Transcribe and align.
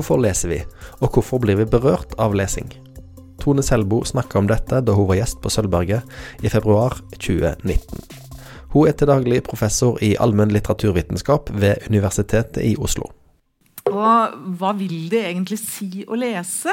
Hvorfor 0.00 0.16
leser 0.16 0.48
vi, 0.48 0.56
og 1.04 1.10
hvorfor 1.12 1.42
blir 1.44 1.58
vi 1.58 1.66
berørt 1.68 2.14
av 2.16 2.32
lesing? 2.32 2.70
Tone 3.36 3.60
Selbo 3.60 3.98
snakka 4.08 4.38
om 4.40 4.46
dette 4.48 4.78
da 4.80 4.94
hun 4.96 5.04
var 5.10 5.18
gjest 5.18 5.42
på 5.44 5.50
Sølvberget 5.52 6.40
i 6.40 6.48
februar 6.48 6.96
2019. 7.18 8.00
Hun 8.72 8.88
er 8.88 8.96
til 8.96 9.10
daglig 9.10 9.42
professor 9.44 10.00
i 10.00 10.14
allmenn 10.16 10.54
litteraturvitenskap 10.56 11.52
ved 11.52 11.84
Universitetet 11.92 12.62
i 12.64 12.72
Oslo. 12.80 13.10
Og 13.92 14.40
hva 14.56 14.72
vil 14.78 15.10
det 15.12 15.20
egentlig 15.34 15.60
si 15.60 16.06
å 16.08 16.16
lese? 16.16 16.72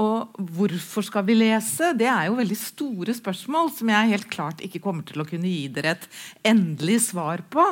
Og 0.00 0.40
hvorfor 0.56 1.04
skal 1.06 1.22
vi 1.28 1.36
lese? 1.38 1.92
Det 1.94 2.08
er 2.10 2.26
jo 2.26 2.38
veldig 2.40 2.56
store 2.58 3.14
spørsmål 3.14 3.70
som 3.76 3.92
jeg 3.92 4.10
helt 4.10 4.26
klart 4.32 4.64
ikke 4.66 4.82
kommer 4.82 5.06
til 5.06 5.22
å 5.22 5.26
kunne 5.28 5.46
gi 5.46 5.68
dere 5.70 5.94
et 5.94 6.08
endelig 6.50 7.12
svar 7.12 7.44
på. 7.46 7.62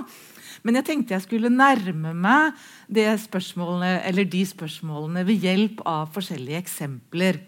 Men 0.62 0.78
jeg 0.78 0.86
tenkte 0.86 1.16
jeg 1.16 1.26
skulle 1.26 1.50
nærme 1.50 2.14
meg 2.14 2.54
de 2.86 3.08
spørsmålene 3.18 5.26
ved 5.26 5.48
hjelp 5.48 5.82
av 5.88 6.14
forskjellige 6.14 6.62
eksempler. 6.62 7.42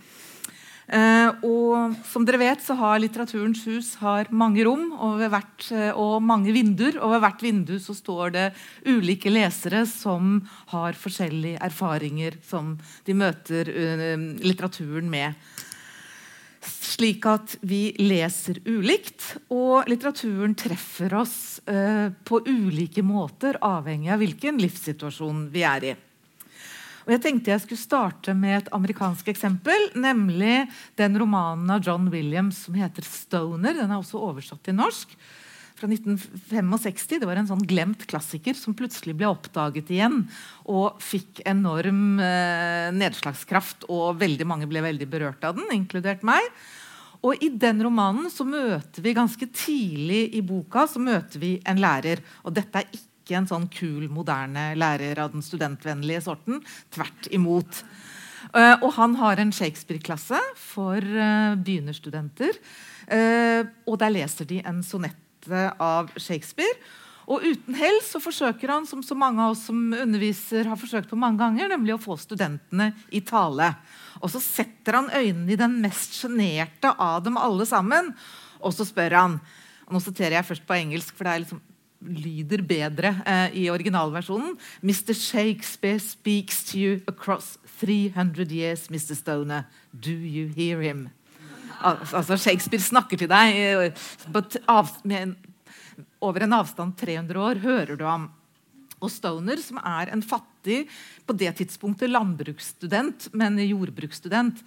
Uh, 0.85 1.33
og 1.49 1.95
som 2.05 2.27
dere 2.29 2.43
vet, 2.43 2.61
så 2.61 2.77
har 2.77 2.99
Litteraturens 3.01 3.63
hus 3.65 3.95
har 4.03 4.29
mange 4.29 4.67
rom 4.67 4.91
og, 4.93 5.23
hvert, 5.33 5.69
uh, 5.73 5.97
og, 5.97 6.19
mange 6.25 6.53
vinduer. 6.53 6.99
Og 7.01 7.15
ved 7.15 7.23
hvert 7.25 7.45
vindu 7.47 7.75
så 7.81 7.97
står 7.97 8.35
det 8.35 8.47
ulike 8.85 9.33
lesere 9.33 9.85
som 9.89 10.43
har 10.75 10.99
forskjellige 10.99 11.63
erfaringer 11.65 12.37
som 12.45 12.75
de 13.07 13.17
møter 13.17 13.71
uh, 13.73 14.19
litteraturen 14.45 15.09
med. 15.09 15.41
Slik 16.65 17.25
at 17.29 17.57
vi 17.65 17.91
leser 18.01 18.61
ulikt, 18.65 19.35
og 19.53 19.89
litteraturen 19.91 20.55
treffer 20.57 21.13
oss 21.19 21.59
på 21.65 22.39
ulike 22.47 23.03
måter 23.05 23.59
avhengig 23.61 24.09
av 24.15 24.23
hvilken 24.23 24.61
livssituasjon 24.63 25.43
vi 25.53 25.65
er 25.69 25.89
i. 25.91 25.93
Og 27.05 27.13
jeg 27.13 27.21
tenkte 27.25 27.53
jeg 27.53 27.63
skulle 27.65 27.81
starte 27.81 28.35
med 28.37 28.63
et 28.63 28.69
amerikansk 28.75 29.29
eksempel, 29.35 29.91
nemlig 29.97 30.65
den 30.97 31.19
romanen 31.21 31.73
av 31.75 31.85
John 31.85 32.09
Williams 32.13 32.65
som 32.65 32.77
heter 32.79 33.05
'Stoner'. 33.05 33.77
Den 33.77 33.91
er 33.91 33.99
også 34.01 34.21
oversatt 34.21 34.63
til 34.65 34.79
norsk. 34.79 35.13
Fra 35.75 35.89
1965. 35.91 37.19
Det 37.19 37.27
var 37.27 37.37
en 37.37 37.51
sånn 37.51 37.67
glemt 37.67 38.07
klassiker 38.07 38.55
som 38.55 38.77
plutselig 38.79 39.17
ble 39.19 39.27
oppdaget 39.27 39.91
igjen 39.91 40.21
og 40.71 41.03
fikk 41.03 41.43
enorm 41.45 42.21
eh, 42.23 42.95
nedslagskraft. 42.95 43.91
Og 43.91 44.15
veldig 44.17 44.47
mange 44.47 44.71
ble 44.71 44.81
veldig 44.81 45.09
berørt 45.11 45.45
av 45.45 45.59
den, 45.59 45.67
inkludert 45.75 46.23
meg. 46.23 46.47
Og 47.25 47.43
I 47.43 47.49
den 47.49 47.83
romanen 47.83 48.31
så 48.31 48.47
møter 48.47 49.03
vi 49.03 49.17
ganske 49.17 49.49
tidlig 49.51 50.29
i 50.39 50.45
boka 50.45 50.87
så 50.87 51.03
møter 51.03 51.43
vi 51.43 51.57
en 51.67 51.81
lærer. 51.81 52.23
Og 52.45 52.55
dette 52.55 52.81
er 52.81 52.89
ikke 52.93 53.14
ikke 53.25 53.39
en 53.41 53.49
sånn 53.49 53.69
kul, 53.73 54.05
moderne 54.13 54.75
lærer 54.77 55.23
av 55.25 55.33
den 55.33 55.45
studentvennlige 55.45 56.27
sorten. 56.29 56.61
Tvert 56.93 57.31
imot. 57.33 57.81
Uh, 58.53 58.77
og 58.85 58.91
han 58.99 59.17
har 59.19 59.41
en 59.41 59.53
Shakespeare-klasse 59.55 60.39
for 60.61 61.01
uh, 61.01 61.57
begynnerstudenter. 61.57 62.61
Uh, 63.09 63.65
og 63.89 63.97
der 64.05 64.13
leser 64.13 64.47
de 64.49 64.61
en 64.63 64.85
sonette 64.85 65.65
av 65.81 66.13
Shakespeare. 66.21 66.77
Og 67.25 67.41
uten 67.41 67.77
hell 67.79 67.97
så 68.05 68.21
forsøker 68.21 68.69
han, 68.69 68.87
som 68.87 69.01
så 69.03 69.17
mange 69.17 69.41
av 69.41 69.55
oss 69.55 69.65
som 69.71 69.81
underviser 69.97 70.69
har 70.69 70.77
forsøkt 70.77 71.09
på 71.09 71.19
mange 71.19 71.41
ganger, 71.41 71.73
nemlig 71.73 71.97
å 71.97 72.03
få 72.03 72.19
studentene 72.21 72.91
i 73.17 73.23
tale. 73.25 73.71
Og 74.21 74.29
så 74.33 74.43
setter 74.45 75.01
han 75.01 75.09
øynene 75.09 75.57
i 75.57 75.61
den 75.61 75.79
mest 75.81 76.19
sjenerte 76.21 76.93
av 77.01 77.25
dem 77.25 77.41
alle 77.41 77.65
sammen. 77.69 78.13
Og 78.61 78.77
så 78.77 78.85
spør 78.89 79.23
han 79.23 79.39
og 79.85 79.93
Nå 79.93 80.01
siterer 80.01 80.39
jeg 80.39 80.49
først 80.49 80.65
på 80.65 80.77
engelsk, 80.79 81.11
for 81.13 81.27
det 81.27 81.33
er 81.35 81.41
liksom 81.43 81.59
lyder 82.05 82.63
bedre 82.67 83.15
eh, 83.27 83.57
i 83.65 83.65
originalversjonen. 83.73 84.55
Mr. 84.83 85.15
Shakespeare 85.15 86.01
speaks 86.01 86.65
to 86.71 86.79
you 86.79 87.01
across 87.11 87.59
300 87.81 88.53
years, 88.53 88.89
Mr. 88.91 89.17
Stoner. 89.17 89.65
Do 89.91 90.13
you 90.13 90.49
hear 90.57 90.81
him? 90.81 91.09
Al 91.85 91.99
altså 92.15 92.37
Shakespeare 92.39 92.83
snakker 92.83 93.21
til 93.21 93.29
deg 93.31 93.59
eh, 93.59 94.07
med 95.05 95.35
over 96.25 96.45
en 96.45 96.57
avstand 96.57 96.97
300 97.01 97.41
år. 97.41 97.63
Hører 97.65 97.97
du 97.99 98.05
ham? 98.09 98.31
Og 99.03 99.11
Stoner, 99.13 99.61
som 99.61 99.81
er 99.83 100.13
en 100.15 100.23
fattig, 100.25 100.85
på 101.27 101.37
det 101.37 101.51
tidspunktet 101.59 102.13
landbruksstudent, 102.13 103.29
men 103.37 103.59
jordbruksstudent, 103.61 104.63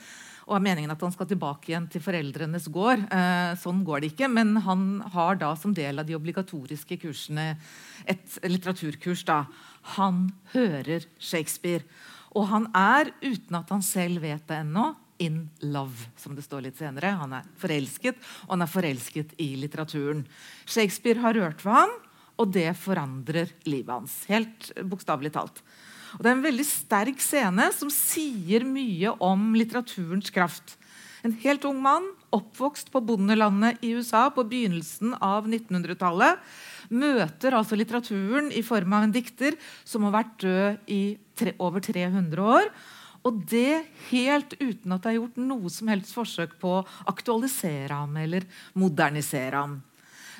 og 0.47 0.55
er 0.55 0.63
meningen 0.63 0.93
at 0.93 1.01
han 1.03 1.11
skal 1.11 1.27
tilbake 1.27 1.71
igjen 1.71 1.89
til 1.91 2.03
foreldrenes 2.03 2.69
gård. 2.71 3.03
Eh, 3.11 3.53
sånn 3.59 3.81
går 3.87 4.03
det 4.03 4.11
ikke, 4.13 4.29
men 4.31 4.55
han 4.63 4.85
har 5.13 5.39
da 5.41 5.51
som 5.59 5.73
del 5.75 5.99
av 5.99 6.07
de 6.07 6.15
obligatoriske 6.15 6.99
kursene 7.01 7.49
et 8.07 8.37
litteraturkurs. 8.47 9.25
da. 9.27 9.43
Han 9.97 10.29
hører 10.53 11.03
Shakespeare. 11.19 11.83
Og 12.31 12.47
han 12.47 12.69
er, 12.75 13.11
uten 13.21 13.59
at 13.59 13.69
han 13.73 13.83
selv 13.83 14.23
vet 14.23 14.47
det 14.47 14.61
ennå, 14.63 14.93
in 15.19 15.49
love, 15.65 16.11
som 16.15 16.35
det 16.37 16.45
står 16.45 16.67
litt 16.67 16.77
senere. 16.77 17.15
Han 17.17 17.33
er 17.33 17.47
forelsket, 17.57 18.19
og 18.45 18.55
han 18.55 18.63
er 18.63 18.71
forelsket 18.71 19.33
i 19.41 19.55
litteraturen. 19.59 20.23
Shakespeare 20.69 21.23
har 21.23 21.33
rørt 21.33 21.63
ved 21.65 21.73
ham, 21.73 21.95
og 22.37 22.53
det 22.53 22.69
forandrer 22.77 23.51
livet 23.65 23.89
hans. 23.89 24.19
Helt 24.29 24.69
bokstavelig 24.85 25.33
talt. 25.33 25.63
Og 26.15 26.23
Det 26.23 26.29
er 26.29 26.35
en 26.35 26.45
veldig 26.45 26.67
sterk 26.67 27.21
scene 27.23 27.69
som 27.75 27.91
sier 27.93 28.65
mye 28.67 29.13
om 29.23 29.51
litteraturens 29.57 30.31
kraft. 30.33 30.77
En 31.25 31.33
helt 31.41 31.65
ung 31.67 31.79
mann, 31.81 32.05
oppvokst 32.31 32.91
på 32.93 33.01
bondelandet 33.03 33.81
i 33.83 33.93
USA 33.97 34.27
på 34.31 34.45
begynnelsen 34.47 35.15
av 35.23 35.47
1900-tallet, 35.49 36.37
møter 36.93 37.57
altså 37.57 37.75
litteraturen 37.75 38.51
i 38.55 38.63
form 38.63 38.93
av 38.95 39.07
en 39.07 39.15
dikter 39.15 39.57
som 39.83 40.05
har 40.07 40.15
vært 40.19 40.37
død 40.45 40.93
i 40.93 41.01
tre, 41.35 41.55
over 41.59 41.83
300 41.83 42.47
år. 42.47 42.71
Og 43.27 43.41
det 43.49 43.83
helt 44.11 44.55
uten 44.61 44.93
at 44.93 45.03
det 45.03 45.11
er 45.11 45.19
gjort 45.19 45.41
noe 45.41 45.71
som 45.73 45.89
helst 45.91 46.15
forsøk 46.15 46.55
på 46.61 46.77
å 46.77 46.85
aktualisere 47.11 47.91
ham 47.91 48.15
eller 48.21 48.47
modernisere 48.77 49.57
ham. 49.57 49.79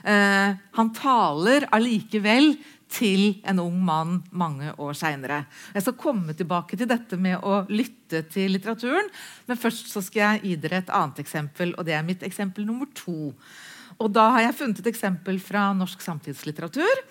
Eh, 0.08 0.56
han 0.80 0.92
taler 0.96 1.68
allikevel 1.76 2.54
til 2.88 3.42
en 3.44 3.60
ung 3.60 3.80
mann 3.84 4.22
mange 4.32 4.72
år 4.80 4.96
seinere. 4.96 5.42
Jeg 5.76 5.84
skal 5.84 5.98
komme 6.00 6.36
tilbake 6.38 6.80
til 6.80 6.88
dette 6.88 7.20
med 7.20 7.44
å 7.44 7.66
lytte 7.68 8.24
til 8.32 8.54
litteraturen. 8.56 9.10
Men 9.50 9.60
først 9.60 9.92
skal 9.92 10.22
jeg 10.22 10.44
gi 10.46 10.60
dere 10.64 10.82
et 10.82 10.94
annet 10.96 11.20
eksempel, 11.24 11.76
og 11.76 11.88
det 11.88 11.98
er 11.98 12.08
mitt 12.08 12.24
eksempel 12.24 12.68
nummer 12.68 12.88
to. 12.96 13.34
Og 13.98 14.14
da 14.14 14.30
har 14.36 14.46
jeg 14.46 14.58
funnet 14.60 14.80
et 14.80 14.92
eksempel 14.94 15.42
fra 15.44 15.72
norsk 15.76 16.04
samtidslitteratur. 16.06 17.04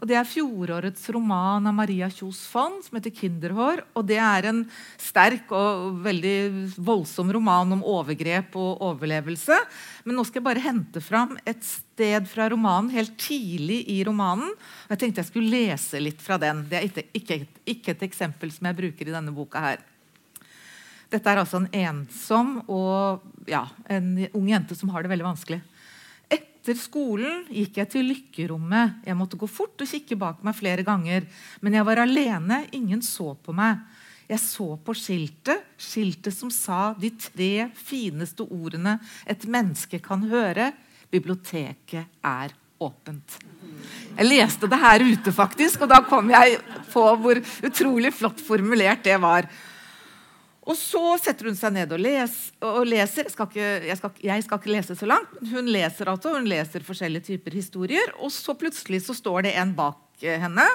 Og 0.00 0.08
Det 0.08 0.16
er 0.16 0.24
fjorårets 0.24 1.02
roman 1.12 1.66
av 1.68 1.74
Maria 1.76 2.06
Kjos 2.08 2.46
Fonn 2.48 2.78
som 2.80 2.96
heter 2.96 3.12
'Kinderhår'. 3.12 3.82
og 3.94 4.06
Det 4.06 4.16
er 4.16 4.46
en 4.48 4.70
sterk 4.96 5.52
og 5.52 6.00
veldig 6.00 6.72
voldsom 6.80 7.30
roman 7.30 7.72
om 7.72 7.84
overgrep 7.84 8.56
og 8.56 8.80
overlevelse. 8.80 9.52
Men 10.06 10.16
nå 10.16 10.24
skal 10.24 10.40
jeg 10.40 10.48
bare 10.48 10.64
hente 10.64 11.02
fram 11.02 11.36
et 11.46 11.62
sted 11.62 12.26
fra 12.26 12.48
romanen 12.48 12.90
helt 12.90 13.18
tidlig 13.18 13.84
i 13.88 14.02
romanen. 14.02 14.48
og 14.48 14.88
Jeg 14.88 14.98
tenkte 14.98 15.20
jeg 15.20 15.26
skulle 15.26 15.50
lese 15.50 16.00
litt 16.00 16.20
fra 16.22 16.38
den. 16.38 16.66
Det 16.66 16.78
er 16.78 16.88
ikke, 16.88 17.04
ikke, 17.12 17.46
ikke 17.66 17.90
et 17.90 18.02
eksempel 18.02 18.50
som 18.50 18.66
jeg 18.66 18.76
bruker 18.76 19.06
i 19.06 19.12
denne 19.12 19.34
boka 19.34 19.60
her. 19.60 19.78
Dette 21.10 21.26
er 21.26 21.36
altså 21.36 21.56
en 21.56 21.68
ensom 21.74 22.62
og 22.70 23.20
ja, 23.46 23.66
en 23.90 24.28
ung 24.32 24.48
jente 24.48 24.74
som 24.74 24.88
har 24.88 25.02
det 25.02 25.10
veldig 25.10 25.26
vanskelig. 25.26 25.60
Etter 26.60 26.76
skolen 26.76 27.46
gikk 27.48 27.78
jeg 27.80 27.88
til 27.88 28.10
lykkerommet. 28.10 28.98
Jeg 29.08 29.16
måtte 29.16 29.38
gå 29.40 29.46
fort 29.48 29.80
og 29.80 29.88
kikke 29.88 30.18
bak 30.20 30.42
meg 30.44 30.52
flere 30.58 30.84
ganger. 30.84 31.24
Men 31.64 31.78
jeg 31.78 31.86
var 31.88 32.02
alene. 32.02 32.58
Ingen 32.76 33.00
så 33.00 33.32
på 33.32 33.54
meg. 33.56 33.80
Jeg 34.28 34.42
så 34.44 34.66
på 34.84 34.92
skiltet, 34.94 35.64
skiltet 35.80 36.36
som 36.36 36.52
sa 36.52 36.92
de 37.00 37.08
tre 37.16 37.70
fineste 37.74 38.44
ordene 38.44 38.98
et 39.24 39.46
menneske 39.48 40.02
kan 40.04 40.20
høre. 40.28 40.68
Biblioteket 41.10 42.20
er 42.20 42.52
åpent. 42.76 43.40
Jeg 44.20 44.28
leste 44.28 44.68
det 44.68 44.78
her 44.84 45.02
ute, 45.08 45.32
faktisk, 45.32 45.80
og 45.80 45.90
da 45.90 46.04
kom 46.04 46.28
jeg 46.30 46.60
på 46.92 47.08
hvor 47.24 47.40
utrolig 47.66 48.12
flott 48.14 48.44
formulert 48.44 49.02
det 49.08 49.16
var. 49.24 49.48
Og 50.68 50.76
så 50.76 51.02
setter 51.22 51.48
hun 51.48 51.56
seg 51.56 51.72
ned 51.72 51.92
og, 51.94 52.02
les, 52.04 52.34
og 52.60 52.82
leser. 52.88 53.26
Jeg 53.26 53.32
skal, 53.32 53.48
ikke, 53.48 53.68
jeg, 53.88 53.96
skal, 54.00 54.24
jeg 54.26 54.44
skal, 54.44 54.60
ikke, 54.60 54.74
lese 54.74 54.96
så 54.98 55.08
langt. 55.08 55.38
Hun 55.52 55.70
leser 55.72 56.10
altså, 56.12 56.34
hun 56.36 56.48
leser 56.50 56.84
forskjellige 56.84 57.30
typer 57.32 57.56
historier. 57.56 58.12
Og 58.20 58.32
så 58.34 58.54
plutselig 58.58 59.06
så 59.06 59.16
står 59.16 59.48
det 59.48 59.54
en 59.60 59.72
bak 59.78 60.26
eh, 60.26 60.36
henne. 60.42 60.66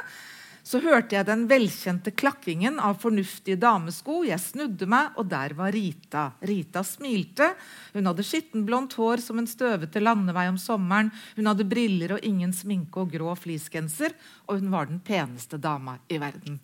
Så 0.65 0.79
hørte 0.81 1.13
jeg 1.13 1.27
den 1.27 1.43
velkjente 1.45 2.09
klakkingen 2.17 2.79
av 2.81 2.97
fornuftige 3.03 3.59
damesko. 3.61 4.23
Jeg 4.25 4.41
snudde 4.41 4.87
meg, 4.89 5.13
og 5.21 5.29
der 5.29 5.53
var 5.53 5.75
Rita. 5.75 6.31
Rita 6.41 6.81
smilte. 6.81 7.51
Hun 7.93 8.09
hadde 8.09 8.25
skittenblondt 8.25 8.97
hår 8.97 9.21
som 9.21 9.37
en 9.37 9.49
støvete 9.49 10.01
landevei 10.01 10.47
om 10.49 10.57
sommeren. 10.57 11.13
Hun 11.37 11.53
hadde 11.53 11.69
briller 11.69 12.17
og 12.17 12.25
ingen 12.25 12.57
sminke 12.57 13.05
og 13.05 13.13
grå 13.13 13.37
fleecegenser. 13.37 14.17
Og 14.49 14.63
hun 14.63 14.73
var 14.73 14.89
den 14.89 15.03
peneste 15.05 15.61
dama 15.61 15.99
i 16.09 16.17
verden. 16.17 16.57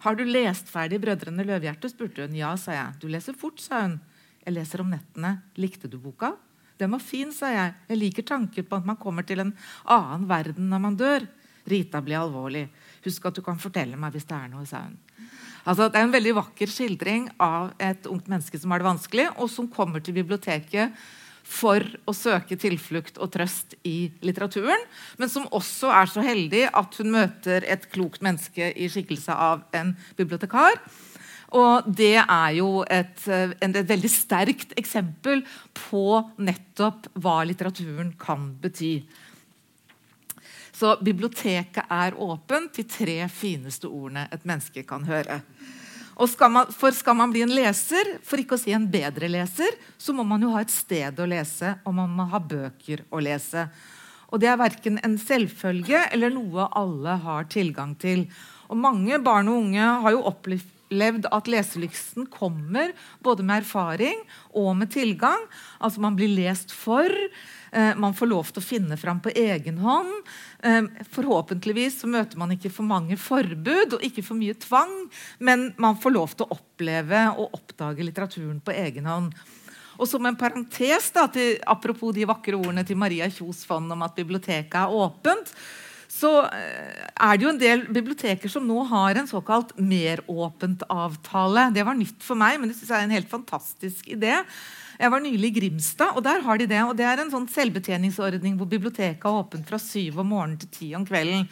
'Har 0.00 0.16
du 0.16 0.24
lest 0.24 0.68
ferdig 0.68 1.00
'Brødrene 1.00 1.44
Løvhjerte'? 1.44 1.90
spurte 1.92 2.24
hun. 2.24 2.34
'Ja', 2.34 2.56
sa 2.56 2.72
jeg. 2.72 3.00
'Du 3.00 3.08
leser 3.08 3.32
fort', 3.32 3.60
sa 3.60 3.82
hun. 3.82 4.00
'Jeg 4.46 4.54
leser 4.54 4.80
om 4.80 4.90
nettene. 4.90 5.42
Likte 5.56 5.88
du 5.88 5.98
boka?' 5.98 6.36
'Den 6.78 6.90
var 6.90 6.98
fin', 6.98 7.32
sa 7.32 7.52
jeg. 7.52 7.74
'Jeg 7.88 7.98
liker 7.98 8.22
tanken 8.22 8.64
på 8.64 8.76
at 8.76 8.86
man 8.86 8.96
kommer 8.96 9.22
til 9.22 9.40
en 9.40 9.54
annen 9.84 10.26
verden 10.28 10.70
når 10.70 10.80
man 10.80 10.96
dør'. 10.96 11.28
Rita 11.66 12.00
blir 12.00 12.16
alvorlig. 12.16 12.68
Husk 13.04 13.26
at 13.26 13.34
du 13.34 13.42
kan 13.42 13.58
fortelle 13.58 13.96
meg 13.96 14.12
hvis 14.12 14.24
det 14.24 14.36
er 14.36 14.48
noe, 14.48 14.64
sa 14.66 14.80
hun. 14.84 14.96
Altså, 15.66 15.90
det 15.90 16.00
er 16.00 16.06
en 16.06 16.12
veldig 16.16 16.34
vakker 16.34 16.66
skildring 16.66 17.28
av 17.38 17.74
et 17.78 18.06
ungt 18.06 18.28
menneske 18.28 18.58
som 18.58 18.70
har 18.70 18.80
det 18.80 18.88
vanskelig, 18.88 19.28
og 19.36 19.50
som 19.50 19.68
kommer 19.68 20.00
til 20.00 20.14
biblioteket 20.14 20.96
for 21.50 21.82
å 22.06 22.14
søke 22.14 22.54
tilflukt 22.60 23.18
og 23.18 23.32
trøst 23.34 23.74
i 23.86 24.10
litteraturen, 24.22 24.82
men 25.18 25.30
som 25.32 25.48
også 25.50 25.90
er 25.92 26.10
så 26.10 26.22
heldig 26.24 26.68
at 26.68 26.98
hun 27.00 27.10
møter 27.16 27.66
et 27.66 27.88
klokt 27.90 28.22
menneske 28.22 28.70
i 28.70 28.90
skikkelse 28.92 29.34
av 29.34 29.64
en 29.76 29.96
bibliotekar. 30.18 30.78
Og 31.58 31.88
det 31.90 32.20
er 32.20 32.52
jo 32.60 32.84
et, 32.86 33.24
et, 33.26 33.80
veldig 33.88 34.10
sterkt 34.12 34.76
eksempel 34.78 35.42
på 35.74 36.20
nettopp 36.38 37.10
hva 37.18 37.40
litteraturen 37.48 38.12
kan 38.20 38.52
bety. 38.62 39.00
Så 40.70 40.94
biblioteket 41.02 41.90
er 41.90 42.14
åpent, 42.14 42.70
de 42.78 42.86
tre 42.86 43.18
fineste 43.34 43.90
ordene 43.90 44.28
et 44.30 44.46
menneske 44.46 44.86
kan 44.86 45.02
høre. 45.08 45.42
Skal 46.28 46.50
man, 46.52 46.68
for 46.76 46.92
skal 46.92 47.16
man 47.16 47.30
bli 47.32 47.40
en 47.46 47.54
leser, 47.54 48.18
for 48.26 48.40
ikke 48.40 48.58
å 48.58 48.60
si 48.60 48.74
en 48.76 48.84
bedre 48.92 49.28
leser, 49.30 49.78
så 49.96 50.12
må 50.12 50.24
man 50.28 50.42
jo 50.44 50.50
ha 50.52 50.60
et 50.60 50.72
sted 50.72 51.16
å 51.16 51.28
lese, 51.28 51.78
og 51.88 51.94
man 51.96 52.12
må 52.12 52.26
ha 52.28 52.40
bøker 52.42 53.06
å 53.08 53.22
lese. 53.24 53.64
Og 54.28 54.42
det 54.42 54.50
er 54.50 54.60
verken 54.60 55.00
en 55.00 55.16
selvfølge 55.18 56.04
eller 56.12 56.34
noe 56.34 56.68
alle 56.76 57.16
har 57.24 57.48
tilgang 57.50 57.96
til. 57.98 58.26
Og 58.68 58.78
mange 58.78 59.16
barn 59.24 59.48
og 59.48 59.62
unge 59.64 59.86
har 60.04 60.14
jo 60.14 60.26
opplevd 60.28 60.76
at 60.90 61.46
leselysten 61.48 62.26
kommer 62.26 62.92
både 63.22 63.42
med 63.42 63.62
erfaring 63.62 64.18
og 64.52 64.76
med 64.76 64.90
tilgang. 64.90 65.46
Altså 65.78 66.00
man 66.00 66.16
blir 66.16 66.28
lest 66.28 66.72
for. 66.72 67.10
Eh, 67.72 67.94
man 67.96 68.14
får 68.14 68.26
lov 68.26 68.50
til 68.50 68.60
å 68.60 68.66
finne 68.66 68.96
fram 68.98 69.20
på 69.22 69.30
egen 69.30 69.78
hånd. 69.78 70.10
Eh, 70.62 70.82
forhåpentligvis 71.14 72.00
så 72.00 72.10
møter 72.10 72.38
man 72.38 72.50
ikke 72.50 72.72
for 72.74 72.82
mange 72.82 73.16
forbud 73.16 73.94
og 73.94 74.02
ikke 74.02 74.24
for 74.26 74.34
mye 74.34 74.54
tvang, 74.58 75.10
men 75.38 75.72
man 75.78 75.96
får 75.96 76.14
lov 76.16 76.34
til 76.34 76.46
å 76.46 76.58
oppleve 76.58 77.28
og 77.36 77.54
oppdage 77.54 78.04
litteraturen 78.04 78.60
på 78.60 78.74
egen 78.74 79.06
hånd. 79.06 79.34
Og 80.00 80.08
som 80.08 80.24
en 80.24 80.36
parentes, 80.36 81.10
da, 81.12 81.26
til, 81.28 81.58
apropos 81.68 82.14
de 82.16 82.24
vakre 82.24 82.56
ordene 82.56 82.86
til 82.88 82.96
Maria 82.96 83.28
Kjos 83.28 83.66
Fond 83.68 83.92
om 83.92 84.02
at 84.06 84.16
biblioteket 84.16 84.78
er 84.80 84.96
åpent, 84.96 85.52
så 86.20 86.30
eh, 86.52 87.06
er 87.16 87.38
det 87.38 87.46
jo 87.46 87.52
en 87.54 87.60
del 87.60 87.86
biblioteker 87.88 88.52
som 88.52 88.66
nå 88.68 88.82
har 88.90 89.16
en 89.16 89.30
såkalt 89.30 89.72
meråpent-avtale. 89.78 91.70
Det 91.76 91.86
var 91.86 91.96
nytt 91.96 92.20
for 92.24 92.38
meg, 92.40 92.60
men 92.60 92.70
det 92.70 92.76
synes 92.76 92.92
jeg 92.92 92.98
er 92.98 93.08
en 93.08 93.16
helt 93.16 93.32
fantastisk 93.32 94.10
idé. 94.12 94.36
Jeg 95.00 95.12
var 95.14 95.22
nylig 95.24 95.48
i 95.48 95.56
Grimstad, 95.56 96.12
og 96.12 96.24
der 96.26 96.42
har 96.44 96.60
de 96.60 96.66
det. 96.68 96.80
og 96.84 96.96
Det 96.96 97.06
er 97.08 97.22
en 97.22 97.30
sånn 97.32 97.48
selvbetjeningsordning 97.48 98.58
hvor 98.60 98.68
biblioteket 98.68 99.24
er 99.24 99.38
åpent 99.38 99.68
fra 99.68 99.78
syv 99.80 100.18
om 100.20 100.28
morgenen 100.34 100.60
til 100.60 100.72
ti 100.74 100.88
om 100.98 101.06
kvelden. 101.08 101.46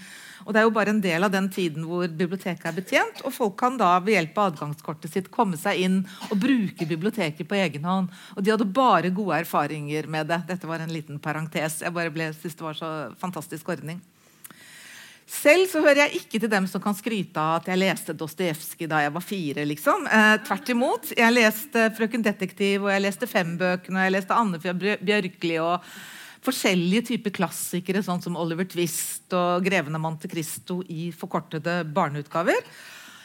Og 0.45 0.53
Det 0.53 0.61
er 0.61 0.67
jo 0.67 0.75
bare 0.77 0.93
en 0.93 1.01
del 1.01 1.25
av 1.25 1.33
den 1.33 1.49
tiden 1.53 1.87
hvor 1.89 2.05
biblioteket 2.09 2.69
er 2.69 2.77
betjent. 2.77 3.23
Og 3.25 3.33
folk 3.33 3.57
kan 3.61 3.81
da 3.81 3.95
ved 4.05 4.19
hjelp 4.19 4.37
av 4.37 4.53
adgangskortet 4.53 5.15
sitt 5.15 5.33
komme 5.33 5.57
seg 5.61 5.81
inn 5.81 5.99
og 6.29 6.37
bruke 6.45 6.89
biblioteket 6.89 7.49
på 7.49 7.57
egen 7.57 7.89
hånd. 7.89 8.13
Og 8.37 8.45
de 8.45 8.53
hadde 8.53 8.69
bare 8.69 9.15
gode 9.17 9.41
erfaringer 9.41 10.09
med 10.13 10.29
det. 10.29 10.43
Dette 10.53 10.69
var 10.69 10.85
en 10.85 10.93
liten 10.93 11.17
parentes. 11.21 11.81
Jeg 11.81 11.97
bare 11.97 12.13
ble, 12.13 12.31
synes 12.37 12.61
det 12.61 12.69
var 12.69 12.77
så 12.77 12.93
fantastisk 13.21 13.73
ordning. 13.73 14.05
Selv 15.29 15.69
så 15.69 15.83
hører 15.85 16.07
jeg 16.07 16.23
ikke 16.23 16.41
til 16.41 16.51
dem 16.51 16.67
som 16.71 16.81
kan 16.81 16.97
skryte 16.97 17.37
av 17.37 17.59
at 17.59 17.67
jeg 17.69 17.81
leste 17.83 18.15
Dostojevskij 18.17 18.89
da 18.89 19.03
jeg 19.05 19.13
var 19.13 19.25
fire. 19.25 19.65
liksom. 19.69 20.07
Eh, 20.07 20.37
tvert 20.47 20.69
imot. 20.73 21.13
Jeg 21.17 21.33
leste 21.33 21.91
'Frøken 21.93 22.25
Detektiv', 22.25 22.83
og 22.83 22.91
jeg 22.91 23.03
leste 23.03 23.27
Fembøkene, 23.27 23.99
og 23.99 24.05
jeg 24.05 24.13
leste 24.13 24.35
Annefjord 24.35 25.05
Bjørkli 25.05 25.59
og 25.61 25.85
forskjellige 26.41 27.07
typer 27.13 27.31
klassikere, 27.31 28.03
sånn 28.03 28.23
som 28.23 28.37
Oliver 28.37 28.65
Twist 28.65 29.31
og 29.33 29.65
'Greven 29.65 29.95
av 29.95 30.01
Monte 30.01 30.29
Cristo' 30.29 30.83
i 30.89 31.13
forkortede 31.13 31.85
barneutgaver. 31.85 32.57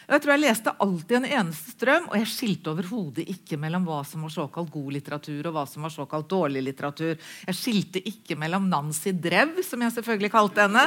Jeg 0.03 0.19
tror 0.19 0.33
jeg 0.33 0.41
leste 0.43 0.73
alltid 0.83 1.15
en 1.17 1.27
eneste 1.39 1.73
strøm, 1.77 2.09
og 2.09 2.17
jeg 2.19 2.31
skilte 2.31 2.71
overhodet 2.73 3.23
ikke 3.31 3.57
mellom 3.59 3.85
hva 3.87 4.01
som 4.07 4.25
var 4.25 4.33
såkalt 4.33 4.71
god 4.73 4.89
litteratur, 4.97 5.39
og 5.47 5.55
hva 5.55 5.63
som 5.69 5.85
var 5.87 5.93
såkalt 5.93 6.27
dårlig 6.31 6.63
litteratur. 6.65 7.13
Jeg 7.47 7.55
skilte 7.59 8.01
ikke 8.11 8.35
mellom 8.39 8.67
Nancy 8.71 9.13
Drev, 9.15 9.55
som 9.63 9.85
jeg 9.85 9.95
selvfølgelig 9.95 10.33
kalte 10.33 10.65
henne, 10.65 10.83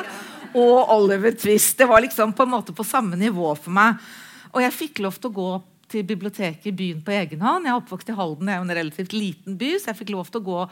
og 0.52 0.92
Oliver 0.98 1.32
Twist. 1.38 1.78
Det 1.80 1.88
var 1.88 2.04
liksom 2.04 2.36
på 2.36 2.44
en 2.44 2.52
måte 2.58 2.76
på 2.76 2.84
samme 2.86 3.16
nivå 3.20 3.54
for 3.56 3.72
meg. 3.76 4.04
Og 4.52 4.60
jeg 4.64 4.76
fikk 4.76 5.02
lov 5.04 5.16
til 5.16 5.32
å 5.32 5.38
gå 5.40 5.48
til 5.90 6.06
biblioteket 6.06 6.70
i 6.70 6.76
byen 6.76 7.02
på 7.06 7.14
egen 7.16 7.42
hånd. 7.46 7.66
Jeg 7.66 7.72
er 7.72 7.80
oppvokst 7.80 8.12
i 8.12 8.16
Halden, 8.20 8.48
det 8.48 8.54
er 8.54 8.60
jo 8.60 8.68
en 8.68 8.78
relativt 8.82 9.16
liten 9.16 9.58
by, 9.58 9.74
så 9.80 9.92
jeg 9.92 10.00
fikk 10.02 10.14
lov 10.16 10.30
til 10.30 10.42
å 10.42 10.48
gå 10.50 10.62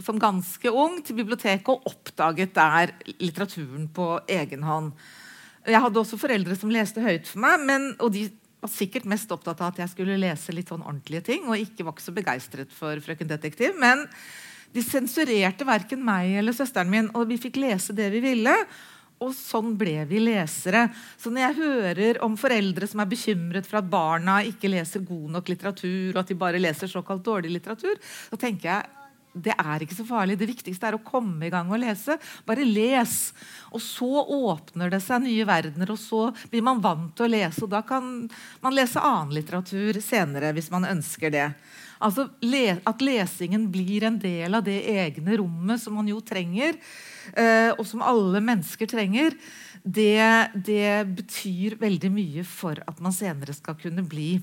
som 0.00 0.20
ganske 0.20 0.70
ung 0.72 1.00
til 1.04 1.18
biblioteket 1.18 1.68
og 1.68 1.90
oppdaget 1.90 2.54
der 2.56 2.94
litteraturen 3.20 3.88
på 3.92 4.14
egen 4.32 4.64
hånd. 4.64 4.94
Jeg 5.68 5.82
hadde 5.84 6.00
også 6.00 6.18
foreldre 6.20 6.56
som 6.56 6.72
leste 6.72 7.02
høyt 7.04 7.28
for 7.28 7.42
meg, 7.44 7.64
men, 7.68 7.90
og 8.00 8.14
de 8.14 8.28
var 8.60 8.72
sikkert 8.72 9.08
mest 9.08 9.30
opptatt 9.32 9.60
av 9.60 9.72
at 9.72 9.82
jeg 9.82 9.92
skulle 9.92 10.20
lese 10.20 10.54
litt 10.56 10.70
sånn 10.72 10.84
ordentlige 10.84 11.24
ting, 11.32 11.48
og 11.48 11.60
ikke 11.60 11.84
var 11.84 11.96
ikke 11.96 12.06
så 12.06 12.16
begeistret 12.16 12.72
for 12.76 13.00
'Frøken 13.00 13.28
Detektiv'. 13.28 13.76
Men 13.80 14.06
de 14.72 14.84
sensurerte 14.84 15.66
verken 15.66 16.04
meg 16.04 16.38
eller 16.38 16.54
søsteren 16.56 16.90
min, 16.90 17.10
og 17.14 17.28
vi 17.28 17.40
fikk 17.40 17.60
lese 17.60 17.96
det 17.96 18.10
vi 18.12 18.22
ville. 18.24 18.54
Og 19.20 19.34
sånn 19.36 19.74
ble 19.76 19.98
vi 20.08 20.16
lesere. 20.22 20.86
Så 21.20 21.28
når 21.28 21.42
jeg 21.42 21.58
hører 21.58 22.20
om 22.24 22.38
foreldre 22.40 22.86
som 22.88 23.02
er 23.02 23.10
bekymret 23.10 23.66
for 23.68 23.82
at 23.82 23.90
barna 23.90 24.38
ikke 24.48 24.70
leser 24.72 25.04
god 25.04 25.34
nok 25.36 25.50
litteratur, 25.52 26.14
og 26.14 26.22
at 26.22 26.30
de 26.32 26.38
bare 26.40 26.62
leser 26.62 26.88
såkalt 26.88 27.26
dårlig 27.26 27.52
litteratur, 27.58 28.00
så 28.00 28.38
tenker 28.40 28.70
jeg 28.70 28.99
det 29.32 29.54
er 29.54 29.84
ikke 29.84 29.94
så 29.94 30.06
farlig. 30.08 30.36
Det 30.40 30.48
viktigste 30.50 30.88
er 30.88 30.96
å 30.96 31.04
komme 31.06 31.46
i 31.46 31.52
gang 31.52 31.68
og 31.70 31.78
lese. 31.82 32.16
Bare 32.46 32.66
les. 32.66 33.14
Og 33.70 33.82
så 33.82 34.08
åpner 34.24 34.90
det 34.90 35.02
seg 35.04 35.22
nye 35.24 35.46
verdener, 35.46 35.92
og 35.92 36.00
så 36.00 36.22
blir 36.50 36.64
man 36.66 36.82
vant 36.82 37.12
til 37.16 37.28
å 37.28 37.32
lese. 37.36 37.62
Og 37.66 37.70
da 37.70 37.84
kan 37.86 38.08
man 38.64 38.76
lese 38.76 39.02
annen 39.02 39.36
litteratur 39.38 40.00
senere 40.02 40.54
hvis 40.56 40.72
man 40.74 40.88
ønsker 40.88 41.34
det. 41.34 41.46
Altså 42.00 42.30
At 42.88 43.02
lesingen 43.04 43.68
blir 43.70 44.06
en 44.08 44.18
del 44.18 44.56
av 44.56 44.64
det 44.64 44.78
egne 44.88 45.36
rommet 45.36 45.82
som 45.82 45.94
man 45.94 46.08
jo 46.08 46.20
trenger, 46.24 46.78
eh, 47.36 47.70
og 47.76 47.84
som 47.86 48.02
alle 48.02 48.40
mennesker 48.40 48.88
trenger, 48.88 49.36
det, 49.84 50.50
det 50.54 51.04
betyr 51.16 51.76
veldig 51.80 52.10
mye 52.12 52.44
for 52.44 52.80
at 52.88 53.00
man 53.04 53.12
senere 53.12 53.52
skal 53.56 53.76
kunne 53.80 54.04
bli 54.08 54.38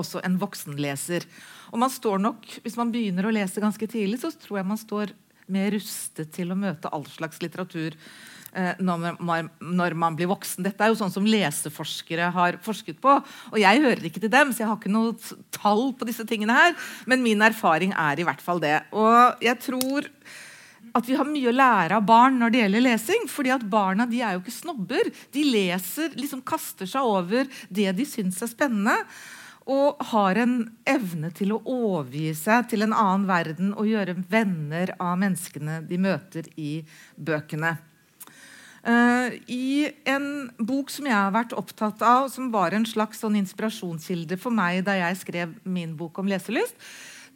også 0.00 0.20
en 0.24 0.36
voksenleser. 0.40 1.24
Og 1.70 1.78
man 1.78 1.92
står 1.92 2.18
nok, 2.22 2.46
Hvis 2.64 2.78
man 2.78 2.92
begynner 2.92 3.26
å 3.26 3.34
lese 3.34 3.62
ganske 3.62 3.86
tidlig, 3.86 4.20
så 4.22 4.32
tror 4.34 4.60
jeg 4.60 4.70
man 4.70 4.80
står 4.80 5.14
mer 5.50 5.72
rustet 5.74 6.30
til 6.34 6.52
å 6.52 6.58
møte 6.58 6.90
all 6.94 7.06
slags 7.10 7.40
litteratur 7.42 7.96
eh, 8.54 8.76
når, 8.78 9.16
man, 9.18 9.48
når, 9.58 9.96
man, 9.98 10.18
blir 10.18 10.30
voksen. 10.30 10.62
Dette 10.66 10.84
er 10.84 10.92
jo 10.92 10.98
sånn 11.00 11.14
som 11.14 11.26
leseforskere 11.26 12.30
har 12.34 12.60
forsket 12.62 13.00
på. 13.02 13.16
Og 13.50 13.58
jeg 13.58 13.82
hører 13.82 14.06
ikke 14.06 14.22
til 14.22 14.32
dem, 14.32 14.52
så 14.52 14.64
jeg 14.64 14.70
har 14.70 14.78
ikke 14.78 14.92
noe 14.94 15.16
tall 15.54 15.90
på 15.98 16.06
disse 16.08 16.26
tingene 16.28 16.54
her. 16.54 16.78
Men 17.10 17.24
min 17.26 17.42
erfaring 17.42 17.94
er 17.98 18.20
i 18.20 18.28
hvert 18.28 18.44
fall 18.44 18.62
det. 18.62 18.76
Og 18.94 19.42
jeg 19.42 19.58
tror 19.66 20.06
at 20.96 21.06
vi 21.06 21.18
har 21.18 21.28
mye 21.28 21.50
å 21.50 21.54
lære 21.54 21.98
av 21.98 22.06
barn 22.06 22.38
når 22.40 22.52
det 22.52 22.62
gjelder 22.64 22.86
lesing. 22.86 23.28
fordi 23.30 23.52
at 23.54 23.66
Barna 23.70 24.06
de 24.10 24.22
er 24.22 24.34
jo 24.34 24.44
ikke 24.44 24.54
snobber. 24.54 25.10
De 25.34 25.44
leser, 25.46 26.14
liksom 26.18 26.42
kaster 26.46 26.88
seg 26.88 27.06
over 27.06 27.50
det 27.68 27.90
de 27.98 28.06
syns 28.08 28.40
er 28.42 28.50
spennende 28.50 28.96
og 29.70 30.00
har 30.10 30.38
en 30.40 30.54
evne 30.88 31.30
til 31.36 31.54
å 31.54 31.60
overgi 31.68 32.32
seg 32.34 32.66
til 32.72 32.82
en 32.86 32.94
annen 32.96 33.28
verden 33.28 33.70
og 33.76 33.90
gjøre 33.90 34.16
venner 34.30 34.94
av 34.98 35.20
menneskene 35.20 35.80
de 35.86 36.00
møter 36.00 36.48
i 36.58 36.80
bøkene. 37.16 37.76
Uh, 38.80 39.36
I 39.52 39.90
en 40.08 40.48
bok 40.56 40.88
som 40.92 41.04
jeg 41.04 41.14
har 41.16 41.34
vært 41.34 41.52
opptatt 41.52 42.00
av, 42.00 42.30
som 42.32 42.48
var 42.52 42.72
en 42.72 42.86
slags 42.88 43.20
sånn 43.20 43.36
inspirasjonskilde 43.42 44.38
for 44.40 44.56
meg 44.56 44.80
da 44.86 44.96
jeg 44.96 45.18
skrev 45.20 45.52
min 45.68 45.92
bok 45.98 46.22
om 46.22 46.30
leselyst, 46.30 46.78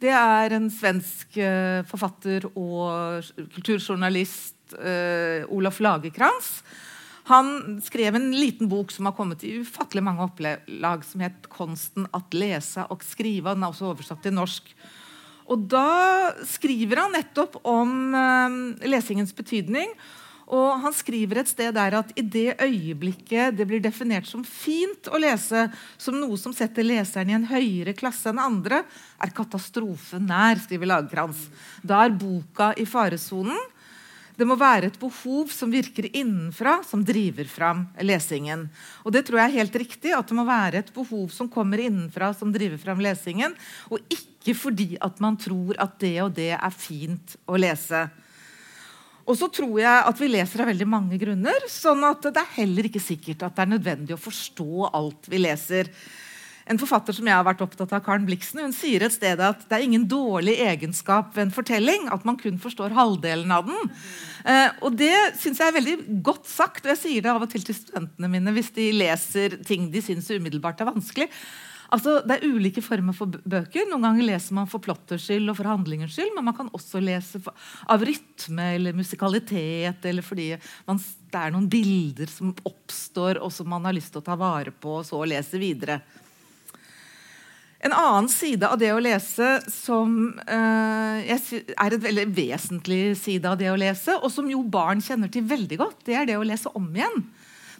det 0.01 0.11
er 0.11 0.57
en 0.57 0.65
svensk 0.73 1.37
uh, 1.37 1.85
forfatter 1.87 2.49
og 2.49 3.29
kulturjournalist, 3.53 4.57
uh, 4.73 5.45
Olaf 5.53 5.79
Lagerkrantz, 5.85 6.57
han 7.25 7.79
skrev 7.81 8.15
en 8.15 8.27
liten 8.37 8.69
bok 8.69 8.91
som 8.93 9.07
har 9.09 9.15
kommet 9.17 9.43
i 9.43 9.55
ufattelig 9.63 10.03
mange 10.05 10.27
opplag, 10.27 11.05
som 11.05 11.21
het 11.21 11.49
'Konsten 11.49 12.05
at 12.13 12.33
lese 12.33 12.85
og 12.89 13.01
skrive'. 13.01 13.53
Den 13.53 13.63
er 13.63 13.71
også 13.71 13.89
oversatt 13.89 14.21
til 14.21 14.33
norsk. 14.33 14.63
Og 15.47 15.67
Da 15.67 16.33
skriver 16.45 17.01
han 17.01 17.11
nettopp 17.11 17.57
om 17.65 18.13
eh, 18.13 18.87
lesingens 18.87 19.33
betydning. 19.33 19.89
Og 20.47 20.79
Han 20.81 20.93
skriver 20.93 21.39
et 21.41 21.49
sted 21.49 21.73
der 21.73 21.97
at 21.97 22.11
i 22.15 22.21
det 22.21 22.61
øyeblikket 22.61 23.57
det 23.57 23.65
blir 23.65 23.81
definert 23.81 24.27
som 24.27 24.43
fint 24.43 25.09
å 25.09 25.17
lese, 25.17 25.71
som 25.97 26.19
noe 26.19 26.37
som 26.37 26.53
setter 26.53 26.83
leseren 26.83 27.29
i 27.29 27.33
en 27.33 27.49
høyere 27.49 27.97
klasse 27.97 28.29
enn 28.29 28.39
andre, 28.39 28.83
er 29.19 29.33
katastrofen 29.33 30.27
nær. 30.27 30.61
skriver 30.61 30.85
Lagerkrantz. 30.85 31.49
Da 31.81 32.05
er 32.05 32.09
boka 32.11 32.73
i 32.77 32.85
faresonen. 32.85 33.57
Det 34.35 34.47
må 34.47 34.57
være 34.59 34.89
et 34.89 34.99
behov 34.99 35.51
som 35.53 35.71
virker 35.71 36.09
innenfra, 36.11 36.81
som 36.83 37.03
driver 37.07 37.47
fram 37.47 37.85
lesingen. 38.03 38.67
Og 39.07 39.15
det 39.15 39.23
tror 39.27 39.39
jeg 39.39 39.51
er 39.51 39.59
helt 39.61 39.77
riktig, 39.79 40.11
at 40.15 40.27
det 40.27 40.35
må 40.35 40.43
være 40.47 40.81
et 40.83 40.91
behov 40.95 41.29
som 41.31 41.49
kommer 41.51 41.79
innenfra, 41.85 42.33
som 42.35 42.51
driver 42.51 42.81
fram 42.81 42.99
lesingen, 43.03 43.55
og 43.87 44.03
ikke 44.11 44.57
fordi 44.59 44.91
at 45.01 45.23
man 45.23 45.39
tror 45.39 45.79
at 45.81 45.95
det 46.03 46.17
og 46.25 46.35
det 46.35 46.51
er 46.57 46.75
fint 46.75 47.37
å 47.47 47.57
lese. 47.59 48.03
Og 49.25 49.39
så 49.39 49.49
tror 49.49 49.79
jeg 49.81 50.03
at 50.11 50.19
vi 50.21 50.29
leser 50.29 50.61
av 50.61 50.69
veldig 50.69 50.87
mange 50.89 51.17
grunner. 51.21 51.65
sånn 51.71 52.03
at 52.05 52.27
det 52.27 52.41
er 52.41 52.53
heller 52.59 52.85
ikke 52.85 53.01
sikkert 53.01 53.47
at 53.47 53.55
det 53.55 53.63
er 53.63 53.73
nødvendig 53.73 54.13
å 54.13 54.21
forstå 54.21 54.91
alt 54.91 55.31
vi 55.31 55.41
leser. 55.41 55.89
En 56.65 56.79
forfatter 56.81 57.13
som 57.13 57.27
jeg 57.29 57.37
har 57.37 57.45
vært 57.45 57.61
opptatt 57.61 57.91
av, 57.93 58.01
Karen 58.05 58.25
Bliksen, 58.25 58.63
hun 58.65 58.73
sier 58.73 59.03
et 59.05 59.13
sted 59.13 59.41
at 59.43 59.67
det 59.69 59.77
er 59.77 59.85
ingen 59.85 60.07
dårlig 60.09 60.55
egenskap 60.65 61.35
ved 61.35 61.47
en 61.47 61.53
fortelling 61.53 62.07
at 62.13 62.25
man 62.25 62.39
kun 62.41 62.57
forstår 62.61 62.95
halvdelen 62.95 63.53
av 63.53 63.69
den. 63.69 63.91
Eh, 64.49 64.71
og 64.81 64.97
det 64.97 65.13
syns 65.37 65.61
jeg 65.61 65.69
er 65.69 65.77
veldig 65.77 65.95
godt 66.25 66.49
sagt, 66.49 66.81
og 66.81 66.95
jeg 66.95 67.01
sier 67.03 67.25
det 67.25 67.31
av 67.35 67.45
og 67.45 67.53
til 67.53 67.67
til 67.67 67.77
studentene 67.77 68.31
mine 68.33 68.55
hvis 68.55 68.73
de 68.73 68.89
leser 68.97 69.59
ting 69.67 69.91
de 69.93 70.01
syns 70.05 70.31
umiddelbart 70.33 70.81
er 70.81 70.89
vanskelig. 70.89 71.29
Altså, 71.93 72.17
det 72.25 72.39
er 72.39 72.49
ulike 72.49 72.81
former 72.81 73.13
for 73.13 73.29
bøker. 73.29 73.85
Noen 73.91 74.07
ganger 74.07 74.25
leser 74.31 74.57
man 74.57 74.69
for 74.69 74.81
plotters 74.83 75.27
skyld 75.27 75.51
og 75.51 75.59
for 75.59 75.69
handlingens 75.69 76.15
skyld, 76.17 76.33
men 76.33 76.47
man 76.47 76.57
kan 76.57 76.71
også 76.73 77.01
lese 77.03 77.41
for, 77.45 77.53
av 77.93 78.03
rytme 78.05 78.71
eller 78.79 78.97
musikalitet, 78.97 80.01
eller 80.09 80.25
fordi 80.25 80.49
man, 80.89 81.01
det 81.29 81.41
er 81.41 81.53
noen 81.53 81.69
bilder 81.69 82.31
som 82.31 82.55
oppstår, 82.65 83.37
og 83.37 83.53
som 83.53 83.69
man 83.69 83.85
har 83.85 83.95
lyst 83.95 84.15
til 84.15 84.23
å 84.23 84.29
ta 84.31 84.37
vare 84.39 84.73
på, 84.73 84.97
og 85.03 85.05
så 85.07 85.21
lese 85.29 85.61
videre. 85.61 86.01
En 87.85 87.93
annen 87.93 88.29
side 88.31 88.65
av 88.65 88.79
det 88.81 88.89
å 88.95 89.01
lese 89.03 89.59
som 89.69 90.15
uh, 90.49 91.17
er 91.21 91.93
en 91.93 92.01
veldig 92.01 92.27
vesentlig 92.33 93.01
side 93.19 93.45
av 93.45 93.59
det 93.59 93.69
å 93.69 93.77
lese, 93.77 94.15
og 94.17 94.31
som 94.33 94.47
jo 94.49 94.63
barn 94.65 95.03
kjenner 95.05 95.29
til 95.29 95.45
veldig 95.45 95.77
godt, 95.77 95.99
det 96.07 96.15
er 96.17 96.31
det 96.31 96.39
å 96.39 96.47
lese 96.47 96.71
om 96.73 96.87
igjen. 96.95 97.27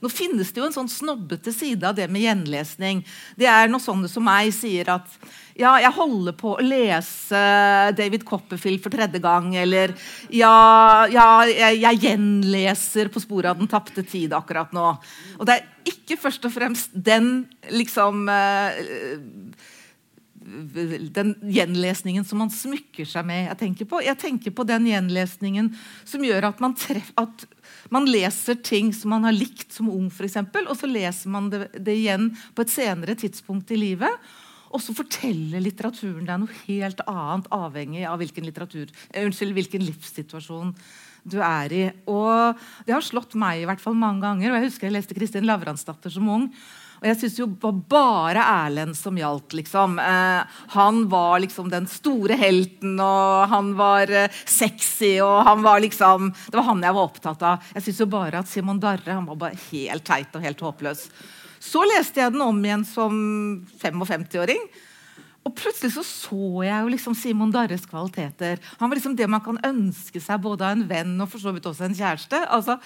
Nå 0.04 0.12
finnes 0.12 0.52
det 0.54 0.62
jo 0.62 0.68
en 0.68 0.76
sånn 0.76 0.92
snobbete 0.92 1.50
side 1.56 1.88
av 1.88 1.96
det 1.98 2.06
med 2.12 2.22
gjenlesning. 2.22 3.02
Det 3.40 3.48
er 3.50 3.72
noe 3.72 3.82
sånne 3.82 4.10
som 4.12 4.26
meg 4.28 4.52
sier 4.54 4.92
at 4.94 5.10
ja, 5.56 5.72
jeg 5.82 5.96
holder 5.96 6.36
på 6.38 6.52
å 6.54 6.64
lese 6.66 7.40
David 7.98 8.26
Copperfield 8.28 8.84
for 8.84 8.94
tredje 8.94 9.22
gang. 9.24 9.54
Eller 9.58 9.96
ja, 10.30 11.08
ja 11.10 11.30
jeg, 11.48 11.80
jeg, 11.80 12.02
gjenleser 12.04 13.10
På 13.10 13.24
sporet 13.24 13.54
av 13.54 13.62
den 13.62 13.72
tapte 13.72 14.04
tid 14.04 14.36
akkurat 14.36 14.76
nå. 14.76 14.92
Og 15.40 15.48
det 15.48 15.58
er 15.58 15.96
ikke 15.96 16.20
først 16.20 16.46
og 16.46 16.54
fremst 16.54 16.94
den 16.94 17.48
liksom 17.74 18.28
uh, 18.28 18.76
den 20.46 21.34
gjenlesningen 21.42 22.26
som 22.26 22.40
man 22.44 22.52
smykker 22.54 23.08
seg 23.10 23.26
med. 23.26 23.48
Jeg 23.48 23.58
tenker 23.64 23.90
på 23.90 24.02
Jeg 24.06 24.20
tenker 24.22 24.54
på 24.54 24.66
den 24.68 24.86
gjenlesningen 24.92 25.72
som 26.06 26.26
gjør 26.26 26.52
at 26.52 26.62
man, 26.62 26.76
treff, 26.78 27.12
at 27.18 27.46
man 27.94 28.06
leser 28.06 28.60
ting 28.62 28.92
som 28.94 29.16
man 29.16 29.26
har 29.26 29.36
likt 29.36 29.74
som 29.74 29.90
ung, 29.90 30.12
eksempel, 30.12 30.68
og 30.70 30.78
så 30.78 30.90
leser 30.90 31.34
man 31.34 31.50
det, 31.50 31.70
det, 31.78 31.98
igjen 31.98 32.30
på 32.54 32.66
et 32.66 32.74
senere 32.74 33.18
tidspunkt 33.18 33.74
i 33.74 33.80
livet. 33.80 34.30
Og 34.70 34.82
så 34.84 34.94
forteller 34.98 35.64
litteraturen 35.64 36.28
deg 36.28 36.42
noe 36.42 36.62
helt 36.66 37.02
annet, 37.08 37.50
avhengig 37.54 38.06
av 38.10 38.22
hvilken, 38.22 38.50
eh, 38.50 39.26
unnskyld, 39.26 39.54
hvilken 39.56 39.86
livssituasjon 39.88 40.74
du 41.26 41.40
er 41.42 41.74
i. 41.74 41.86
Og 42.06 42.58
Det 42.86 42.94
har 42.94 43.02
slått 43.02 43.34
meg 43.34 43.64
i 43.64 43.66
hvert 43.66 43.82
fall 43.82 43.96
mange 43.98 44.22
ganger. 44.22 44.52
og 44.52 44.62
Jeg 44.62 44.70
husker 44.70 44.88
jeg 44.88 44.98
leste 45.00 45.18
Kristin 45.18 45.48
Lavransdatter 45.48 46.12
som 46.12 46.30
ung. 46.30 46.52
Og 47.02 47.08
jeg 47.10 47.20
syns 47.20 47.40
jo 47.42 47.48
var 47.62 47.78
bare 47.92 48.46
Erlend 48.46 48.98
som 48.98 49.18
gjaldt, 49.20 49.56
liksom. 49.60 50.00
Eh, 50.00 50.58
han 50.76 51.04
var 51.12 51.42
liksom 51.44 51.70
den 51.74 51.88
store 51.92 52.38
helten, 52.40 52.96
og 53.04 53.46
han 53.52 53.74
var 53.80 54.12
eh, 54.12 54.42
sexy, 54.46 55.18
og 55.26 55.44
han 55.48 55.64
var 55.66 55.84
liksom 55.84 56.32
Det 56.32 56.58
var 56.58 56.70
han 56.72 56.84
jeg 56.86 56.98
var 56.98 57.10
opptatt 57.12 57.46
av. 57.46 57.72
Jeg 57.76 57.88
syns 57.88 58.04
jo 58.06 58.12
bare 58.12 58.42
at 58.42 58.52
Simon 58.52 58.82
Darre 58.82 59.18
han 59.18 59.28
var 59.28 59.40
bare 59.48 59.62
helt 59.70 60.08
teit 60.08 60.36
og 60.36 60.46
helt 60.46 60.64
håpløs. 60.64 61.08
Så 61.66 61.82
leste 61.90 62.22
jeg 62.22 62.34
den 62.36 62.44
om 62.46 62.60
igjen 62.62 62.86
som 62.88 63.16
55-åring. 63.82 64.68
Og 65.46 65.54
plutselig 65.54 65.94
så, 65.94 66.02
så 66.06 66.64
jeg 66.66 66.82
jo 66.82 66.94
liksom 66.94 67.16
Simon 67.18 67.52
Darres 67.54 67.86
kvaliteter. 67.90 68.62
Han 68.80 68.90
var 68.90 68.98
liksom 68.98 69.18
det 69.18 69.28
man 69.30 69.44
kan 69.46 69.60
ønske 69.68 70.22
seg 70.22 70.42
både 70.42 70.66
av 70.66 70.74
en 70.74 70.88
venn 70.90 71.14
og 71.22 71.30
for 71.30 71.42
så 71.42 71.54
vidt 71.54 71.68
også 71.70 71.86
en 71.86 71.98
kjæreste. 71.98 72.40
Altså, 72.50 72.80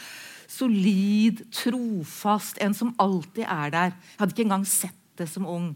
solid, 0.50 1.44
trofast, 1.54 2.58
en 2.64 2.74
som 2.78 2.96
alltid 3.02 3.46
er 3.46 3.76
der. 3.76 3.94
Jeg 3.94 4.22
hadde 4.22 4.36
ikke 4.36 4.48
engang 4.48 4.66
sett 4.70 4.98
det 5.20 5.30
som 5.30 5.48
ung. 5.50 5.74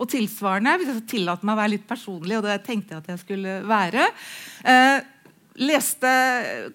Og 0.00 0.08
tilsvarende, 0.10 0.76
hvis 0.80 0.92
jeg 0.92 1.06
tillater 1.14 1.46
meg 1.46 1.56
å 1.56 1.60
være 1.60 1.74
litt 1.76 1.88
personlig, 1.88 2.38
og 2.38 2.46
det 2.46 2.60
tenkte 2.66 2.94
jeg 2.94 3.02
at 3.02 3.10
jeg 3.12 3.22
skulle 3.22 3.56
være 3.68 4.06
eh, 4.68 5.08
Leste 5.60 6.10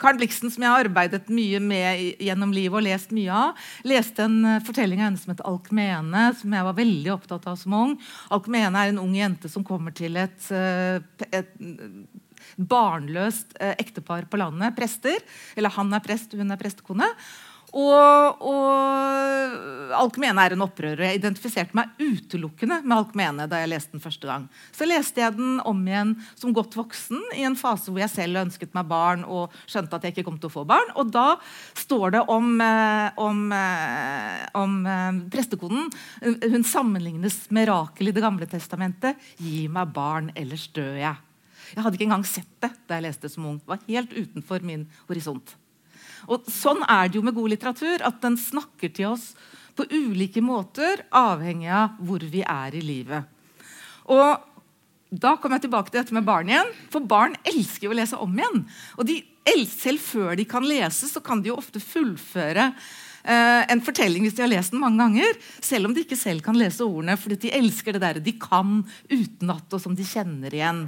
Karen 0.02 0.20
Blixen, 0.20 0.52
som 0.54 0.62
jeg 0.62 0.70
har 0.70 0.86
arbeidet 0.86 1.24
mye 1.34 1.62
med 1.64 2.22
gjennom 2.22 2.52
livet 2.54 2.78
og 2.78 2.86
lest 2.86 3.14
mye 3.16 3.34
av. 3.34 3.64
Leste 3.88 4.28
en 4.28 4.36
uh, 4.46 4.60
fortelling 4.68 5.00
av 5.02 5.08
henne 5.08 5.22
som 5.22 5.32
heter 5.32 5.48
Alkmene, 5.50 6.26
som 6.38 6.54
jeg 6.54 6.68
var 6.68 6.78
veldig 6.78 7.14
opptatt 7.16 7.48
av 7.50 7.58
som 7.58 7.74
ung. 7.78 7.96
Alkmene 8.36 8.84
er 8.84 8.94
en 8.94 9.02
ung 9.02 9.16
jente 9.18 9.50
som 9.50 9.66
kommer 9.66 9.96
til 9.96 10.20
et, 10.22 10.38
uh, 10.52 11.00
et 11.32 11.56
barnløst 12.58 13.58
eh, 13.60 13.76
ektepar 13.82 14.30
på 14.30 14.40
landet, 14.42 14.76
prester. 14.78 15.20
Eller 15.56 15.74
han 15.76 15.94
er 15.94 16.06
prest, 16.06 16.34
hun 16.38 16.54
er 16.54 16.62
prestekone. 16.62 17.12
Og, 17.76 18.44
og 18.46 19.96
Alkmene 20.00 20.46
er 20.46 20.54
en 20.56 20.64
opprører. 20.64 21.02
Jeg 21.10 21.20
identifiserte 21.20 21.76
meg 21.76 21.92
utelukkende 22.00 22.80
med 22.86 22.96
Alkmene 22.96 23.48
da 23.52 23.60
jeg 23.62 23.72
leste 23.74 23.98
den 23.98 24.04
første 24.04 24.30
gang. 24.30 24.46
Så 24.76 24.88
leste 24.88 25.20
jeg 25.20 25.36
den 25.36 25.60
om 25.68 25.82
igjen 25.84 26.14
som 26.40 26.56
godt 26.56 26.78
voksen 26.78 27.20
i 27.36 27.44
en 27.48 27.58
fase 27.60 27.92
hvor 27.92 28.00
jeg 28.00 28.14
selv 28.14 28.40
ønsket 28.46 28.76
meg 28.78 28.88
barn 28.92 29.26
og 29.28 29.54
skjønte 29.68 29.98
at 29.98 30.08
jeg 30.08 30.16
ikke 30.16 30.28
kom 30.30 30.40
til 30.40 30.52
å 30.52 30.56
få 30.56 30.66
barn. 30.70 30.94
Og 30.96 31.12
da 31.12 31.28
står 31.76 32.16
det 32.16 32.24
om, 32.32 32.50
eh, 32.64 33.10
om, 33.20 33.44
eh, 33.52 34.48
om 34.56 34.80
prestekonen. 35.32 35.92
Hun 36.24 36.64
sammenlignes 36.64 37.52
med 37.52 37.68
Rakel 37.68 38.08
i 38.08 38.16
Det 38.16 38.24
gamle 38.24 38.48
testamentet. 38.48 39.20
Gi 39.38 39.68
meg 39.68 39.92
barn, 39.94 40.32
ellers 40.36 40.70
dør 40.72 40.96
jeg. 40.96 41.25
Jeg 41.76 41.84
hadde 41.84 42.00
ikke 42.00 42.08
engang 42.08 42.26
sett 42.28 42.50
det 42.64 42.72
da 42.88 42.98
jeg 42.98 43.08
leste 43.10 43.30
som 43.32 43.46
ung. 43.50 43.60
Det 43.60 43.74
var 43.74 43.84
helt 43.90 44.16
utenfor 44.16 44.64
min 44.64 44.88
horisont. 45.10 45.56
Og 46.32 46.48
Sånn 46.50 46.82
er 46.88 47.10
det 47.10 47.20
jo 47.20 47.26
med 47.26 47.36
god 47.36 47.52
litteratur. 47.52 48.04
At 48.08 48.22
den 48.24 48.38
snakker 48.40 48.94
til 48.96 49.12
oss 49.12 49.34
på 49.76 49.88
ulike 49.92 50.40
måter, 50.44 51.04
avhengig 51.12 51.72
av 51.76 51.98
hvor 52.00 52.24
vi 52.32 52.44
er 52.48 52.76
i 52.76 52.84
livet. 52.84 53.32
Og 54.12 54.52
Da 55.16 55.36
kommer 55.38 55.60
jeg 55.60 55.68
tilbake 55.68 55.92
til 55.92 56.02
dette 56.02 56.16
med 56.18 56.26
barn 56.28 56.50
igjen. 56.50 56.72
For 56.92 57.00
barn 57.00 57.38
elsker 57.48 57.86
jo 57.86 57.92
å 57.94 57.96
lese 57.96 58.18
om 58.20 58.34
igjen. 58.36 58.64
Og 58.98 59.06
de, 59.08 59.20
selv 59.70 60.02
før 60.02 60.34
de 60.36 60.44
kan 60.50 60.66
lese, 60.66 61.08
så 61.08 61.22
kan 61.24 61.40
de 61.40 61.52
jo 61.52 61.60
ofte 61.62 61.80
fullføre 61.80 62.66
eh, 63.24 63.62
en 63.72 63.84
fortelling 63.86 64.26
hvis 64.26 64.36
de 64.36 64.44
har 64.44 64.52
lest 64.52 64.74
den 64.74 64.82
mange 64.82 65.00
ganger. 65.00 65.38
Selv 65.64 65.88
om 65.88 65.94
de 65.96 66.04
ikke 66.04 66.18
selv 66.20 66.44
kan 66.44 66.58
lese 66.60 66.84
ordene, 66.84 67.16
fordi 67.22 67.38
de 67.46 67.54
elsker 67.62 67.96
det 67.96 68.02
der 68.04 68.20
de 68.26 68.34
kan 68.42 68.82
utenat, 69.14 69.70
og 69.70 69.86
som 69.86 69.96
de 69.96 70.10
kjenner 70.10 70.58
igjen. 70.58 70.84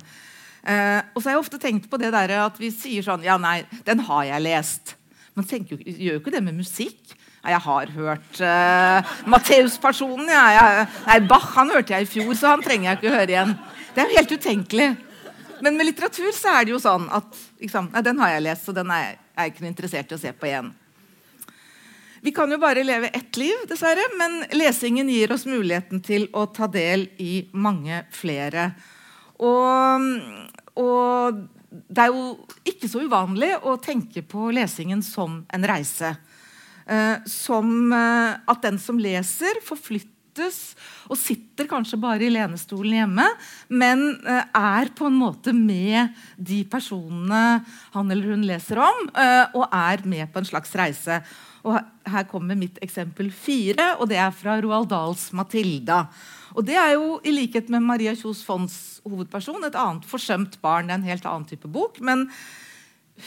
Eh, 0.64 1.00
og 1.14 1.22
så 1.22 1.30
har 1.30 1.38
jeg 1.38 1.44
ofte 1.44 1.60
tenkt 1.62 1.90
på 1.92 2.00
det 2.02 2.12
der 2.16 2.34
at 2.42 2.58
vi 2.60 2.72
sier 2.74 3.06
sånn 3.06 3.26
Ja, 3.26 3.38
nei, 3.42 3.62
den 3.88 4.02
har 4.08 4.26
jeg 4.28 4.46
lest. 4.46 4.96
Man 5.38 5.46
gjør 5.46 5.78
jo 5.86 6.20
ikke 6.20 6.34
det 6.34 6.44
med 6.44 6.58
musikk. 6.58 7.14
Nei, 7.44 7.54
Jeg 7.54 7.64
har 7.64 7.92
hørt 7.96 8.40
eh, 8.42 9.12
Matteus-personen. 9.30 10.32
Ja, 10.34 10.86
nei, 11.06 11.20
Bach 11.30 11.54
han 11.56 11.72
hørte 11.72 11.94
jeg 11.94 12.08
i 12.08 12.10
fjor, 12.10 12.34
så 12.36 12.56
han 12.56 12.66
trenger 12.66 12.90
jeg 12.92 13.00
ikke 13.00 13.14
høre 13.14 13.32
igjen. 13.36 13.54
Det 13.94 14.02
er 14.02 14.10
jo 14.10 14.18
helt 14.18 14.34
utenkelig. 14.34 14.90
Men 15.62 15.78
med 15.78 15.88
litteratur 15.90 16.30
så 16.36 16.58
er 16.58 16.66
det 16.66 16.76
jo 16.76 16.82
sånn 16.82 17.08
at 17.14 17.38
liksom, 17.62 17.88
nei, 17.94 18.04
den 18.06 18.20
har 18.22 18.36
jeg 18.36 18.44
lest, 18.46 18.68
så 18.68 18.76
den 18.76 18.92
er 18.94 19.16
jeg 19.16 19.54
ikke 19.54 19.64
noe 19.64 19.72
interessert 19.72 20.12
i 20.12 20.18
å 20.18 20.22
se 20.22 20.34
på 20.34 20.50
igjen. 20.50 20.74
Vi 22.26 22.34
kan 22.36 22.52
jo 22.52 22.58
bare 22.60 22.84
leve 22.84 23.10
ett 23.14 23.38
liv, 23.38 23.64
dessverre, 23.70 24.04
men 24.18 24.42
lesingen 24.58 25.10
gir 25.10 25.32
oss 25.34 25.46
muligheten 25.48 26.02
til 26.04 26.28
å 26.36 26.48
ta 26.52 26.68
del 26.70 27.08
i 27.22 27.48
mange 27.54 28.02
flere. 28.14 28.72
Og 29.38 30.47
og 30.78 31.46
det 31.68 32.06
er 32.06 32.14
jo 32.14 32.38
ikke 32.68 32.90
så 32.90 33.04
uvanlig 33.04 33.52
å 33.68 33.76
tenke 33.84 34.24
på 34.24 34.50
lesingen 34.56 35.04
som 35.04 35.42
en 35.54 35.68
reise. 35.68 36.14
Eh, 36.88 37.18
som 37.28 37.92
eh, 37.92 38.38
at 38.48 38.64
den 38.64 38.80
som 38.80 39.00
leser, 39.02 39.60
forflyttes 39.66 40.62
og 41.10 41.20
sitter 41.20 41.68
kanskje 41.68 42.00
bare 42.00 42.28
i 42.28 42.32
lenestolen 42.32 42.96
hjemme, 43.02 43.26
men 43.68 44.06
eh, 44.24 44.46
er 44.56 44.94
på 44.96 45.10
en 45.10 45.20
måte 45.20 45.52
med 45.56 46.16
de 46.38 46.62
personene 46.70 47.60
han 47.96 48.16
eller 48.16 48.32
hun 48.32 48.48
leser 48.48 48.80
om, 48.84 49.04
eh, 49.12 49.44
og 49.58 49.68
er 49.68 50.06
med 50.08 50.32
på 50.32 50.40
en 50.42 50.48
slags 50.48 50.72
reise. 50.80 51.20
Og 51.68 51.76
her 52.08 52.28
kommer 52.32 52.56
mitt 52.56 52.80
eksempel 52.86 53.34
fire, 53.36 53.98
og 54.00 54.08
det 54.12 54.22
er 54.24 54.32
fra 54.32 54.56
Roald 54.64 54.88
Dahls 54.94 55.32
'Matilda'. 55.36 56.06
Og 56.58 56.66
det 56.66 56.78
er 56.82 56.96
jo, 56.96 57.18
i 57.22 57.34
likhet 57.34 57.68
med 57.70 57.86
Maria 57.86 58.16
Kjos 58.18 58.42
Fonds 58.46 58.78
hovedperson, 59.06 59.62
et 59.68 59.78
annet 59.78 60.08
forsømt 60.10 60.58
barn. 60.64 60.90
En 60.90 61.06
helt 61.06 61.26
annen 61.30 61.46
type 61.46 61.70
bok. 61.70 62.00
Men 62.02 62.26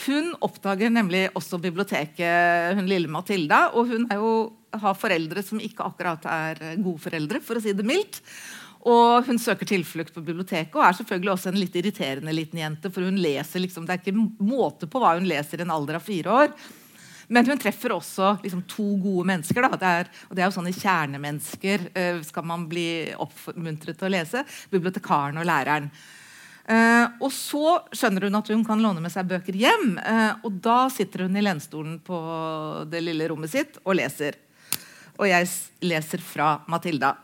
hun 0.04 0.32
oppdager 0.42 0.90
nemlig 0.90 1.28
også 1.38 1.60
biblioteket, 1.62 2.74
hun 2.78 2.90
lille 2.90 3.10
Matilda. 3.10 3.68
Og 3.78 3.92
hun 3.92 4.08
jo, 4.10 4.32
har 4.74 4.98
foreldre 4.98 5.44
som 5.46 5.62
ikke 5.62 5.86
akkurat 5.86 6.26
er 6.30 6.64
gode 6.82 6.98
foreldre, 7.06 7.42
for 7.44 7.58
å 7.58 7.62
si 7.62 7.74
det 7.76 7.86
mildt. 7.86 8.18
Og 8.90 9.26
hun 9.28 9.38
søker 9.38 9.68
tilflukt 9.68 10.14
på 10.14 10.22
biblioteket 10.24 10.76
og 10.78 10.86
er 10.86 10.94
selvfølgelig 10.96 11.34
også 11.34 11.50
en 11.50 11.58
litt 11.60 11.74
irriterende 11.76 12.32
liten 12.32 12.62
jente. 12.62 12.90
for 12.90 13.04
hun 13.04 13.18
leser 13.20 13.60
liksom, 13.60 13.84
Det 13.86 13.92
er 13.92 14.00
ikke 14.00 14.28
måte 14.40 14.88
på 14.88 14.98
hva 14.98 15.18
hun 15.18 15.28
leser 15.28 15.60
i 15.60 15.66
en 15.66 15.74
alder 15.74 15.98
av 16.00 16.06
fire 16.06 16.32
år. 16.32 16.54
Men 17.30 17.46
hun 17.46 17.60
treffer 17.62 17.94
også 17.94 18.32
liksom, 18.42 18.64
to 18.70 18.86
gode 18.98 19.26
mennesker. 19.30 19.66
Det 19.78 19.90
er, 19.90 20.08
og 20.28 20.34
det 20.34 20.42
er 20.42 20.48
jo 20.48 20.56
sånne 20.56 20.74
kjernemennesker 20.74 21.84
uh, 21.94 22.22
skal 22.26 22.48
man 22.50 22.66
bli 22.70 22.88
oppmuntret 23.22 23.98
til 24.00 24.08
å 24.08 24.14
lese. 24.16 24.42
Bibliotekaren 24.72 25.38
og 25.38 25.46
læreren. 25.46 25.86
Uh, 26.70 27.06
og 27.22 27.30
så 27.34 27.78
skjønner 27.94 28.26
hun 28.26 28.38
at 28.38 28.50
hun 28.50 28.66
kan 28.66 28.82
låne 28.82 29.02
med 29.02 29.14
seg 29.14 29.30
bøker 29.30 29.56
hjem. 29.58 29.94
Uh, 30.02 30.42
og 30.42 30.58
da 30.62 30.82
sitter 30.90 31.26
hun 31.26 31.38
i 31.38 31.46
lenstolen 31.46 32.00
på 32.02 32.18
det 32.90 33.04
lille 33.06 33.30
rommet 33.30 33.54
sitt 33.54 33.78
og 33.84 33.94
leser. 34.00 34.38
Og 35.20 35.28
jeg 35.30 35.46
leser 35.86 36.22
fra 36.24 36.56
Matilda. 36.70 37.14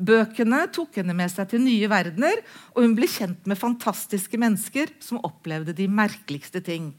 Bøkene 0.00 0.62
tok 0.72 1.02
henne 1.02 1.12
med 1.16 1.28
seg 1.28 1.50
til 1.50 1.60
nye 1.60 1.88
verdener, 1.92 2.40
og 2.72 2.86
hun 2.86 2.94
ble 2.96 3.08
kjent 3.10 3.44
med 3.50 3.60
fantastiske 3.60 4.38
mennesker 4.40 4.94
som 5.04 5.20
opplevde 5.26 5.76
de 5.76 5.84
merkeligste 5.92 6.62
ting. 6.64 6.94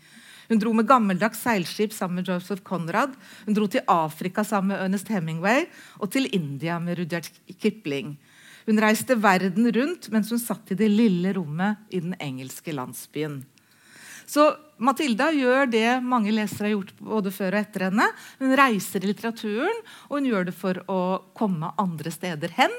Hun 0.51 0.59
dro 0.59 0.73
med 0.75 0.83
gammeldags 0.83 1.39
seilskip 1.45 1.93
sammen 1.95 2.19
med 2.19 2.27
Joseph 2.27 2.59
Conrad. 2.67 3.13
Hun 3.45 3.55
dro 3.55 3.69
til 3.71 3.85
Afrika 3.87 4.43
sammen 4.43 4.73
med 4.73 4.81
Ernest 4.83 5.07
Hemingway 5.07 5.63
og 6.03 6.09
til 6.11 6.27
India 6.35 6.75
med 6.83 6.99
Rudyard 6.99 7.29
Kipling. 7.55 8.17
Hun 8.65 8.81
reiste 8.83 9.15
verden 9.15 9.69
rundt 9.71 10.09
mens 10.11 10.27
hun 10.33 10.41
satt 10.43 10.73
i 10.73 10.77
det 10.81 10.89
lille 10.91 11.31
rommet 11.37 11.79
i 11.87 12.01
den 12.03 12.17
engelske 12.19 12.75
landsbyen. 12.75 13.39
Så 14.27 14.49
Matilda 14.83 15.29
gjør 15.31 15.71
det 15.71 15.87
mange 16.03 16.35
lesere 16.35 16.67
har 16.67 16.75
gjort 16.75 16.91
både 16.99 17.31
før 17.31 17.55
og 17.55 17.61
etter 17.61 17.87
henne. 17.87 18.09
Hun 18.43 18.51
reiser 18.59 19.03
i 19.03 19.07
litteraturen, 19.07 19.81
og 20.09 20.19
hun 20.19 20.27
gjør 20.33 20.51
det 20.51 20.57
for 20.57 20.83
å 20.91 20.99
komme 21.37 21.71
andre 21.79 22.11
steder 22.11 22.51
hen. 22.59 22.75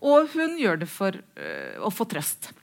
Og 0.00 0.32
hun 0.32 0.56
gjør 0.60 0.80
det 0.86 0.88
for 0.88 1.20
øh, 1.20 1.76
å 1.84 1.92
få 1.92 2.08
trøst. 2.08 2.54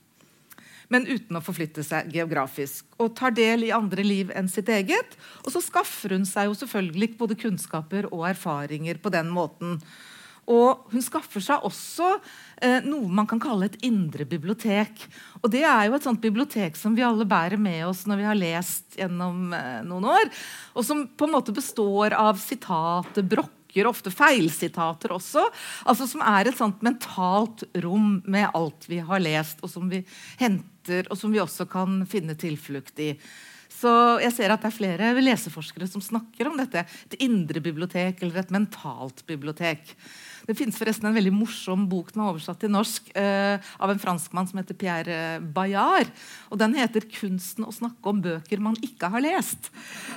Men 0.92 1.08
uten 1.08 1.36
å 1.36 1.44
forflytte 1.44 1.84
seg 1.84 2.12
geografisk. 2.14 2.86
Og 2.98 3.14
tar 3.18 3.34
del 3.36 3.66
i 3.66 3.74
andre 3.76 4.04
liv 4.06 4.30
enn 4.34 4.48
sitt 4.48 4.70
eget. 4.72 5.18
Og 5.44 5.52
så 5.54 5.62
skaffer 5.64 6.16
hun 6.16 6.28
seg 6.28 6.48
jo 6.48 6.56
selvfølgelig 6.58 7.14
både 7.20 7.38
kunnskaper 7.40 8.08
og 8.12 8.28
erfaringer 8.30 9.00
på 9.02 9.12
den 9.12 9.32
måten. 9.32 9.76
Og 10.48 10.88
hun 10.94 11.04
skaffer 11.04 11.44
seg 11.44 11.64
også 11.66 12.14
eh, 12.64 12.80
noe 12.86 13.08
man 13.12 13.28
kan 13.28 13.40
kalle 13.42 13.68
et 13.68 13.76
indre 13.84 14.24
bibliotek. 14.28 15.04
Og 15.42 15.52
det 15.52 15.64
er 15.68 15.88
jo 15.88 15.98
et 15.98 16.06
sånt 16.06 16.22
bibliotek 16.24 16.78
som 16.80 16.96
vi 16.96 17.04
alle 17.04 17.28
bærer 17.28 17.60
med 17.60 17.84
oss 17.90 18.06
når 18.08 18.22
vi 18.22 18.28
har 18.30 18.38
lest 18.38 18.98
gjennom 18.98 19.52
eh, 19.56 19.82
noen 19.84 20.08
år. 20.08 20.32
Og 20.72 20.88
som 20.88 21.04
på 21.08 21.28
en 21.28 21.36
måte 21.36 21.54
består 21.56 22.16
av 22.16 22.40
sitater, 22.40 23.26
brokker, 23.28 23.90
ofte 23.90 24.10
feilsitater 24.14 25.12
også. 25.12 25.44
Altså 25.84 26.08
Som 26.08 26.24
er 26.24 26.48
et 26.48 26.56
sånt 26.56 26.80
mentalt 26.86 27.66
rom 27.84 28.22
med 28.24 28.48
alt 28.56 28.88
vi 28.88 29.02
har 29.04 29.20
lest, 29.20 29.60
og 29.60 29.72
som 29.74 29.92
vi 29.92 30.00
henter, 30.40 30.77
og 31.10 31.18
som 31.18 31.32
vi 31.34 31.42
også 31.42 31.68
kan 31.70 32.02
finne 32.08 32.36
tilflukt 32.38 32.98
i. 33.04 33.12
Så 33.78 33.90
jeg 34.22 34.32
ser 34.34 34.50
at 34.50 34.62
det 34.64 34.70
er 34.70 34.74
flere 34.74 35.10
leseforskere 35.20 35.86
som 35.90 36.02
snakker 36.02 36.48
om 36.48 36.56
dette. 36.58 36.82
Et 37.10 37.20
indre 37.28 37.60
bibliotek 37.62 38.24
eller 38.24 38.40
et 38.40 38.54
mentalt 38.54 39.22
bibliotek. 39.28 39.92
Det 40.48 40.56
finnes 40.56 40.78
forresten 40.80 41.06
en 41.10 41.14
veldig 41.14 41.34
morsom 41.36 41.84
bok 41.90 42.08
som 42.10 42.22
er 42.24 42.30
oversatt 42.32 42.58
til 42.62 42.72
norsk 42.72 43.10
eh, 43.20 43.60
av 43.60 43.92
en 43.92 44.00
franskmann 44.00 44.48
som 44.48 44.58
heter 44.58 44.78
Pierre 44.80 45.18
Bayard. 45.44 46.08
Og 46.48 46.58
Den 46.58 46.74
heter 46.74 47.04
'Kunsten 47.04 47.68
å 47.68 47.74
snakke 47.74 48.08
om 48.08 48.22
bøker 48.24 48.58
man 48.58 48.78
ikke 48.82 49.12
har 49.12 49.20
lest'. 49.20 49.68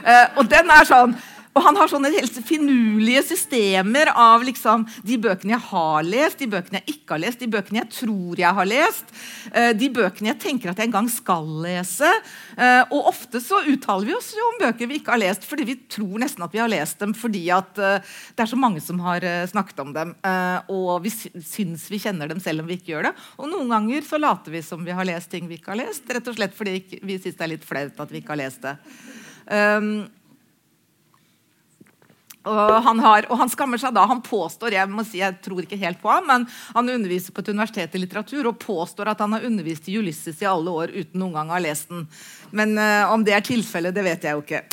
Eh, 0.05 0.27
og 0.37 0.47
den 0.47 0.71
er 0.71 0.87
sånn 0.87 1.17
og 1.51 1.65
han 1.65 1.75
har 1.75 1.89
sånne 1.91 2.11
helt 2.13 2.37
finurlige 2.47 3.23
systemer 3.27 4.11
av 4.15 4.43
liksom, 4.47 4.85
de 5.03 5.17
bøkene 5.19 5.57
jeg 5.57 5.65
har 5.67 6.05
lest, 6.07 6.39
de 6.39 6.47
bøkene 6.51 6.79
jeg 6.79 6.95
ikke 6.95 7.15
har 7.15 7.23
lest, 7.25 7.41
de 7.41 7.49
bøkene 7.51 7.81
jeg 7.81 7.91
tror 7.97 8.39
jeg 8.39 8.57
har 8.59 8.69
lest, 8.69 9.11
uh, 9.51 9.71
de 9.75 9.89
bøkene 9.91 10.31
jeg 10.31 10.39
tenker 10.45 10.71
at 10.71 10.79
jeg 10.79 10.87
en 10.87 10.95
gang 10.95 11.09
skal 11.11 11.49
lese. 11.65 12.11
Uh, 12.55 12.83
og 12.93 13.11
ofte 13.11 13.41
så 13.43 13.59
uttaler 13.67 14.07
vi 14.07 14.15
oss 14.15 14.31
jo 14.37 14.47
om 14.47 14.61
bøker 14.61 14.87
vi 14.87 15.01
ikke 15.01 15.15
har 15.15 15.23
lest, 15.23 15.47
fordi 15.49 15.67
vi 15.67 15.77
tror 15.91 16.23
nesten 16.23 16.45
at 16.45 16.55
vi 16.55 16.63
har 16.63 16.71
lest 16.71 17.03
dem 17.03 17.15
fordi 17.17 17.43
at 17.53 17.81
uh, 17.81 18.15
det 18.31 18.45
er 18.45 18.51
så 18.53 18.59
mange 18.59 18.83
som 18.83 19.01
har 19.03 19.25
snakket 19.51 19.79
om 19.83 19.91
dem. 19.93 20.13
og 20.71 21.03
vi 21.03 21.11
syns 21.11 21.83
vi 21.91 21.99
kjenner 22.01 22.29
dem 22.29 22.39
selv 22.41 22.63
om 22.63 22.69
vi 22.69 22.77
ikke 22.79 22.93
gjør 22.93 23.09
det. 23.09 23.11
Og 23.41 23.49
noen 23.51 23.69
ganger 23.71 24.05
så 24.07 24.19
later 24.21 24.53
vi 24.53 24.63
som 24.65 24.85
vi 24.85 24.95
har 24.95 25.07
lest 25.07 25.31
ting 25.31 25.49
vi 25.49 25.59
ikke 25.59 25.73
har 25.73 25.81
lest, 25.83 26.07
rett 26.09 26.27
og 26.27 26.37
slett 26.37 26.55
fordi 26.57 27.01
vi 27.01 27.19
syns 27.19 27.37
det 27.37 27.45
er 27.45 27.53
litt 27.53 27.67
flaut 27.67 27.99
at 28.01 28.13
vi 28.13 28.21
ikke 28.21 28.35
har 28.35 28.43
lest 28.43 28.65
det. 28.65 28.75
Um, 29.51 30.07
og 32.41 32.77
han, 32.81 32.99
har, 33.03 33.27
og 33.29 33.37
han, 33.37 33.49
skammer 33.53 33.77
seg 33.81 33.93
da. 33.93 34.07
Han 34.09 34.23
påstår 34.25 34.73
jeg 34.73 34.89
må 34.89 35.05
si, 35.05 35.19
jeg 35.21 35.37
tror 35.45 35.61
ikke 35.61 35.77
helt 35.81 36.01
på 36.01 36.09
ham, 36.09 36.25
men 36.29 36.45
han 36.73 36.89
underviser 36.89 37.35
på 37.35 37.43
et 37.43 37.51
universitet 37.53 37.97
i 37.97 38.01
litteratur 38.01 38.49
og 38.49 38.61
påstår 38.61 39.11
at 39.11 39.21
han 39.21 39.35
har 39.37 39.45
undervist 39.45 39.89
i 39.89 39.99
Ulysses 40.01 40.41
i 40.41 40.49
alle 40.49 40.73
år 40.73 40.95
uten 40.95 41.21
noen 41.21 41.37
gang 41.37 41.51
å 41.51 41.57
ha 41.59 41.61
lest 41.61 41.91
den. 41.93 42.07
Men 42.49 42.73
uh, 42.81 43.11
om 43.13 43.25
det 43.25 43.37
er 43.37 43.45
tilfellet, 43.45 43.93
det 43.93 44.05
vet 44.07 44.25
jeg 44.25 44.37
jo 44.37 44.41
ikke. 44.45 44.63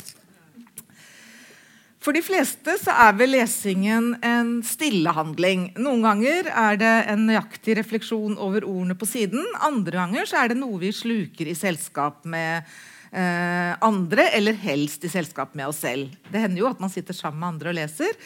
For 1.99 2.15
de 2.15 2.23
fleste 2.23 2.73
så 2.79 2.93
er 3.05 3.17
vel 3.19 3.35
lesingen 3.35 4.13
en 4.25 4.53
stillehandling. 4.65 5.73
Noen 5.83 6.05
ganger 6.07 6.47
er 6.49 6.79
det 6.79 6.93
en 7.11 7.25
nøyaktig 7.27 7.75
refleksjon 7.81 8.37
over 8.39 8.63
ordene 8.65 8.95
på 8.97 9.05
siden. 9.09 9.43
Andre 9.61 9.99
ganger 9.99 10.29
så 10.31 10.39
er 10.39 10.49
det 10.49 10.61
noe 10.61 10.79
vi 10.81 10.93
sluker 10.95 11.51
i 11.51 11.57
selskap 11.59 12.23
med 12.23 12.63
eh, 13.11 13.73
andre, 13.85 14.29
eller 14.37 14.53
helst 14.53 15.03
i 15.05 15.11
selskap 15.11 15.55
med 15.57 15.69
oss 15.69 15.81
selv. 15.85 16.13
Det 16.29 16.41
hender 16.43 16.63
jo 16.63 16.69
at 16.69 16.81
man 16.81 16.91
sitter 16.93 17.17
sammen 17.17 17.41
med 17.41 17.53
andre 17.53 17.73
og 17.73 17.79
leser. 17.79 18.17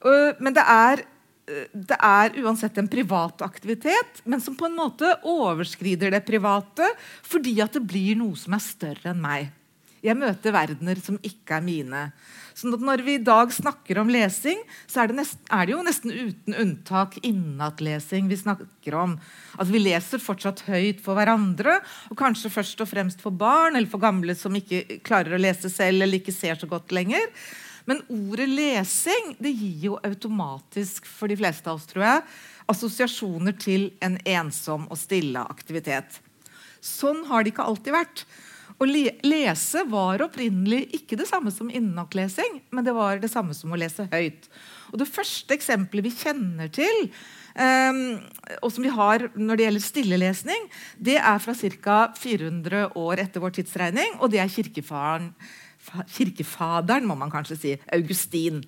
Uh, 0.00 0.32
men 0.40 0.54
det 0.56 0.64
er, 0.64 1.02
uh, 1.04 1.64
det 1.76 1.98
er 2.00 2.36
uansett 2.40 2.78
en 2.80 2.88
privat 2.88 3.42
aktivitet, 3.44 4.22
men 4.24 4.40
som 4.40 4.56
på 4.56 4.64
en 4.70 4.78
måte 4.78 5.12
overskrider 5.28 6.14
det 6.14 6.22
private 6.24 6.88
fordi 7.20 7.58
at 7.60 7.76
det 7.76 7.84
blir 7.84 8.16
noe 8.16 8.38
som 8.40 8.56
er 8.56 8.64
større 8.64 9.12
enn 9.12 9.20
meg. 9.20 9.50
Jeg 10.00 10.16
møter 10.16 10.54
verdener 10.54 11.00
som 11.02 11.18
ikke 11.26 11.58
er 11.58 11.64
mine. 11.64 12.02
Så 12.56 12.70
når 12.72 13.02
vi 13.04 13.14
i 13.18 13.22
dag 13.24 13.52
snakker 13.52 14.00
om 14.00 14.10
lesing, 14.12 14.60
så 14.88 15.02
er 15.02 15.10
det, 15.10 15.18
nesten, 15.20 15.42
er 15.52 15.66
det 15.66 15.74
jo 15.74 15.80
nesten 15.84 16.12
uten 16.12 16.56
unntak 16.62 17.18
innatlesing 17.26 18.28
vi 18.30 18.38
snakker 18.40 18.96
om. 18.96 19.16
Altså 19.56 19.70
Vi 19.74 19.82
leser 19.82 20.22
fortsatt 20.24 20.64
høyt 20.68 21.02
for 21.04 21.18
hverandre, 21.18 21.78
og 22.08 22.20
kanskje 22.20 22.52
først 22.52 22.84
og 22.84 22.90
fremst 22.90 23.24
for 23.24 23.32
barn 23.32 23.76
eller 23.76 23.90
for 23.90 24.02
gamle 24.02 24.36
som 24.36 24.56
ikke 24.56 25.00
klarer 25.06 25.36
å 25.36 25.42
lese 25.42 25.72
selv 25.72 26.00
eller 26.00 26.20
ikke 26.20 26.36
ser 26.36 26.60
så 26.60 26.68
godt 26.70 26.96
lenger. 26.96 27.28
Men 27.88 28.02
ordet 28.12 28.48
lesing 28.48 29.34
det 29.40 29.52
gir 29.56 29.86
jo 29.88 30.00
automatisk 30.04 31.08
for 31.08 31.32
de 31.32 31.38
fleste 31.40 31.68
av 31.68 31.80
oss 31.80 31.88
tror 31.90 32.06
jeg, 32.06 32.26
assosiasjoner 32.70 33.56
til 33.58 33.88
en 34.04 34.18
ensom 34.24 34.84
og 34.88 35.00
stille 35.00 35.42
aktivitet. 35.42 36.20
Sånn 36.80 37.26
har 37.28 37.44
det 37.44 37.52
ikke 37.52 37.66
alltid 37.68 37.96
vært. 37.96 38.24
Å 38.80 38.86
lese 38.88 39.82
var 39.92 40.22
opprinnelig 40.24 40.86
ikke 40.96 41.18
det 41.20 41.26
samme 41.28 41.52
som 41.52 41.68
innoklesing, 41.68 42.62
men 42.72 42.86
det 42.86 42.94
var 42.96 43.18
det 43.20 43.28
samme 43.28 43.52
som 43.56 43.74
å 43.74 43.78
lese 43.80 44.06
høyt. 44.08 44.48
Og 44.88 45.02
Det 45.02 45.08
første 45.10 45.52
eksempelet 45.52 46.06
vi 46.06 46.12
kjenner 46.16 46.70
til, 46.72 47.10
um, 47.60 48.00
og 48.62 48.72
som 48.72 48.86
vi 48.86 48.94
har 48.94 49.26
når 49.36 49.60
det 49.60 49.66
gjelder 49.66 49.84
stillelesning, 49.84 50.70
det 50.96 51.18
er 51.20 51.42
fra 51.44 51.52
ca. 51.52 51.98
400 52.16 52.96
år 52.96 53.20
etter 53.26 53.44
vår 53.44 53.58
tidsregning, 53.60 54.16
og 54.16 54.32
det 54.32 54.40
er 54.40 54.48
kirkefaderen, 54.48 55.34
kirkefaderen 56.16 57.04
må 57.08 57.18
man 57.20 57.32
kanskje 57.32 57.60
si, 57.60 57.76
Augustin. 57.92 58.64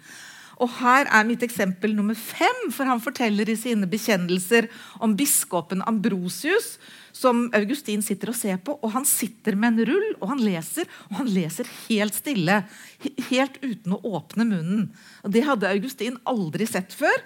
Og 0.61 0.71
Her 0.79 1.09
er 1.09 1.29
mitt 1.29 1.43
eksempel 1.45 1.95
nummer 1.97 2.17
fem, 2.19 2.67
for 2.75 2.89
han 2.89 3.01
forteller 3.03 3.49
i 3.49 3.57
sine 3.59 3.89
bekjennelser 3.91 4.69
om 5.03 5.17
biskopen 5.19 5.85
Ambrosius, 5.89 6.77
som 7.13 7.47
Augustin 7.57 8.03
sitter 8.05 8.33
og 8.33 8.39
ser 8.39 8.59
på. 8.65 8.77
Og 8.81 8.93
han 8.95 9.07
sitter 9.09 9.57
med 9.59 9.75
en 9.75 9.89
rull, 9.93 10.11
og 10.21 10.35
han 10.35 10.43
leser, 10.45 10.91
og 11.11 11.23
han 11.23 11.33
leser 11.33 11.71
helt 11.87 12.19
stille. 12.19 12.63
Helt 13.31 13.57
uten 13.63 13.97
å 13.97 14.03
åpne 14.19 14.49
munnen. 14.49 14.85
Og 15.23 15.33
Det 15.35 15.47
hadde 15.47 15.73
Augustin 15.73 16.21
aldri 16.29 16.69
sett 16.69 16.95
før. 16.97 17.25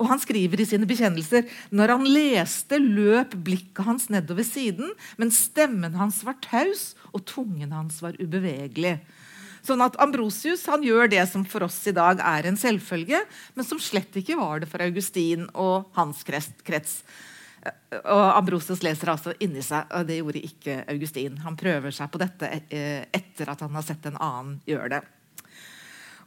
Og 0.00 0.08
han 0.08 0.20
skriver 0.22 0.62
i 0.62 0.66
sine 0.66 0.88
bekjennelser 0.88 1.48
når 1.74 1.92
han 1.96 2.06
leste, 2.08 2.78
løp 2.80 3.36
blikket 3.44 3.84
hans 3.86 4.08
nedover 4.12 4.46
siden, 4.46 4.94
men 5.20 5.34
stemmen 5.34 5.98
hans 5.98 6.22
var 6.26 6.38
taus, 6.44 6.92
og 7.12 7.26
tungen 7.28 7.74
hans 7.76 8.00
var 8.04 8.16
ubevegelig. 8.20 8.96
Sånn 9.62 9.82
at 9.84 9.98
Ambrosius 10.02 10.64
han 10.70 10.82
gjør 10.82 11.10
det 11.12 11.22
som 11.30 11.44
for 11.46 11.68
oss 11.68 11.78
i 11.86 11.94
dag 11.94 12.18
er 12.18 12.48
en 12.48 12.58
selvfølge, 12.58 13.20
men 13.54 13.66
som 13.66 13.78
slett 13.82 14.16
ikke 14.18 14.38
var 14.40 14.62
det 14.62 14.70
for 14.70 14.82
Augustin 14.82 15.46
og 15.54 15.92
hans 15.98 16.24
krets. 16.26 17.02
Og 18.02 18.24
Ambrosius 18.34 18.82
leser 18.82 19.12
altså 19.12 19.36
inni 19.38 19.62
seg, 19.62 19.86
og 19.94 20.08
det 20.08 20.18
gjorde 20.18 20.42
ikke 20.48 20.80
Augustin. 20.90 21.38
Han 21.44 21.58
prøver 21.58 21.94
seg 21.94 22.10
på 22.10 22.18
dette 22.22 22.50
eh, 22.74 23.04
etter 23.14 23.52
at 23.52 23.62
han 23.62 23.78
har 23.78 23.86
sett 23.86 24.10
en 24.10 24.18
annen 24.18 24.56
gjøre 24.66 24.96
det. 24.96 25.02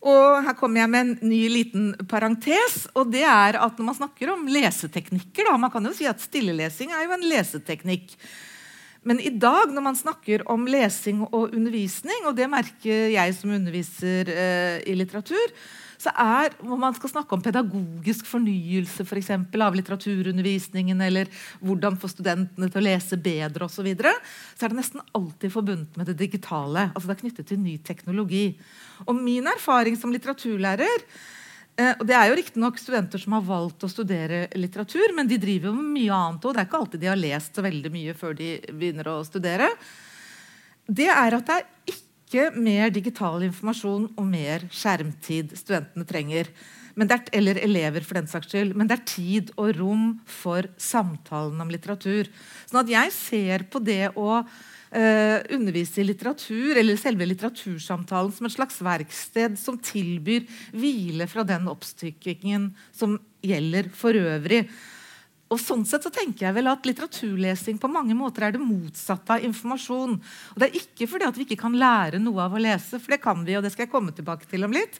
Og 0.06 0.46
Her 0.46 0.56
kommer 0.56 0.84
jeg 0.84 0.92
med 0.94 1.02
en 1.02 1.30
ny 1.32 1.42
liten 1.50 1.94
parentes. 2.08 2.86
og 2.94 3.12
det 3.12 3.24
er 3.26 3.58
at 3.58 3.78
Når 3.78 3.86
man 3.86 3.98
snakker 3.98 4.32
om 4.32 4.48
leseteknikker 4.48 5.50
da, 5.50 5.58
Man 5.58 5.72
kan 5.74 5.86
jo 5.86 5.94
si 5.98 6.06
at 6.06 6.22
stillelesing 6.22 6.94
er 6.94 7.08
jo 7.08 7.16
en 7.18 7.30
leseteknikk. 7.30 8.14
Men 9.06 9.22
i 9.22 9.30
dag 9.30 9.70
når 9.74 9.86
man 9.86 9.98
snakker 9.98 10.44
om 10.50 10.66
lesing 10.70 11.22
og 11.28 11.54
undervisning, 11.54 12.26
og 12.26 12.36
det 12.38 12.50
merker 12.50 13.12
jeg 13.14 13.36
som 13.38 13.54
underviser 13.54 14.32
eh, 14.34 14.78
i 14.90 14.96
litteratur, 14.98 15.54
så 16.06 16.12
er 16.20 16.54
Når 16.60 16.78
man 16.78 16.94
skal 16.94 17.10
snakke 17.10 17.34
om 17.34 17.42
pedagogisk 17.42 18.28
fornyelse 18.28 19.06
for 19.08 19.18
eksempel, 19.18 19.64
av 19.64 19.76
litteraturundervisningen, 19.78 21.00
eller 21.02 21.30
hvordan 21.64 21.98
få 21.98 22.10
studentene 22.12 22.68
til 22.70 22.82
å 22.82 22.84
lese 22.84 23.18
bedre 23.18 23.66
osv., 23.66 23.88
så, 23.96 24.12
så 24.58 24.66
er 24.66 24.74
det 24.74 24.80
nesten 24.82 25.06
alltid 25.16 25.54
forbundet 25.54 25.98
med 25.98 26.12
det 26.12 26.18
digitale. 26.20 26.90
altså 26.92 27.08
Det 27.08 27.16
er 27.16 27.22
knyttet 27.24 27.50
til 27.50 27.64
ny 27.64 27.78
teknologi. 27.80 28.46
Og 29.08 29.16
min 29.18 29.48
erfaring 29.50 29.98
som 29.98 30.14
litteraturlærer 30.14 31.08
og 31.76 32.06
Det 32.08 32.16
er 32.16 32.30
jo 32.30 32.38
riktignok 32.40 32.78
studenter 32.80 33.20
som 33.20 33.36
har 33.36 33.44
valgt 33.44 33.84
å 33.84 33.92
studere 33.92 34.46
litteratur, 34.56 35.12
men 35.16 35.28
de 35.28 35.40
driver 35.42 35.74
jo 35.74 35.76
mye 35.76 36.16
annet 36.16 36.46
òg. 36.48 36.56
Det 36.56 36.62
er 36.62 36.70
ikke 36.70 36.80
alltid 36.80 37.02
de 37.04 37.10
har 37.12 37.20
lest 37.20 37.58
så 37.58 37.66
veldig 37.66 37.92
mye 37.92 38.16
før 38.16 38.38
de 38.38 38.50
begynner 38.70 39.10
å 39.12 39.18
studere. 39.28 39.68
Det 40.88 41.10
er 41.12 41.36
at 41.36 41.50
det 41.50 41.58
er 41.60 41.96
ikke 41.96 42.48
mer 42.56 42.94
digital 42.96 43.44
informasjon 43.44 44.08
og 44.16 44.26
mer 44.30 44.64
skjermtid 44.72 45.52
studentene 45.60 46.08
trenger. 46.08 46.52
Er, 46.96 47.26
eller 47.36 47.60
elever, 47.60 48.06
for 48.08 48.16
den 48.16 48.30
saks 48.32 48.54
skyld. 48.54 48.72
Men 48.78 48.88
det 48.88 48.96
er 49.00 49.10
tid 49.10 49.52
og 49.60 49.74
rom 49.80 50.06
for 50.30 50.70
samtalen 50.80 51.60
om 51.60 51.74
litteratur. 51.74 52.30
Sånn 52.70 52.84
at 52.86 52.94
jeg 52.94 53.14
ser 53.18 53.70
på 53.72 53.84
det 53.84 54.14
å 54.16 54.46
Uh, 54.96 55.42
undervise 55.52 56.00
i 56.00 56.06
litteratur, 56.06 56.78
eller 56.80 56.96
selve 56.96 57.26
litteratursamtalen, 57.28 58.32
som 58.32 58.46
et 58.48 58.54
slags 58.54 58.78
verksted 58.86 59.58
som 59.60 59.76
tilbyr 59.82 60.46
hvile 60.72 61.26
fra 61.28 61.44
den 61.44 61.66
oppstykkingen 61.68 62.70
som 62.96 63.18
gjelder 63.44 63.90
for 63.92 64.16
øvrig. 64.16 64.62
Og 65.52 65.62
sånn 65.62 65.84
sett 65.86 66.06
så 66.06 66.12
tenker 66.14 66.48
jeg 66.48 66.56
vel 66.58 66.72
at 66.72 66.88
Litteraturlesing 66.88 67.78
på 67.82 67.92
mange 67.92 68.16
måter 68.18 68.48
er 68.48 68.56
det 68.56 68.64
motsatte 68.64 69.36
av 69.36 69.46
informasjon. 69.46 70.16
Og 70.18 70.58
Det 70.62 70.70
er 70.70 70.80
ikke 70.80 71.10
fordi 71.12 71.28
at 71.28 71.38
vi 71.38 71.46
ikke 71.46 71.62
kan 71.62 71.78
lære 71.78 72.22
noe 72.22 72.48
av 72.48 72.56
å 72.56 72.62
lese, 72.62 72.98
for 72.98 73.14
det 73.14 73.22
kan 73.22 73.44
vi. 73.46 73.56
og 73.58 73.64
det 73.64 73.72
skal 73.74 73.86
jeg 73.86 73.94
komme 73.94 74.16
tilbake 74.16 74.50
til 74.50 74.66
om 74.66 74.74
litt. 74.74 74.98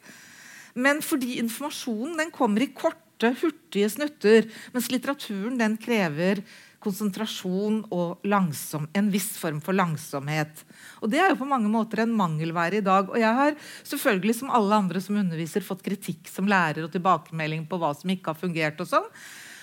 Men 0.76 1.02
fordi 1.06 1.40
informasjonen 1.40 2.18
den 2.20 2.32
kommer 2.36 2.66
i 2.66 2.72
korte, 2.76 3.32
hurtige 3.40 3.90
snutter, 3.94 4.50
mens 4.76 4.90
litteraturen 4.92 5.56
den 5.60 5.78
krever 5.80 6.44
konsentrasjon 6.86 7.80
og 7.94 8.26
langsom, 8.30 8.86
en 8.94 9.08
viss 9.14 9.32
form 9.42 9.62
for 9.64 9.78
langsomhet. 9.78 10.62
Og 11.02 11.10
Det 11.10 11.22
er 11.22 11.32
jo 11.32 11.40
på 11.40 11.50
mange 11.50 11.72
måter 11.72 12.04
en 12.04 12.14
mangelvære 12.14 12.80
i 12.80 12.86
dag. 12.86 13.10
Og 13.10 13.18
jeg 13.20 13.40
har 13.40 13.58
selvfølgelig 13.84 14.36
som 14.42 14.54
alle 14.54 14.82
andre 14.84 15.02
som 15.02 15.18
underviser, 15.18 15.66
fått 15.66 15.86
kritikk 15.86 16.30
som 16.30 16.50
lærer 16.50 16.86
og 16.86 16.94
tilbakemelding 16.94 17.66
på 17.70 17.80
hva 17.82 17.94
som 17.98 18.12
ikke 18.14 18.34
har 18.34 18.40
fungert. 18.40 18.82
og 18.82 18.92
sånn. 18.92 19.08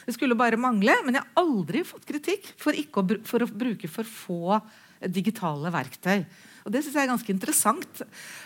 Det 0.07 0.16
skulle 0.16 0.35
bare 0.35 0.59
mangle, 0.59 0.96
Men 1.05 1.14
jeg 1.14 1.22
har 1.22 1.44
aldri 1.44 1.85
fått 1.85 2.07
kritikk 2.07 2.55
for, 2.57 2.72
å, 2.75 3.07
for 3.25 3.42
å 3.42 3.46
bruke 3.46 3.88
for 3.88 4.05
få 4.05 4.61
digitale 5.07 5.70
verktøy. 5.70 6.25
Og 6.64 6.72
Det 6.72 6.83
synes 6.83 6.94
jeg 6.94 7.03
er 7.05 7.11
ganske 7.11 7.33
interessant. 7.33 8.03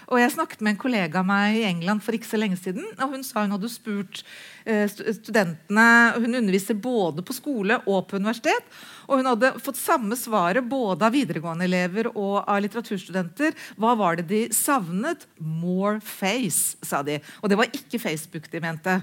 Og 0.09 0.20
Jeg 0.20 0.33
snakket 0.33 0.61
med 0.61 0.74
en 0.74 0.81
kollega 0.81 1.20
av 1.20 1.26
meg 1.29 1.59
i 1.59 1.64
England 1.68 2.02
for 2.02 2.16
ikke 2.16 2.29
så 2.29 2.40
lenge 2.40 2.57
siden. 2.57 2.85
og 2.98 3.12
Hun 3.12 3.24
sa 3.24 3.42
hun 3.42 3.52
hadde 3.52 3.68
spurt 3.68 4.22
eh, 4.64 4.87
studentene 4.88 6.14
Hun 6.16 6.35
underviser 6.35 6.74
både 6.74 7.22
på 7.22 7.37
skole 7.37 7.81
og 7.87 8.09
på 8.09 8.16
universitet. 8.16 8.64
Og 9.07 9.20
hun 9.20 9.31
hadde 9.31 9.52
fått 9.62 9.81
samme 9.81 10.16
svaret 10.16 10.64
både 10.64 11.07
av 11.07 11.12
videregående 11.12 11.66
elever 11.68 12.11
og 12.14 12.44
av 12.46 12.61
litteraturstudenter. 12.64 13.52
Hva 13.76 13.94
var 13.98 14.16
det 14.16 14.29
de 14.31 14.42
savnet? 14.55 15.26
More 15.38 16.00
face, 16.00 16.76
sa 16.83 17.02
de. 17.02 17.20
Og 17.42 17.50
det 17.50 17.61
var 17.61 17.72
ikke 17.72 18.00
Facebook 18.02 18.50
de 18.50 18.62
mente. 18.64 19.00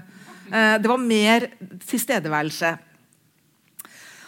Eh, 0.50 0.76
det 0.80 0.90
var 0.90 0.98
mer 0.98 1.48
tilstedeværelse. 1.86 2.74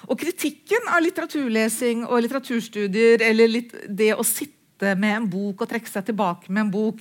Og 0.07 0.19
kritikken 0.21 0.87
av 0.93 1.03
litteraturlesing 1.03 2.05
og 2.07 2.21
litteraturstudier 2.23 3.25
eller 3.27 3.59
det 3.89 4.13
å 4.15 4.27
sitte 4.27 4.56
sitte 4.77 4.95
med 4.99 5.17
en 5.17 5.31
bok 5.31 5.63
og 5.63 5.71
trekke 5.71 5.89
seg 5.89 6.07
tilbake 6.07 6.53
med 6.53 6.67
en 6.67 6.71
bok. 6.71 7.01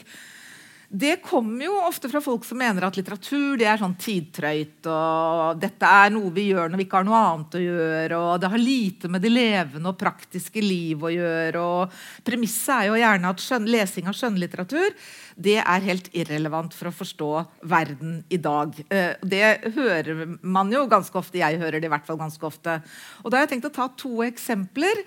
Det 0.87 1.17
kommer 1.25 1.65
jo 1.65 1.73
ofte 1.81 2.07
fra 2.07 2.21
folk 2.21 2.45
som 2.45 2.59
mener 2.61 2.85
at 2.85 2.95
litteratur 2.95 3.57
det 3.57 3.65
er 3.67 3.79
sånn 3.81 3.97
tidtrøyt. 3.99 4.85
og 4.85 5.57
Dette 5.59 5.83
er 5.83 6.13
noe 6.13 6.29
vi 6.31 6.51
gjør 6.51 6.69
når 6.69 6.79
vi 6.79 6.85
ikke 6.85 7.01
har 7.01 7.07
noe 7.07 7.19
annet 7.19 7.57
å 7.57 7.63
gjøre. 7.63 8.19
og 8.19 8.39
Det 8.39 8.51
har 8.53 8.61
lite 8.61 9.09
med 9.11 9.21
det 9.25 9.31
levende 9.33 9.91
og 9.91 9.99
praktiske 9.99 10.61
liv 10.61 11.03
å 11.03 11.11
gjøre. 11.11 11.59
og 11.59 12.23
Premisset 12.23 12.75
er 12.77 12.87
jo 12.87 12.99
gjerne 13.01 13.33
at 13.33 13.43
skjøn, 13.43 13.67
lesing 13.75 14.07
av 14.07 14.15
skjønnlitteratur 14.15 14.95
det 15.35 15.57
er 15.59 15.83
helt 15.83 16.07
irrelevant 16.15 16.73
for 16.75 16.87
å 16.87 16.95
forstå 16.95 17.29
verden 17.67 18.21
i 18.31 18.37
dag. 18.39 18.77
Eh, 18.87 19.17
det 19.19 19.73
hører 19.75 20.37
man 20.41 20.71
jo 20.71 20.85
ganske 20.87 21.17
ofte. 21.19 21.41
Jeg 21.41 21.59
hører 21.59 21.81
det 21.81 21.89
i 21.89 21.91
hvert 21.91 22.07
fall 22.07 22.21
ganske 22.21 22.47
ofte. 22.47 22.77
Og 23.23 23.31
Da 23.31 23.37
har 23.37 23.47
jeg 23.47 23.57
tenkt 23.57 23.67
å 23.67 23.75
ta 23.75 23.89
to 23.99 24.23
eksempler 24.23 25.03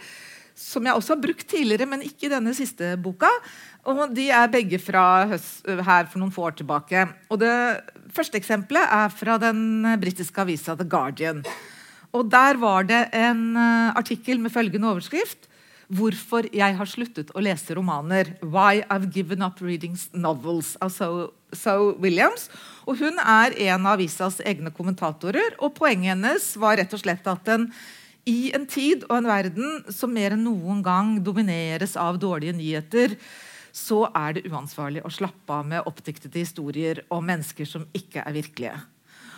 som 0.58 0.86
jeg 0.86 0.98
også 0.98 1.14
har 1.14 1.22
brukt 1.22 1.46
tidligere, 1.48 1.86
men 1.86 2.02
ikke 2.02 2.26
i 2.26 2.32
denne 2.32 2.52
siste 2.56 2.96
boka. 3.00 3.30
Og 3.88 4.10
De 4.14 4.26
er 4.34 4.50
begge 4.52 4.80
fra 4.82 5.24
høst, 5.30 5.62
her 5.64 6.08
for 6.10 6.18
noen 6.20 6.34
få 6.34 6.48
år 6.50 6.58
tilbake. 6.58 7.06
Og 7.30 7.38
Det 7.40 7.54
første 8.14 8.38
eksempelet 8.40 8.82
er 8.84 9.12
fra 9.14 9.38
den 9.38 9.86
britiske 10.02 10.42
avisa 10.42 10.74
The 10.76 10.88
Guardian. 10.88 11.44
Og 12.12 12.28
Der 12.30 12.58
var 12.58 12.82
det 12.88 13.08
en 13.12 13.54
uh, 13.56 13.94
artikkel 13.94 14.40
med 14.40 14.52
følgende 14.52 14.90
overskrift. 14.90 15.46
'Hvorfor 15.88 16.44
jeg 16.52 16.76
har 16.76 16.84
sluttet 16.84 17.30
å 17.32 17.40
lese 17.40 17.72
romaner'. 17.72 18.36
'Why 18.42 18.84
I've 18.90 19.08
given 19.08 19.40
up 19.40 19.62
reading 19.62 19.96
novels' 20.12 20.76
av 20.82 20.90
so, 20.92 21.96
Williams. 21.98 22.50
Og 22.84 22.98
Hun 22.98 23.16
er 23.18 23.56
en 23.56 23.86
av 23.86 23.96
avisas 23.96 24.40
egne 24.44 24.70
kommentatorer. 24.70 25.56
og 25.58 25.74
Poenget 25.74 26.12
hennes 26.12 26.56
var 26.56 26.76
rett 26.76 26.92
og 26.92 27.00
slett 27.00 27.26
at 27.26 27.44
den 27.44 27.72
i 28.28 28.50
en 28.56 28.66
tid 28.68 29.06
og 29.08 29.16
en 29.18 29.30
verden 29.30 29.94
som 29.94 30.12
mer 30.12 30.36
enn 30.36 30.44
noen 30.44 30.82
gang 30.84 31.16
domineres 31.24 31.96
av 32.00 32.20
dårlige 32.20 32.56
nyheter, 32.58 33.16
så 33.74 34.04
er 34.16 34.36
det 34.36 34.46
uansvarlig 34.48 35.04
å 35.06 35.12
slappe 35.12 35.54
av 35.54 35.66
med 35.68 35.88
oppdiktede 35.88 36.40
historier 36.40 37.02
om 37.14 37.24
mennesker 37.24 37.68
som 37.68 37.86
ikke 37.96 38.24
er 38.24 38.36
virkelige. 38.36 38.78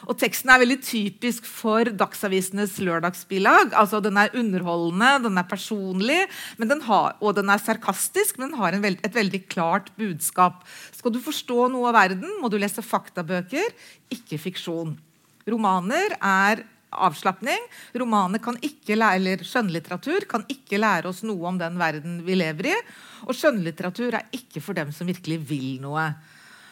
Og 0.08 0.16
Teksten 0.16 0.48
er 0.48 0.62
veldig 0.62 0.78
typisk 0.80 1.44
for 1.44 1.84
Dagsavisenes 1.84 2.78
lørdagsbilag. 2.80 3.74
Altså, 3.76 4.00
den 4.00 4.16
er 4.16 4.32
underholdende, 4.32 5.10
den 5.26 5.36
er 5.36 5.48
personlig 5.50 6.22
den 6.56 6.80
har, 6.86 7.18
og 7.20 7.36
den 7.36 7.52
er 7.52 7.60
sarkastisk, 7.60 8.38
men 8.38 8.48
den 8.48 8.60
har 8.62 8.78
veld, 8.80 9.02
et 9.04 9.16
veldig 9.16 9.42
klart 9.52 9.92
budskap. 10.00 10.64
Skal 10.96 11.12
du 11.12 11.20
forstå 11.20 11.68
noe 11.74 11.90
av 11.90 11.98
verden, 11.98 12.38
må 12.40 12.48
du 12.48 12.56
lese 12.60 12.84
faktabøker, 12.84 13.74
ikke 14.14 14.40
fiksjon. 14.40 14.96
Romaner 15.50 16.16
er 16.16 16.64
avslapning. 16.90 17.62
Romaner 17.98 18.42
kan 18.42 18.58
ikke 18.64 18.98
lære, 18.98 19.38
Skjønnlitteratur 19.46 20.26
kan 20.30 20.44
ikke 20.50 20.80
lære 20.80 21.10
oss 21.10 21.22
noe 21.26 21.48
om 21.48 21.60
den 21.60 21.78
verden 21.80 22.20
vi 22.26 22.38
lever 22.38 22.72
i. 22.72 22.76
Og 23.28 23.36
skjønnlitteratur 23.36 24.16
er 24.18 24.28
ikke 24.34 24.62
for 24.64 24.76
dem 24.78 24.92
som 24.94 25.08
virkelig 25.10 25.40
vil 25.48 25.80
noe. 25.82 26.10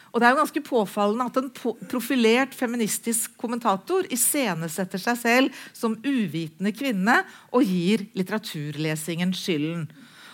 Og 0.08 0.20
det 0.20 0.26
er 0.26 0.32
jo 0.32 0.40
ganske 0.40 0.64
påfallende 0.64 1.26
at 1.28 1.36
en 1.40 1.50
profilert 1.90 2.54
feministisk 2.56 3.34
kommentator 3.40 4.06
iscenesetter 4.12 5.02
seg 5.02 5.18
selv 5.20 5.64
som 5.76 5.98
uvitende 6.00 6.72
kvinne 6.72 7.18
og 7.52 7.66
gir 7.68 8.06
litteraturlesingen 8.16 9.34
skylden. 9.36 9.84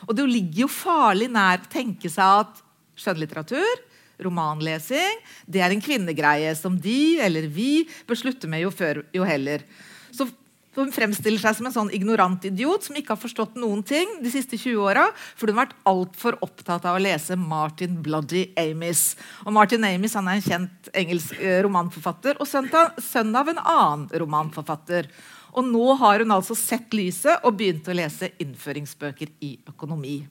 Og 0.07 0.15
det 0.15 0.29
ligger 0.31 0.65
jo 0.65 0.71
farlig 0.71 1.31
nær 1.33 1.65
å 1.65 1.73
tenke 1.73 2.11
seg 2.13 2.45
at 2.45 2.63
skjønnlitteratur 3.01 3.83
romanlesing, 4.23 5.21
det 5.47 5.65
er 5.65 5.75
en 5.75 5.83
kvinnegreie 5.83 6.55
som 6.59 6.79
de 6.81 7.19
eller 7.25 7.49
vi 7.51 7.85
bør 8.09 8.21
slutte 8.21 8.51
med 8.51 8.65
jo 8.65 8.73
før 8.75 9.03
jo 9.15 9.27
heller. 9.27 9.67
Så 10.15 10.29
hun 10.75 10.91
fremstiller 10.91 11.39
seg 11.39 11.55
som 11.55 11.69
en 11.69 11.75
sånn 11.75 11.93
ignorant 11.95 12.43
idiot 12.49 12.87
som 12.87 12.97
ikke 12.99 13.15
har 13.15 13.21
forstått 13.21 13.59
noen 13.61 13.85
ting 13.87 14.11
de 14.25 14.31
siste 14.33 14.59
20 14.59 14.81
åra, 14.83 15.05
for 15.39 15.47
hun 15.47 15.59
har 15.59 15.69
vært 15.69 15.77
altfor 15.87 16.39
opptatt 16.43 16.87
av 16.89 16.99
å 16.99 17.03
lese 17.03 17.39
Martin 17.39 18.01
Bloody 18.03 18.49
Amis. 18.59 19.13
Og 19.47 19.55
Martin 19.55 19.87
Amis 19.87 20.17
han 20.19 20.31
er 20.31 20.41
en 20.41 20.47
kjent 20.49 20.91
engelsk 20.95 21.39
eh, 21.39 21.61
romanforfatter 21.65 22.43
og 22.43 22.51
sønn 22.51 23.39
av 23.39 23.53
en 23.53 23.63
annen 23.63 24.09
romanforfatter. 24.25 25.11
Og 25.55 25.67
nå 25.71 25.95
har 26.01 26.25
hun 26.25 26.35
altså 26.35 26.57
sett 26.59 26.95
lyset 26.97 27.47
og 27.47 27.61
begynt 27.61 27.87
å 27.87 27.95
lese 27.95 28.33
innføringsbøker 28.43 29.37
i 29.47 29.55
økonomi. 29.71 30.25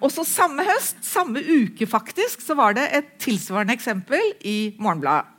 Og 0.00 0.12
så 0.12 0.24
Samme 0.28 0.64
høst, 0.66 0.98
samme 1.06 1.40
uke 1.40 1.86
faktisk, 1.88 2.42
så 2.44 2.56
var 2.58 2.76
det 2.76 2.84
et 2.92 3.08
tilsvarende 3.22 3.74
eksempel 3.76 4.20
i 4.44 4.76
Morgenbladet. 4.78 5.32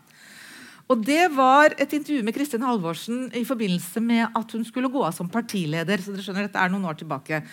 Og 0.87 1.03
Det 1.03 1.25
var 1.35 1.73
et 1.75 1.93
intervju 1.93 2.23
med 2.23 2.33
Kristin 2.33 2.63
Halvorsen 2.63 3.27
i 3.35 3.43
forbindelse 3.43 3.99
med 3.99 4.29
at 4.31 4.51
hun 4.55 4.63
skulle 4.63 4.89
gå 4.89 5.03
av 5.03 5.11
som 5.11 5.27
partileder. 5.29 5.99
så 5.99 6.13
dere 6.13 6.23
skjønner, 6.23 6.47
dette 6.47 6.59
er 6.59 6.69
noen 6.71 6.85
år 6.87 6.95
tilbake. 6.95 7.43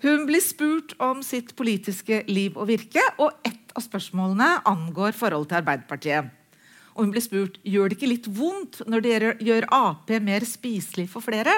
Hun 0.00 0.24
blir 0.26 0.40
spurt 0.40 0.94
om 0.98 1.20
sitt 1.22 1.54
politiske 1.54 2.22
liv 2.28 2.56
og 2.56 2.68
virke, 2.68 3.02
og 3.18 3.34
ett 3.44 3.74
av 3.76 3.84
spørsmålene 3.84 4.62
angår 4.64 5.12
forholdet 5.12 5.48
til 5.50 5.60
Arbeiderpartiet. 5.60 6.30
Og 6.96 7.04
Hun 7.04 7.12
blir 7.12 7.22
spurt 7.22 7.58
gjør 7.62 7.88
det 7.88 7.98
ikke 7.98 8.10
litt 8.10 8.26
vondt 8.26 8.80
når 8.88 9.04
dere 9.04 9.34
gjør 9.38 9.68
Ap 9.70 10.08
mer 10.22 10.40
spiselig 10.48 11.10
for 11.10 11.20
flere. 11.20 11.52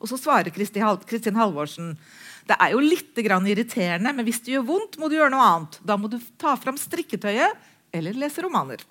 Og 0.00 0.08
Så 0.08 0.18
svarer 0.18 0.50
Kristin 0.50 1.36
Halvorsen 1.36 1.96
det 2.44 2.56
er 2.60 2.74
jo 2.74 2.82
litt 2.84 3.16
irriterende, 3.16 4.12
men 4.12 4.26
hvis 4.26 4.42
det 4.44 4.56
gjør 4.56 4.66
vondt, 4.68 4.98
må 5.00 5.08
du 5.08 5.16
gjøre 5.16 5.32
noe 5.32 5.46
annet. 5.52 5.78
Da 5.80 5.96
må 5.96 6.10
du 6.12 6.18
ta 6.40 6.56
fram 6.60 6.76
strikketøyet 6.80 7.56
eller 7.94 8.18
lese 8.18 8.44
romaner. 8.44 8.82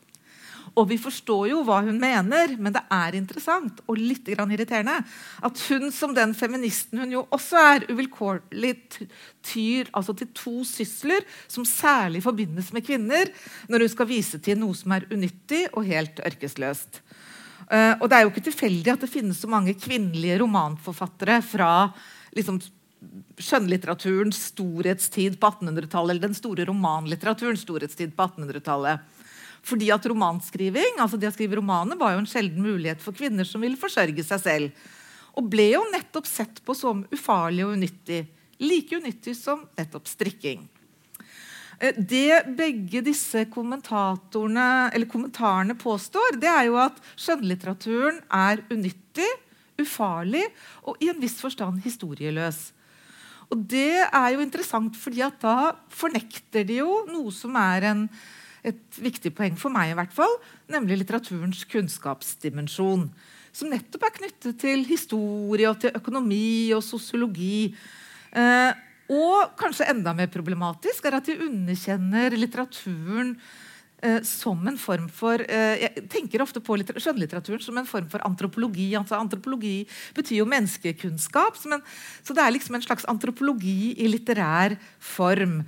Og 0.73 0.87
vi 0.89 0.97
forstår 0.97 1.51
jo 1.51 1.59
hva 1.67 1.83
hun 1.85 1.99
mener, 2.01 2.55
men 2.57 2.73
det 2.73 2.81
er 2.89 3.17
interessant 3.19 3.83
og 3.85 3.99
litt 3.99 4.31
irriterende 4.31 4.95
at 5.45 5.63
hun 5.69 5.91
som 5.93 6.15
den 6.17 6.33
feministen 6.33 7.03
hun 7.03 7.13
jo 7.13 7.25
også 7.35 7.59
er, 7.61 7.85
uvilkårlig 7.93 8.73
tyr 9.45 9.91
altså 9.93 10.15
til 10.17 10.31
to 10.33 10.55
sysler 10.65 11.21
som 11.45 11.67
særlig 11.67 12.23
forbindes 12.25 12.71
med 12.73 12.87
kvinner, 12.87 13.29
når 13.69 13.85
hun 13.85 13.93
skal 13.93 14.09
vise 14.09 14.41
til 14.41 14.57
noe 14.63 14.73
som 14.77 14.95
er 14.97 15.05
unyttig 15.13 15.67
og 15.75 15.85
helt 15.85 16.23
ørkesløst. 16.25 17.03
Uh, 17.69 17.93
og 18.01 18.09
Det 18.09 18.17
er 18.17 18.25
jo 18.25 18.33
ikke 18.33 18.47
tilfeldig 18.49 18.95
at 18.95 19.05
det 19.05 19.13
finnes 19.13 19.37
så 19.39 19.49
mange 19.49 19.77
kvinnelige 19.77 20.41
romanforfattere 20.41 21.37
fra 21.45 21.73
liksom, 22.33 22.57
skjønnlitteraturens 23.41 24.37
storhetstid 24.51 25.39
på 25.41 25.49
1800-tallet, 25.49 26.13
eller 26.13 26.27
den 26.27 26.37
store 26.37 26.67
romanlitteraturens 26.69 27.65
storhetstid 27.65 28.13
på 28.17 28.27
1800-tallet. 28.29 29.09
Fordi 29.63 29.87
at 29.95 30.05
romanskriving, 30.11 30.99
altså 30.99 31.17
det 31.19 31.29
å 31.29 31.35
skrive 31.35 31.55
romaner 31.59 31.95
var 31.99 32.11
jo 32.13 32.19
en 32.23 32.29
sjelden 32.29 32.63
mulighet 32.65 33.01
for 33.03 33.11
kvinner 33.15 33.45
som 33.47 33.61
ville 33.63 33.79
forsørge 33.79 34.23
seg 34.27 34.39
selv. 34.43 34.65
Og 35.39 35.43
ble 35.49 35.67
jo 35.71 35.81
nettopp 35.93 36.27
sett 36.29 36.61
på 36.65 36.71
som 36.77 37.05
ufarlig 37.15 37.63
og 37.65 37.73
unyttig. 37.77 38.21
Like 38.61 38.95
unyttig 38.99 39.35
som 39.39 39.59
nettopp 39.79 40.07
strikking. 40.11 40.59
Eh, 41.79 41.93
det 41.97 42.43
begge 42.57 43.01
disse 43.07 43.45
kommentarene 43.53 45.75
påstår, 45.79 46.29
det 46.43 46.51
er 46.51 46.63
jo 46.69 46.75
at 46.83 46.95
skjønnlitteraturen 47.15 48.17
er 48.29 48.57
unyttig, 48.71 49.31
ufarlig 49.81 50.45
og 50.85 50.97
i 51.01 51.09
en 51.09 51.21
viss 51.21 51.41
forstand 51.41 51.81
historieløs. 51.87 52.59
Og 53.51 53.65
det 53.69 54.05
er 54.05 54.29
jo 54.33 54.43
interessant, 54.43 54.95
fordi 54.99 55.23
at 55.25 55.39
da 55.43 55.73
fornekter 55.91 56.65
de 56.67 56.79
jo 56.81 57.03
noe 57.09 57.33
som 57.35 57.55
er 57.59 57.89
en, 57.91 58.05
et 58.63 59.01
viktig 59.03 59.33
poeng 59.35 59.57
for 59.59 59.73
meg, 59.73 59.91
i 59.91 59.97
hvert 59.97 60.15
fall, 60.15 60.37
nemlig 60.71 61.01
litteraturens 61.01 61.65
kunnskapsdimensjon. 61.71 63.09
Som 63.53 63.69
nettopp 63.69 64.07
er 64.07 64.15
knyttet 64.17 64.57
til 64.63 64.85
historie, 64.87 65.67
og 65.69 65.81
til 65.83 65.93
økonomi 65.99 66.71
og 66.73 66.81
sosiologi. 66.85 67.73
Eh, 68.33 68.71
og 69.13 69.53
kanskje 69.59 69.89
enda 69.91 70.13
mer 70.15 70.31
problematisk 70.31 71.05
er 71.05 71.19
at 71.19 71.27
de 71.27 71.37
underkjenner 71.43 72.33
litteraturen 72.39 73.35
som 74.27 74.59
en 74.67 74.77
form 74.79 75.07
for 75.11 75.41
eh, 75.47 75.85
Jeg 75.85 76.05
tenker 76.11 76.43
ofte 76.43 76.61
på 76.63 76.75
skjønnlitteraturen 76.81 77.63
som 77.63 77.77
en 77.79 77.87
form 77.87 78.09
for 78.11 78.23
antropologi. 78.27 78.91
altså 78.99 79.19
Antropologi 79.19 79.83
betyr 80.15 80.41
jo 80.41 80.49
menneskekunnskap. 80.49 81.57
En, 81.71 81.81
så 82.23 82.35
det 82.35 82.43
er 82.43 82.55
liksom 82.55 82.77
en 82.77 82.85
slags 82.85 83.07
antropologi 83.09 83.93
i 83.97 84.09
litterær 84.11 84.77
form. 84.99 85.61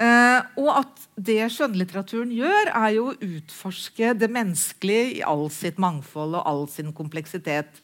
Eh, 0.00 0.40
og 0.62 0.70
at 0.78 1.06
det 1.20 1.42
skjønnlitteraturen 1.52 2.32
gjør, 2.32 2.72
er 2.72 2.94
jo 2.96 3.10
å 3.10 3.16
utforske 3.18 4.14
det 4.16 4.30
menneskelige 4.32 5.18
i 5.18 5.22
all 5.26 5.48
sitt 5.52 5.80
mangfold 5.82 6.38
og 6.38 6.46
all 6.46 6.66
sin 6.72 6.94
kompleksitet. 6.96 7.82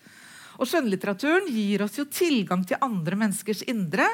Og 0.57 0.71
skjønnlitteraturen 0.71 1.51
gir 1.53 1.85
oss 1.85 1.99
jo 1.99 2.07
tilgang 2.09 2.62
til 2.64 2.81
andre 2.81 3.19
menneskers 3.21 3.66
indre 3.69 4.07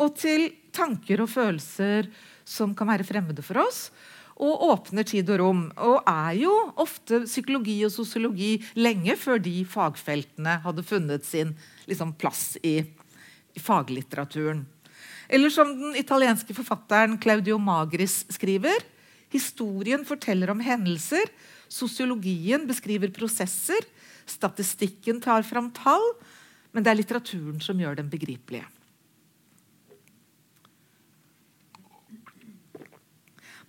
og 0.00 0.14
til 0.20 0.46
tanker 0.74 1.24
og 1.24 1.32
følelser 1.32 2.08
som 2.48 2.76
kan 2.76 2.90
være 2.90 3.06
fremmede 3.06 3.42
for 3.44 3.60
oss 3.64 3.88
og 4.40 4.64
åpner 4.70 5.06
tid 5.08 5.30
og 5.34 5.40
rom. 5.42 5.62
Og 5.76 5.98
er 6.08 6.36
jo 6.42 6.52
ofte 6.80 7.22
psykologi 7.26 7.78
og 7.86 7.92
sosiologi 7.94 8.54
lenge 8.78 9.16
før 9.20 9.42
de 9.42 9.62
fagfeltene 9.68 10.58
hadde 10.64 10.86
funnet 10.86 11.26
sin 11.28 11.54
liksom, 11.90 12.14
plass 12.18 12.56
i, 12.62 12.78
i 13.52 13.62
faglitteraturen. 13.62 14.64
Eller 15.32 15.52
som 15.52 15.70
den 15.78 15.96
italienske 15.96 16.54
forfatteren 16.56 17.18
Claudio 17.22 17.58
Magris 17.60 18.22
skriver 18.32 18.84
Historien 19.32 20.02
forteller 20.04 20.50
om 20.52 20.60
hendelser, 20.60 21.24
sosiologien 21.72 22.66
beskriver 22.68 23.08
prosesser, 23.16 23.80
statistikken 24.28 25.22
tar 25.24 25.46
fram 25.48 25.70
tall, 25.72 26.04
men 26.76 26.84
det 26.84 26.92
er 26.92 26.98
litteraturen 27.00 27.62
som 27.64 27.80
gjør 27.80 27.96
dem 27.96 28.10
begripelige. 28.12 28.66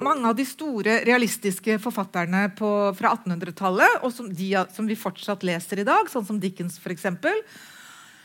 Mange 0.03 0.29
av 0.29 0.37
de 0.37 0.45
store 0.47 0.99
realistiske 1.07 1.77
forfatterne 1.83 2.47
på, 2.57 2.69
fra 2.97 3.13
1800-tallet, 3.17 4.01
og 4.03 4.13
som, 4.15 4.31
de, 4.31 4.49
som, 4.75 4.89
vi 4.89 4.99
fortsatt 4.99 5.45
leser 5.47 5.83
i 5.83 5.87
dag, 5.87 6.11
sånn 6.11 6.27
som 6.27 6.41
Dickens 6.41 6.79
f.eks., 6.81 7.07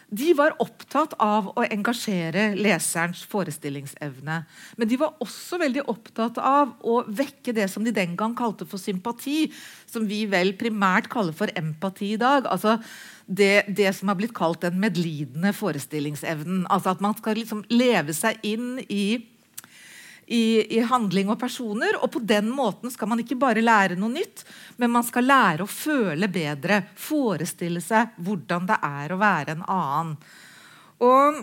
de 0.09 0.31
var 0.33 0.55
opptatt 0.63 1.13
av 1.21 1.51
å 1.53 1.65
engasjere 1.69 2.55
leserens 2.57 3.21
forestillingsevne. 3.29 4.39
Men 4.81 4.89
de 4.89 4.97
var 4.97 5.19
også 5.21 5.59
veldig 5.61 5.85
opptatt 5.93 6.41
av 6.41 6.73
å 6.81 7.03
vekke 7.05 7.53
det 7.53 7.67
som 7.69 7.85
de 7.85 7.93
den 7.93 8.15
gang 8.17 8.33
kalte 8.39 8.65
for 8.65 8.81
sympati, 8.81 9.51
som 9.85 10.09
vi 10.09 10.23
vel 10.31 10.55
primært 10.57 11.11
kaller 11.13 11.37
for 11.37 11.53
empati 11.61 12.15
i 12.15 12.21
dag. 12.21 12.49
altså 12.49 12.79
det, 13.29 13.69
det, 13.69 13.93
som 13.93 14.09
har 14.09 14.17
blitt 14.17 14.33
kalt 14.33 14.63
den 14.65 14.81
medlidende 14.81 15.53
forestillingsevnen. 15.53 16.65
Altså 16.73 16.95
At 16.95 17.03
man 17.05 17.17
skal 17.19 17.37
liksom 17.37 17.67
leve 17.69 18.17
seg 18.17 18.41
inn 18.49 18.79
i 18.89 19.21
i, 20.29 20.77
i, 20.77 20.81
handling 20.85 21.31
og 21.33 21.39
personer. 21.41 21.97
Og 22.03 22.11
på 22.13 22.23
den 22.23 22.51
måten 22.53 22.93
skal 22.93 23.11
man 23.11 23.23
ikke 23.23 23.39
bare 23.41 23.65
lære 23.65 23.99
noe 23.99 24.13
nytt, 24.13 24.45
men 24.77 24.93
man 24.93 25.07
skal 25.07 25.29
lære 25.29 25.65
å 25.65 25.71
føle 25.71 26.29
bedre. 26.33 26.83
Forestille 27.01 27.83
seg 27.85 28.19
hvordan 28.25 28.69
det 28.69 28.81
er 28.91 29.15
å 29.15 29.21
være 29.21 29.57
en 29.57 29.65
annen. 29.65 30.15
Og, 31.09 31.43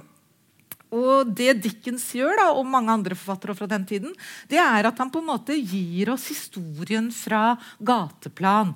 og 0.96 1.34
det 1.38 1.58
Dickens 1.64 2.08
gjør, 2.18 2.38
da, 2.42 2.48
og 2.54 2.70
mange 2.70 2.94
andre 2.94 3.18
forfattere 3.18 3.58
fra 3.58 3.70
den 3.72 3.88
tiden, 3.90 4.16
det 4.52 4.62
er 4.62 4.90
at 4.90 5.00
han 5.02 5.14
på 5.14 5.24
en 5.24 5.32
måte 5.34 5.58
gir 5.58 6.14
oss 6.14 6.30
historien 6.34 7.10
fra 7.16 7.56
gateplan. 7.80 8.76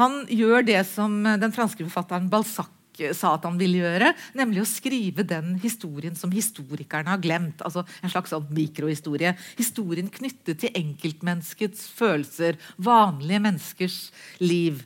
Han 0.00 0.22
gjør 0.32 0.64
det 0.64 0.80
som 0.88 1.20
den 1.20 1.52
franske 1.52 1.84
forfatteren 1.84 2.30
Balzac 2.32 2.70
sa 3.16 3.34
at 3.36 3.44
han 3.48 3.58
ville 3.60 3.82
gjøre, 3.82 4.12
nemlig 4.38 4.62
å 4.62 4.68
skrive 4.68 5.26
den 5.26 5.56
historien 5.62 6.16
som 6.18 6.32
historikerne 6.34 7.12
har 7.12 7.20
glemt. 7.22 7.62
altså 7.66 7.84
En 8.02 8.12
slags 8.12 8.32
sånn 8.32 8.48
mikrohistorie. 8.54 9.34
Historien 9.58 10.10
knyttet 10.12 10.62
til 10.62 10.74
enkeltmenneskets 10.78 11.86
følelser. 11.96 12.58
Vanlige 12.78 13.42
menneskers 13.42 14.00
liv. 14.42 14.84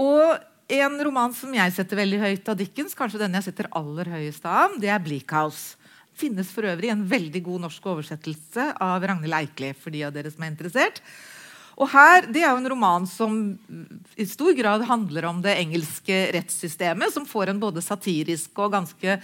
Og 0.00 0.38
en 0.70 1.00
roman 1.02 1.34
som 1.34 1.52
jeg 1.54 1.74
setter 1.74 1.98
veldig 1.98 2.20
høyt 2.22 2.48
av 2.50 2.58
Dickens, 2.60 2.94
kanskje 2.94 3.24
den 3.24 3.34
jeg 3.38 3.48
setter 3.48 3.70
aller 3.74 4.10
høyest 4.12 4.46
av, 4.46 4.78
det 4.78 4.90
er 4.92 5.02
'Bleak 5.02 5.34
House'. 5.34 5.76
Finnes 6.14 6.50
for 6.52 6.68
øvrig 6.68 6.90
en 6.92 7.06
veldig 7.08 7.42
god 7.42 7.64
norsk 7.66 7.86
oversettelse 7.86 8.74
av 8.80 9.02
Ragnhild 9.02 9.34
Eikli 9.34 9.72
for 9.72 9.90
de 9.90 10.04
av 10.04 10.12
dere 10.12 10.30
som 10.30 10.44
er 10.44 10.52
interessert. 10.52 11.00
Og 11.80 11.88
her, 11.88 12.26
Det 12.28 12.42
er 12.42 12.50
jo 12.52 12.60
en 12.60 12.72
roman 12.74 13.06
som 13.08 13.58
i 14.16 14.26
stor 14.28 14.52
grad 14.52 14.84
handler 14.84 15.24
om 15.30 15.40
det 15.40 15.56
engelske 15.56 16.26
rettssystemet, 16.36 17.12
som 17.12 17.24
får 17.24 17.50
en 17.50 17.62
både 17.62 17.80
satirisk 17.80 18.58
og 18.60 18.74
ganske 18.76 19.16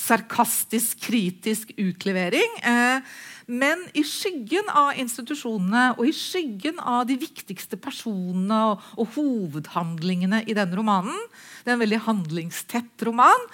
sarkastisk, 0.00 1.00
kritisk 1.02 1.74
utlevering. 1.76 2.54
Eh, 2.62 3.02
men 3.50 3.82
i 3.98 4.04
skyggen 4.06 4.70
av 4.70 4.94
institusjonene 5.02 5.96
og 5.96 6.06
i 6.06 6.14
skyggen 6.14 6.78
av 6.78 7.02
de 7.08 7.18
viktigste 7.18 7.76
personene 7.82 8.60
og, 8.70 8.86
og 8.94 9.10
hovedhandlingene 9.16 10.44
i 10.46 10.54
denne 10.54 10.78
romanen 10.78 11.18
Det 11.64 11.72
er 11.72 11.74
en 11.74 11.82
veldig 11.82 12.02
handlingstett 12.06 13.06
roman 13.08 13.48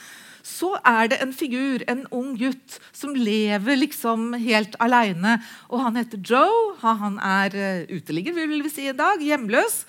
så 0.47 0.77
er 0.87 1.11
det 1.11 1.21
en 1.23 1.35
figur, 1.35 1.83
en 1.91 2.05
ung 2.15 2.35
gutt, 2.39 2.79
som 2.95 3.17
lever 3.19 3.81
liksom 3.81 4.35
helt 4.39 4.77
aleine. 4.83 5.41
Og 5.73 5.83
han 5.83 5.99
heter 5.99 6.23
Joe. 6.23 6.77
Han 6.85 7.19
er 7.19 7.57
uh, 7.57 7.97
uteligger, 7.97 8.37
vil 8.37 8.63
vi 8.63 8.73
si 8.73 8.87
i 8.87 8.97
dag. 8.97 9.23
Hjemløs. 9.23 9.83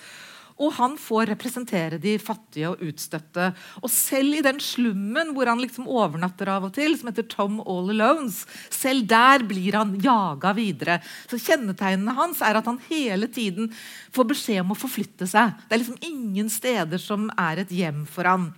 Og 0.57 0.73
han 0.79 0.95
får 0.97 1.27
representere 1.29 1.99
de 2.01 2.15
fattige 2.17 2.71
og 2.71 2.81
utstøtte. 2.81 3.51
Og 3.83 3.91
selv 3.93 4.39
i 4.39 4.41
den 4.41 4.57
slummen 4.63 5.35
hvor 5.35 5.51
han 5.51 5.61
liksom 5.61 5.85
overnatter 5.85 6.49
av 6.49 6.65
og 6.71 6.73
til, 6.73 6.97
som 6.97 7.11
heter 7.11 7.27
Tom 7.29 7.59
All 7.61 7.93
Alones, 7.93 8.41
selv 8.73 9.05
der 9.05 9.45
blir 9.45 9.77
han 9.77 9.93
jaga 10.01 10.55
videre. 10.57 10.99
Så 11.29 11.37
Kjennetegnene 11.37 12.17
hans 12.17 12.41
er 12.41 12.57
at 12.57 12.65
han 12.65 12.81
hele 12.89 13.29
tiden 13.29 13.69
får 14.15 14.31
beskjed 14.33 14.65
om 14.65 14.73
å 14.73 14.81
forflytte 14.81 15.29
seg. 15.29 15.53
Det 15.67 15.77
er 15.77 15.85
liksom 15.85 16.01
ingen 16.09 16.49
steder 16.49 17.05
som 17.05 17.29
er 17.37 17.61
et 17.61 17.77
hjem 17.77 18.07
for 18.09 18.25
han. 18.25 18.55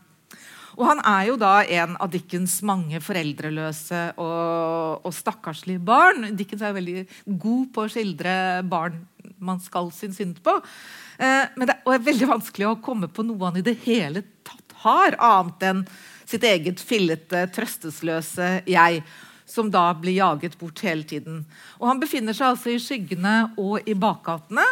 Og 0.80 0.86
han 0.88 1.02
er 1.04 1.26
jo 1.28 1.36
da 1.40 1.60
en 1.76 1.98
av 2.00 2.12
Dickens 2.14 2.62
mange 2.64 3.02
foreldreløse 3.04 4.04
og, 4.16 5.04
og 5.04 5.16
stakkarslige 5.16 5.84
barn. 5.84 6.30
Dickens 6.40 6.64
er 6.64 6.72
jo 6.72 6.80
veldig 6.80 7.04
god 7.44 7.66
på 7.76 7.84
å 7.84 7.92
skildre 7.92 8.36
barn 8.72 9.02
man 9.44 9.60
skal 9.64 9.92
synes 9.96 10.20
synd 10.20 10.40
på. 10.44 10.56
Eh, 11.20 11.52
men 11.60 11.68
det 11.68 11.76
er 11.84 12.06
veldig 12.08 12.30
vanskelig 12.32 12.70
å 12.70 12.78
komme 12.84 13.12
på 13.12 13.28
noe 13.28 13.50
han 13.50 13.60
i 13.60 13.66
det 13.66 13.76
hele 13.84 14.24
tatt 14.48 14.78
har, 14.86 15.18
annet 15.20 15.66
enn 15.68 15.82
sitt 16.30 16.46
eget 16.48 16.80
fillete, 16.80 17.44
trøstesløse 17.52 18.62
jeg 18.70 19.04
som 19.50 19.72
da 19.74 19.90
blir 19.98 20.20
jaget 20.20 20.56
bort 20.60 20.80
hele 20.86 21.04
tiden. 21.04 21.42
Og 21.82 21.88
Han 21.90 22.00
befinner 22.00 22.38
seg 22.38 22.54
altså 22.54 22.72
i 22.72 22.82
skyggene 22.82 23.52
og 23.58 23.88
i 23.90 23.98
bakgatene. 23.98 24.66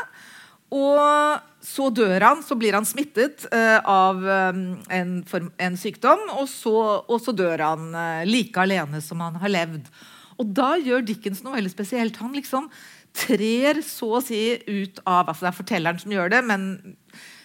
Og 0.73 1.39
så 1.63 1.87
dør 1.95 2.23
han, 2.23 2.43
så 2.43 2.57
blir 2.59 2.75
han 2.75 2.85
smittet 2.87 3.45
uh, 3.53 3.79
av 3.87 4.19
um, 4.19 4.61
en, 4.91 5.13
form, 5.27 5.49
en, 5.63 5.77
sykdom, 5.79 6.25
og 6.35 6.47
så, 6.51 6.75
og 7.07 7.21
så 7.23 7.33
dør 7.35 7.63
han 7.63 7.89
uh, 7.95 8.27
like 8.27 8.59
alene 8.59 8.99
som 9.03 9.23
han 9.23 9.39
har 9.39 9.53
levd. 9.53 9.87
Og 10.37 10.51
da 10.57 10.75
gjør 10.75 11.05
Dickens 11.07 11.41
noe 11.43 11.55
veldig 11.55 11.71
spesielt. 11.71 12.19
Han 12.21 12.35
liksom 12.35 12.67
trer 13.17 13.79
så 13.85 14.17
å 14.19 14.21
si 14.21 14.41
ut 14.67 14.99
av 15.07 15.31
altså 15.31 15.47
Det 15.47 15.49
er 15.49 15.57
fortelleren 15.57 16.01
som 16.01 16.13
gjør 16.13 16.35
det, 16.35 16.43
men 16.45 16.67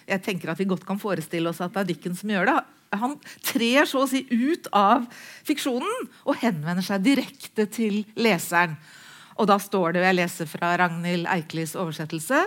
jeg 0.05 0.21
tenker 0.25 0.51
at 0.51 0.59
vi 0.59 0.67
godt 0.69 0.83
kan 0.85 0.99
forestille 1.01 1.49
oss 1.49 1.61
at 1.63 1.73
det 1.73 1.81
er 1.81 1.89
Dickens 1.93 2.21
som 2.21 2.33
gjør 2.33 2.51
det. 2.51 2.57
Han 2.99 3.15
trer 3.41 3.87
så 3.89 4.03
å 4.03 4.09
si 4.09 4.21
ut 4.29 4.67
av 4.75 5.07
fiksjonen 5.47 6.09
og 6.27 6.37
henvender 6.43 6.85
seg 6.85 7.07
direkte 7.07 7.65
til 7.71 8.03
leseren. 8.19 8.75
Og 9.39 9.47
da 9.49 9.57
står 9.57 9.95
det, 9.95 10.03
jeg 10.05 10.19
leser 10.19 10.51
fra 10.51 10.75
Ragnhild 10.77 11.25
Eiklis 11.33 11.73
oversettelse 11.79 12.43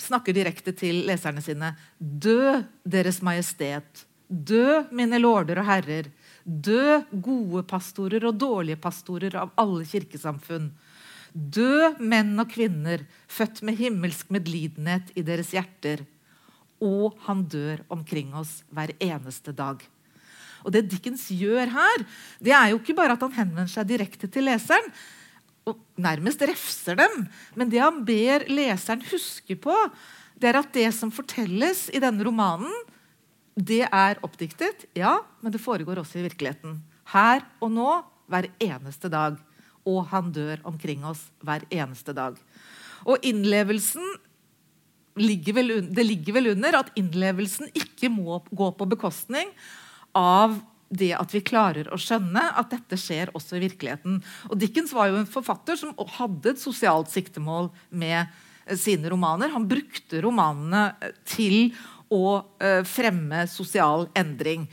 snakker 0.00 0.36
direkte 0.36 0.74
til 0.76 1.04
leserne 1.08 1.42
sine. 1.44 1.72
Dø, 1.98 2.60
Deres 2.84 3.22
Majestet. 3.24 4.04
Dø, 4.26 4.82
mine 4.90 5.20
lorder 5.22 5.60
og 5.62 5.68
herrer. 5.68 6.10
Dø, 6.44 7.00
gode 7.10 7.62
pastorer 7.68 8.26
og 8.26 8.38
dårlige 8.38 8.80
pastorer 8.80 9.36
av 9.38 9.54
alle 9.60 9.86
kirkesamfunn. 9.86 10.70
Dø, 11.32 11.92
menn 12.00 12.34
og 12.40 12.50
kvinner, 12.52 13.04
født 13.28 13.62
med 13.66 13.78
himmelsk 13.78 14.30
medlidenhet 14.32 15.12
i 15.14 15.24
deres 15.26 15.52
hjerter. 15.54 16.04
Og 16.82 17.16
han 17.26 17.44
dør 17.50 17.84
omkring 17.92 18.34
oss 18.36 18.62
hver 18.72 18.92
eneste 19.00 19.54
dag. 19.56 19.82
Og 20.66 20.72
Det 20.74 20.88
Dickens 20.90 21.28
gjør 21.30 21.70
her, 21.70 22.02
det 22.42 22.52
er 22.52 22.72
jo 22.72 22.80
ikke 22.80 22.96
bare 22.98 23.14
at 23.14 23.22
han 23.22 23.34
henvender 23.36 23.70
seg 23.70 23.86
direkte 23.86 24.26
til 24.32 24.48
leseren, 24.48 24.88
og 25.66 25.80
nærmest 25.98 26.42
refser 26.46 26.98
dem, 26.98 27.24
men 27.58 27.70
det 27.72 27.80
han 27.82 28.02
ber 28.06 28.46
leseren 28.50 29.02
huske 29.10 29.56
på, 29.58 29.74
det 30.38 30.50
er 30.50 30.60
at 30.60 30.70
det 30.74 30.90
som 30.94 31.10
fortelles 31.14 31.86
i 31.90 32.02
denne 32.02 32.22
romanen, 32.26 32.72
det 33.56 33.82
er 33.88 34.20
oppdiktet, 34.24 34.84
ja, 34.94 35.16
men 35.40 35.54
det 35.54 35.62
foregår 35.64 36.02
også 36.02 36.20
i 36.20 36.26
virkeligheten. 36.26 36.76
Her 37.08 37.42
og 37.64 37.72
nå, 37.72 37.90
hver 38.28 38.50
eneste 38.62 39.08
dag. 39.08 39.38
Og 39.86 40.02
han 40.10 40.32
dør 40.34 40.60
omkring 40.66 41.04
oss 41.06 41.22
hver 41.46 41.62
eneste 41.70 42.12
dag. 42.12 42.36
Og 43.06 43.22
innlevelsen 43.24 44.04
ligger 45.16 45.56
vel, 45.56 45.74
det 45.88 46.04
ligger 46.04 46.36
vel 46.36 46.50
under 46.52 46.80
at 46.82 46.90
innlevelsen 46.98 47.70
ikke 47.72 48.10
må 48.12 48.42
gå 48.50 48.70
på 48.76 48.88
bekostning 48.90 49.54
av 50.16 50.58
det 50.88 51.12
at 51.18 51.34
vi 51.34 51.42
klarer 51.44 51.88
å 51.90 51.98
skjønne 52.00 52.42
at 52.58 52.70
dette 52.70 52.98
skjer 53.00 53.32
også 53.36 53.58
i 53.58 53.64
virkeligheten. 53.66 54.20
Og 54.50 54.58
Dickens 54.60 54.94
var 54.94 55.10
jo 55.10 55.20
en 55.20 55.30
forfatter 55.30 55.78
som 55.80 55.94
hadde 56.18 56.52
et 56.52 56.62
sosialt 56.62 57.10
siktemål 57.12 57.70
med 57.90 58.20
eh, 58.22 58.76
sine 58.78 59.10
romaner. 59.10 59.52
Han 59.54 59.68
brukte 59.68 60.22
romanene 60.24 60.88
eh, 61.00 61.16
til 61.26 61.74
å 62.06 62.38
uh, 62.38 62.84
fremme 62.86 63.40
sosial 63.50 64.04
endring. 64.14 64.68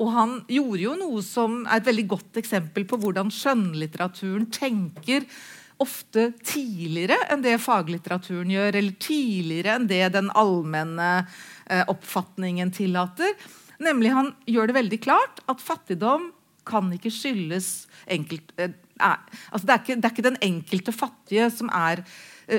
Og 0.00 0.08
han 0.14 0.30
gjorde 0.48 0.80
jo 0.80 0.94
noe 0.96 1.20
som 1.20 1.58
er 1.66 1.82
et 1.82 1.88
veldig 1.90 2.06
godt 2.14 2.38
eksempel 2.40 2.86
på 2.88 2.96
hvordan 3.02 3.28
skjønnlitteraturen 3.34 4.46
tenker 4.48 5.26
ofte 5.84 6.30
tidligere 6.40 7.18
enn 7.28 7.44
det 7.44 7.58
faglitteraturen 7.60 8.48
gjør, 8.54 8.78
eller 8.80 8.96
tidligere 9.04 9.76
enn 9.76 9.90
det 9.90 10.00
den 10.16 10.32
allmenne 10.32 11.10
oppfatningen 11.92 12.72
tillater. 12.72 13.36
Nemlig 13.82 14.10
Han 14.14 14.32
gjør 14.50 14.70
det 14.70 14.78
veldig 14.78 15.00
klart 15.04 15.42
at 15.50 15.62
fattigdom 15.62 16.32
kan 16.68 16.90
ikke 16.92 17.12
skyldes 17.14 17.88
enkelt, 18.12 18.52
eh, 18.60 18.74
altså 19.00 19.64
det, 19.64 19.72
er 19.72 19.82
ikke, 19.82 19.96
det, 19.96 20.04
er 20.04 20.12
ikke, 20.12 20.26
den 20.26 20.42
enkelte 20.44 20.92
fattige 20.92 21.46
som 21.54 21.70
er 21.72 22.02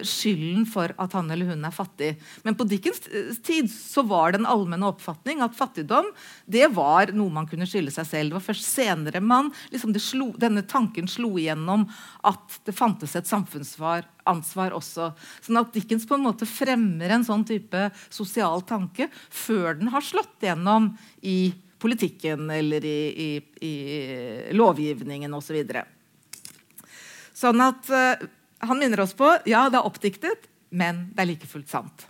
skylden 0.05 0.65
for 0.69 0.93
at 1.01 1.13
han 1.17 1.29
eller 1.33 1.49
hun 1.49 1.65
er 1.65 1.73
fattig. 1.73 2.11
Men 2.45 2.57
på 2.57 2.67
Dickens 2.69 3.01
eh, 3.07 3.31
tid 3.45 3.69
så 3.71 4.03
var 4.07 4.31
det 4.31 4.41
en 4.41 4.49
allmenn 4.49 4.85
oppfatning 4.85 5.41
at 5.41 5.57
fattigdom 5.57 6.11
det 6.45 6.67
var 6.75 7.13
noe 7.15 7.33
man 7.33 7.47
kunne 7.49 7.67
skylde 7.69 7.93
seg 7.93 8.07
selv. 8.07 8.29
Det 8.29 8.39
var 8.39 8.47
først 8.49 8.67
senere 8.67 9.21
man, 9.23 9.51
liksom 9.73 9.95
slo, 9.99 10.31
denne 10.39 10.63
tanken 10.69 11.09
slo 11.09 11.33
igjennom 11.41 11.87
at 12.27 12.59
det 12.69 12.75
fantes 12.77 13.15
et 13.17 13.29
samfunnsansvar 13.29 14.77
også. 14.77 15.11
Sånn 15.45 15.61
at 15.61 15.73
Dickens 15.73 16.07
på 16.09 16.19
en 16.19 16.27
måte 16.27 16.47
fremmer 16.49 17.15
en 17.15 17.25
sånn 17.25 17.47
type 17.47 17.89
sosial 18.13 18.61
tanke 18.69 19.09
før 19.29 19.79
den 19.81 19.93
har 19.93 20.05
slått 20.05 20.45
gjennom 20.45 20.93
i 21.25 21.51
politikken 21.79 22.49
eller 22.51 22.85
i, 22.85 22.99
i, 23.15 23.29
i 23.65 24.53
lovgivningen 24.53 25.33
osv. 25.33 25.63
Så 25.63 27.47
sånn 27.47 27.63
at 27.63 27.87
uh, 27.87 28.27
han 28.59 28.79
minner 28.79 29.03
oss 29.05 29.15
på 29.17 29.27
ja, 29.49 29.67
det 29.71 29.79
er 29.79 29.87
oppdiktet, 29.87 30.47
men 30.69 31.07
det 31.13 31.23
er 31.23 31.31
like 31.31 31.49
fullt 31.49 31.71
sant. 31.71 32.07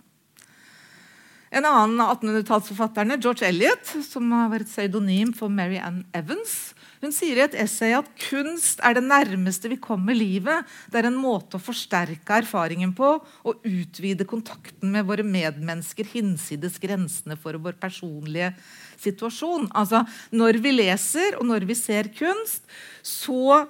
En 1.50 1.66
annen 1.66 1.98
av 1.98 2.12
1800-tallsforfatterne, 2.20 3.16
George 3.18 3.48
Eliot, 3.48 3.88
som 4.06 4.28
har 4.36 4.52
vært 4.52 4.70
pseudonym 4.70 5.32
for 5.34 5.50
Mary 5.50 5.80
Ann 5.82 6.04
Evans, 6.14 6.76
hun 7.00 7.14
sier 7.16 7.38
i 7.38 7.42
et 7.46 7.54
essay 7.62 7.94
at 7.96 8.08
kunst 8.20 8.82
er 8.84 8.98
det 8.98 9.02
nærmeste 9.06 9.70
vi 9.72 9.78
kommer 9.80 10.14
livet. 10.16 10.68
Det 10.92 11.00
er 11.00 11.08
en 11.08 11.16
måte 11.16 11.56
å 11.56 11.62
forsterke 11.62 12.42
erfaringen 12.42 12.92
på 12.96 13.14
og 13.16 13.64
utvide 13.64 14.26
kontakten 14.28 14.92
med 14.92 15.08
våre 15.08 15.24
medmennesker 15.24 16.10
hinsides 16.12 16.76
grensene 16.82 17.38
for 17.40 17.56
vår 17.56 17.78
personlige 17.80 18.52
situasjon. 19.00 19.70
Altså, 19.72 20.04
Når 20.30 20.60
vi 20.60 20.76
leser 20.76 21.40
og 21.40 21.48
når 21.48 21.64
vi 21.72 21.78
ser 21.78 22.12
kunst, 22.12 22.68
så 23.00 23.64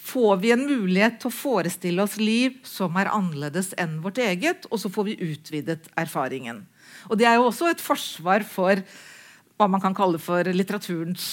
får 0.00 0.40
vi 0.42 0.52
en 0.54 0.66
mulighet 0.66 1.20
til 1.20 1.30
å 1.30 1.34
forestille 1.34 2.02
oss 2.02 2.16
liv 2.20 2.58
som 2.66 2.96
er 3.00 3.10
annerledes 3.12 3.72
enn 3.80 3.98
vårt 4.04 4.20
eget, 4.22 4.66
og 4.70 4.80
så 4.82 4.90
får 4.92 5.10
vi 5.10 5.32
utvidet 5.32 5.90
erfaringen. 5.98 6.64
Og 7.08 7.18
Det 7.18 7.26
er 7.28 7.38
jo 7.38 7.48
også 7.48 7.70
et 7.70 7.82
forsvar 7.82 8.44
for 8.44 8.82
hva 9.60 9.68
man 9.68 9.82
kan 9.82 9.94
kalle 9.96 10.18
for 10.18 10.44
litteraturens 10.44 11.26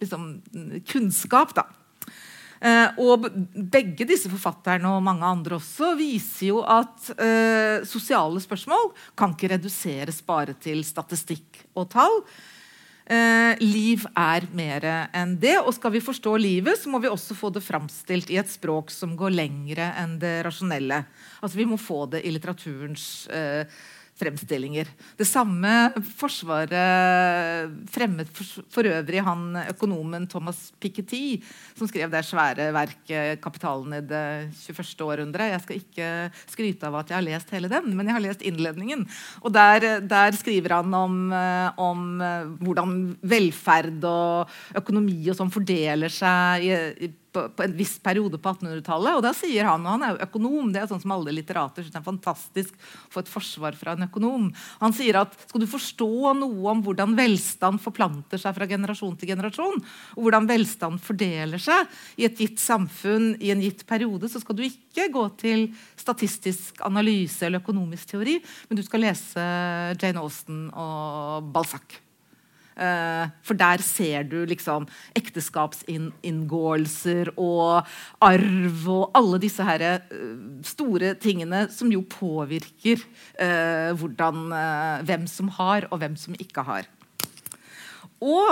liksom, 0.00 0.40
kunnskap. 0.88 1.54
da. 1.54 1.66
Eh, 2.60 2.88
og 3.04 3.28
begge 3.52 4.06
disse 4.08 4.30
forfatterne 4.32 4.88
og 4.88 5.04
mange 5.04 5.28
andre 5.28 5.58
også 5.58 5.92
viser 5.98 6.54
jo 6.54 6.62
at 6.64 7.10
eh, 7.20 7.84
sosiale 7.84 8.40
spørsmål 8.40 8.94
kan 9.18 9.34
ikke 9.34 9.52
reduseres 9.52 10.22
bare 10.24 10.56
til 10.56 10.80
statistikk 10.88 11.66
og 11.76 11.90
tall. 11.92 12.22
Eh, 13.06 13.54
liv 13.62 14.02
er 14.18 14.48
mer 14.56 14.84
enn 15.14 15.36
det. 15.38 15.54
Og 15.62 15.74
skal 15.76 15.94
vi 15.94 16.02
forstå 16.02 16.32
livet, 16.42 16.80
så 16.80 16.90
må 16.90 16.98
vi 17.02 17.10
også 17.10 17.36
få 17.38 17.52
det 17.54 17.62
framstilt 17.62 18.32
i 18.34 18.40
et 18.40 18.50
språk 18.50 18.90
som 18.90 19.14
går 19.18 19.36
lengre 19.36 19.92
enn 20.02 20.16
det 20.22 20.40
rasjonelle. 20.46 21.04
Altså 21.40 21.60
Vi 21.60 21.68
må 21.70 21.78
få 21.78 22.04
det 22.10 22.24
i 22.26 22.32
litteraturens 22.34 23.28
eh, 23.30 23.78
fremstillinger. 24.16 24.88
Det 25.18 25.26
samme 25.28 25.72
Forsvaret 26.16 27.72
fremmet 27.92 28.30
for, 28.32 28.86
øvrig 28.86 29.22
han 29.24 29.58
økonomen 29.66 30.26
Thomas 30.30 30.70
Piketty, 30.80 31.40
som 31.76 31.88
skrev 31.88 32.10
det 32.12 32.24
svære 32.24 32.70
verket 32.74 33.40
'Kapitalen 33.40 33.98
i 33.98 34.00
det 34.00 34.52
21. 34.54 35.04
århundre'. 35.04 35.50
Jeg 35.52 35.62
skal 35.62 35.76
ikke 35.76 36.08
skryte 36.48 36.86
av 36.86 36.96
at 36.96 37.10
jeg 37.10 37.16
har 37.16 37.28
lest 37.28 37.50
hele 37.50 37.68
den, 37.68 37.96
men 37.96 38.06
jeg 38.06 38.16
har 38.16 38.24
lest 38.24 38.42
innledningen. 38.42 39.06
Og 39.42 39.52
Der, 39.56 40.00
der 40.00 40.32
skriver 40.36 40.82
han 40.82 40.94
om, 40.94 41.32
om, 41.78 42.20
hvordan 42.60 43.16
velferd 43.22 44.04
og 44.04 44.50
økonomi 44.76 45.30
og 45.30 45.36
sånn 45.38 45.52
fordeler 45.52 46.12
seg 46.12 46.66
i, 46.66 46.74
i 47.06 47.08
på, 47.36 47.44
på, 47.52 47.64
en 47.66 47.76
viss 47.76 47.96
periode 48.02 48.40
på 48.40 48.52
1800-tallet. 48.54 49.18
Og 49.18 49.24
da 49.24 49.32
sier 49.36 49.68
han, 49.68 49.84
og 49.84 49.96
han 49.96 50.04
er 50.06 50.14
jo 50.14 50.24
økonom, 50.26 50.70
det 50.72 50.80
er 50.80 50.88
sånn 50.90 51.02
som 51.02 51.12
alle 51.16 51.34
litterater 51.36 51.84
synes 51.84 51.94
det 51.94 52.00
er 52.00 52.06
fantastisk 52.06 52.78
å 52.78 53.12
få 53.12 53.24
et 53.24 53.32
forsvar 53.32 53.76
fra 53.76 53.96
en 53.96 54.06
økonom. 54.06 54.48
Han 54.80 54.96
sier 54.96 55.20
at 55.20 55.36
skal 55.44 55.62
du 55.62 55.68
forstå 55.70 56.10
noe 56.40 56.70
om 56.72 56.80
hvordan 56.86 57.16
velstand 57.18 57.82
forplanter 57.84 58.40
seg 58.40 58.56
fra 58.56 58.68
generasjon 58.70 59.18
til 59.20 59.32
generasjon, 59.34 59.84
og 60.16 60.24
hvordan 60.24 60.48
velstand 60.48 61.02
fordeler 61.04 61.62
seg 61.62 61.92
i 62.16 62.28
et 62.28 62.40
gitt 62.40 62.62
samfunn 62.62 63.34
i 63.42 63.52
en 63.52 63.64
gitt 63.64 63.84
periode, 63.88 64.30
så 64.32 64.40
skal 64.42 64.56
du 64.56 64.64
ikke 64.66 65.10
gå 65.12 65.26
til 65.42 65.68
statistisk 66.00 66.80
analyse 66.86 67.44
eller 67.46 67.60
økonomisk 67.64 68.14
teori, 68.14 68.38
men 68.68 68.80
du 68.80 68.84
skal 68.86 69.04
lese 69.04 69.46
Jane 70.00 70.22
Austen 70.24 70.66
og 70.72 71.52
Balzac. 71.52 72.05
Uh, 72.76 73.32
for 73.40 73.56
der 73.56 73.80
ser 73.80 74.28
du 74.28 74.44
liksom 74.44 74.84
ekteskapsinngåelser 75.16 77.32
og 77.40 77.88
arv 78.20 78.84
og 78.92 79.16
alle 79.16 79.40
disse 79.40 79.64
her, 79.64 80.04
uh, 80.12 80.60
store 80.60 81.16
tingene 81.16 81.72
som 81.72 81.88
jo 81.88 82.04
påvirker 82.04 83.00
uh, 83.40 83.96
hvordan, 83.96 84.52
hvem 85.08 85.24
som 85.30 85.48
har, 85.56 85.88
og 85.88 85.96
hvem 86.02 86.16
som 86.20 86.34
ikke 86.36 86.60
har. 86.68 86.84
Og 88.16 88.48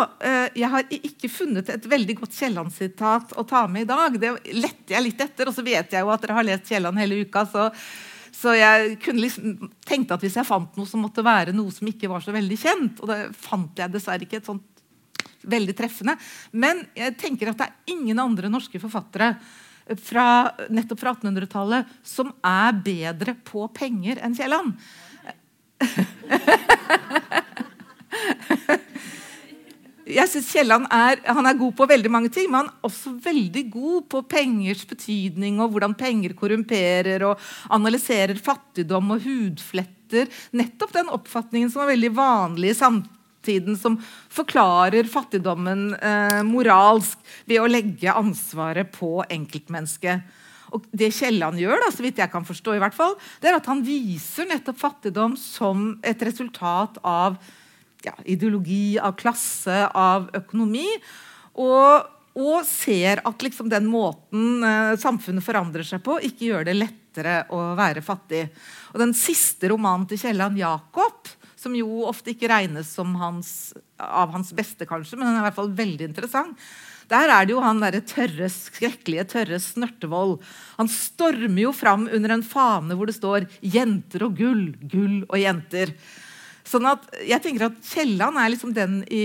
jeg 0.54 0.68
har 0.68 0.84
ikke 0.92 1.28
funnet 1.32 1.64
et 1.72 1.86
veldig 1.88 2.18
godt 2.18 2.34
Kielland-sitat 2.36 3.32
å 3.40 3.42
ta 3.48 3.62
med 3.64 3.86
i 3.86 3.88
dag. 3.88 4.12
Det 4.20 4.52
lette 4.52 4.92
jeg 4.92 5.00
litt 5.06 5.16
etter, 5.24 5.48
og 5.48 5.56
så 5.56 5.64
vet 5.64 5.88
jeg 5.88 6.04
jo 6.04 6.12
at 6.12 6.20
dere 6.20 6.36
har 6.36 6.44
lest 6.44 6.68
Kielland 6.68 7.00
hele 7.00 7.24
uka. 7.24 7.48
så 7.48 7.72
så 8.34 8.54
jeg 8.58 8.96
liksom 9.14 9.70
tenkte 9.86 10.16
at 10.16 10.24
hvis 10.24 10.36
jeg 10.40 10.48
fant 10.48 10.76
noe 10.78 10.88
som 10.88 11.02
måtte 11.04 11.24
være 11.24 11.54
noe 11.54 11.70
som 11.72 11.88
ikke 11.88 12.10
var 12.10 12.20
så 12.24 12.34
veldig 12.34 12.58
kjent, 12.58 13.02
og 13.02 13.06
det 13.10 13.18
fant 13.38 13.78
jeg 13.78 13.92
dessverre 13.92 14.22
ikke 14.26 14.38
et 14.42 14.48
sånt 14.48 14.70
veldig 15.44 15.74
treffende, 15.76 16.16
men 16.56 16.82
jeg 16.96 17.16
tenker 17.20 17.50
at 17.50 17.58
det 17.60 17.66
er 17.68 17.94
ingen 17.94 18.18
andre 18.20 18.48
norske 18.52 18.80
forfattere 18.82 19.34
fra, 20.00 20.26
nettopp 20.72 21.00
fra 21.00 21.12
1800-tallet 21.12 21.86
som 22.06 22.32
er 22.40 22.72
bedre 22.84 23.34
på 23.44 23.68
penger 23.76 24.16
enn 24.24 24.36
Kielland. 24.36 24.72
jeg 30.04 30.28
synes 30.28 30.50
Kielland 30.52 30.86
er, 30.92 31.20
han 31.24 31.48
er 31.48 31.56
god 31.58 31.72
på 31.78 31.86
veldig 31.88 32.10
mange 32.12 32.30
ting, 32.32 32.50
men 32.50 32.64
han 32.64 32.70
er 32.70 32.88
også 32.88 33.14
veldig 33.24 33.64
god 33.72 34.06
på 34.12 34.22
pengers 34.28 34.84
betydning 34.88 35.62
og 35.62 35.72
hvordan 35.72 35.96
penger 35.96 36.36
korrumperer 36.36 37.24
og 37.30 37.40
analyserer 37.72 38.36
fattigdom 38.36 39.14
og 39.16 39.24
hudfletter. 39.24 40.28
Nettopp 40.56 40.94
den 40.96 41.12
oppfatningen 41.14 41.72
som 41.72 41.84
var 41.84 41.94
veldig 41.94 42.12
vanlig 42.16 42.74
i 42.74 42.78
samtiden, 42.78 43.78
som 43.80 43.96
forklarer 44.32 45.08
fattigdommen 45.10 45.90
eh, 45.96 46.40
moralsk 46.46 47.18
ved 47.48 47.62
å 47.62 47.68
legge 47.70 48.12
ansvaret 48.12 48.92
på 48.92 49.18
enkeltmennesket. 49.24 50.40
Og 50.74 50.84
det 50.92 51.12
Kielland 51.14 51.60
gjør, 51.62 51.78
da, 51.80 51.90
så 51.94 52.04
vidt 52.04 52.20
jeg 52.20 52.32
kan 52.32 52.44
forstå, 52.44 52.76
i 52.76 52.82
hvert 52.82 52.96
fall, 52.96 53.14
det 53.40 53.50
er 53.50 53.60
at 53.60 53.68
han 53.70 53.84
viser 53.86 54.48
nettopp 54.50 54.80
fattigdom 54.80 55.36
som 55.38 55.92
et 56.04 56.24
resultat 56.26 56.98
av 57.06 57.38
ja, 58.04 58.14
ideologi, 58.24 58.98
av 58.98 59.16
klasse, 59.20 59.84
av 59.90 60.30
økonomi. 60.34 60.88
Og 61.54 62.10
Og 62.34 62.64
ser 62.66 63.20
at 63.22 63.42
liksom 63.46 63.68
den 63.70 63.84
måten 63.86 64.64
eh, 64.66 64.96
samfunnet 64.98 65.44
forandrer 65.46 65.86
seg 65.86 66.00
på, 66.02 66.16
ikke 66.18 66.48
gjør 66.48 66.64
det 66.66 66.72
lettere 66.74 67.44
å 67.54 67.76
være 67.78 68.02
fattig. 68.02 68.48
Og 68.90 68.98
Den 68.98 69.12
siste 69.14 69.70
romanen 69.70 70.08
til 70.10 70.18
Kielland 70.18 70.58
Jakob, 70.58 71.30
som 71.54 71.76
jo 71.78 72.02
ofte 72.08 72.32
ikke 72.32 72.50
regnes 72.50 72.90
som 72.90 73.14
hans, 73.20 73.70
av 74.02 74.34
hans 74.34 74.50
beste, 74.50 74.82
kanskje, 74.82 75.14
men 75.14 75.28
den 75.28 75.36
er 75.36 75.44
i 75.44 75.46
hvert 75.46 75.60
fall 75.60 75.70
veldig 75.78 76.08
interessant. 76.10 76.58
Der 77.06 77.30
er 77.30 77.46
det 77.46 77.54
jo 77.54 77.62
han 77.62 77.78
der 77.84 78.00
tørre, 78.02 78.50
skrekkelige 78.50 79.28
Tørre 79.30 79.62
Snørtevold. 79.62 80.40
Han 80.80 80.90
stormer 80.90 81.68
jo 81.68 81.72
fram 81.76 82.08
under 82.10 82.34
en 82.34 82.42
fane 82.42 82.98
hvor 82.98 83.06
det 83.06 83.14
står 83.14 83.46
'jenter 83.62 84.26
og 84.26 84.34
gull', 84.42 84.74
gull 84.90 85.22
og 85.28 85.38
jenter'. 85.38 85.94
Sånn 86.64 86.88
at 86.88 87.06
jeg 87.20 87.42
tenker 87.44 87.68
at 87.68 87.78
Kielland 87.84 88.40
er 88.40 88.52
liksom 88.54 88.74
den 88.76 89.02
i 89.12 89.24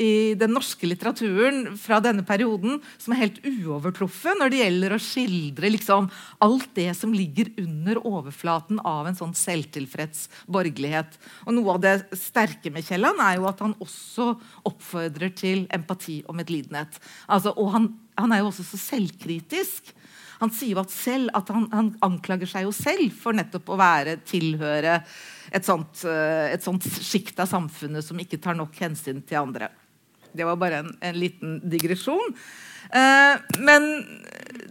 i 0.00 0.34
den 0.38 0.54
norske 0.54 0.88
litteraturen 0.88 1.74
fra 1.80 1.98
denne 2.02 2.24
perioden 2.26 2.80
som 3.00 3.12
er 3.12 3.22
helt 3.22 3.40
uovertruffet 3.44 4.38
når 4.40 4.52
det 4.52 4.60
gjelder 4.62 4.94
å 4.94 5.00
skildre 5.02 5.72
liksom, 5.74 6.08
alt 6.44 6.68
det 6.78 6.88
som 6.96 7.12
ligger 7.14 7.52
under 7.60 8.00
overflaten 8.00 8.80
av 8.88 9.08
en 9.08 9.18
sånn 9.18 9.34
selvtilfreds 9.36 10.28
borgerlighet. 10.48 11.18
Og 11.46 11.56
Noe 11.58 11.76
av 11.76 11.82
det 11.84 11.94
sterke 12.18 12.72
med 12.72 12.86
Kielland 12.86 13.20
er 13.22 13.38
jo 13.38 13.48
at 13.50 13.60
han 13.64 13.76
også 13.84 14.32
oppfordrer 14.68 15.34
til 15.36 15.66
empati 15.72 16.22
og 16.26 16.38
medlidenhet. 16.40 16.96
Altså, 17.28 17.52
og 17.52 17.74
han, 17.76 17.90
han, 18.18 18.32
er 18.32 18.42
jo 18.42 18.50
også 18.50 18.66
så 18.72 18.80
selvkritisk. 18.80 19.92
Han 20.42 20.50
sier 20.50 20.74
jo 20.74 20.82
at, 20.82 20.90
selv, 20.90 21.30
at 21.38 21.52
han, 21.54 21.68
han, 21.70 21.92
anklager 22.02 22.50
seg 22.50 22.66
jo 22.66 22.74
selv 22.74 23.14
for 23.14 23.36
nettopp 23.36 23.70
å 23.70 23.78
være 23.78 24.18
tilhøre 24.26 24.98
et 25.54 25.68
sånt, 25.68 26.02
eh, 26.08 26.50
et 26.56 26.64
sånt 26.64 26.82
sjikt 26.82 27.38
av 27.42 27.50
samfunnet 27.50 28.04
som 28.04 28.18
ikke 28.18 28.40
tar 28.42 28.58
nok 28.58 28.74
hensyn 28.82 29.22
til 29.22 29.38
andre. 29.42 29.70
Det 30.32 30.46
var 30.48 30.58
bare 30.58 30.82
en, 30.82 30.92
en 30.98 31.18
liten 31.18 31.58
digresjon. 31.70 32.34
Eh, 32.92 33.34
men 33.62 33.86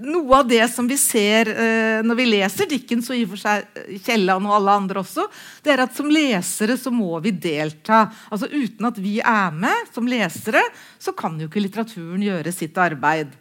noe 0.02 0.42
av 0.42 0.50
det 0.50 0.66
som 0.74 0.86
vi 0.90 0.98
ser 1.00 1.50
eh, 1.50 2.02
når 2.06 2.18
vi 2.20 2.26
leser 2.28 2.70
Dickens 2.70 3.10
og 3.10 3.18
i 3.18 3.24
og 3.26 3.32
for 3.34 3.42
seg 3.42 4.02
Kielland 4.04 4.50
og 4.50 4.58
alle 4.58 4.76
andre 4.82 5.02
også, 5.02 5.26
det 5.64 5.74
er 5.74 5.86
at 5.86 5.96
som 5.98 6.12
lesere 6.12 6.76
så 6.78 6.94
må 6.94 7.16
vi 7.24 7.34
delta. 7.34 8.04
Altså 8.30 8.50
Uten 8.52 8.92
at 8.92 9.00
vi 9.02 9.20
er 9.24 9.56
med 9.56 9.90
som 9.96 10.10
lesere, 10.10 10.62
så 11.00 11.16
kan 11.18 11.40
jo 11.40 11.48
ikke 11.50 11.64
litteraturen 11.64 12.28
gjøre 12.28 12.54
sitt 12.54 12.78
arbeid. 12.82 13.34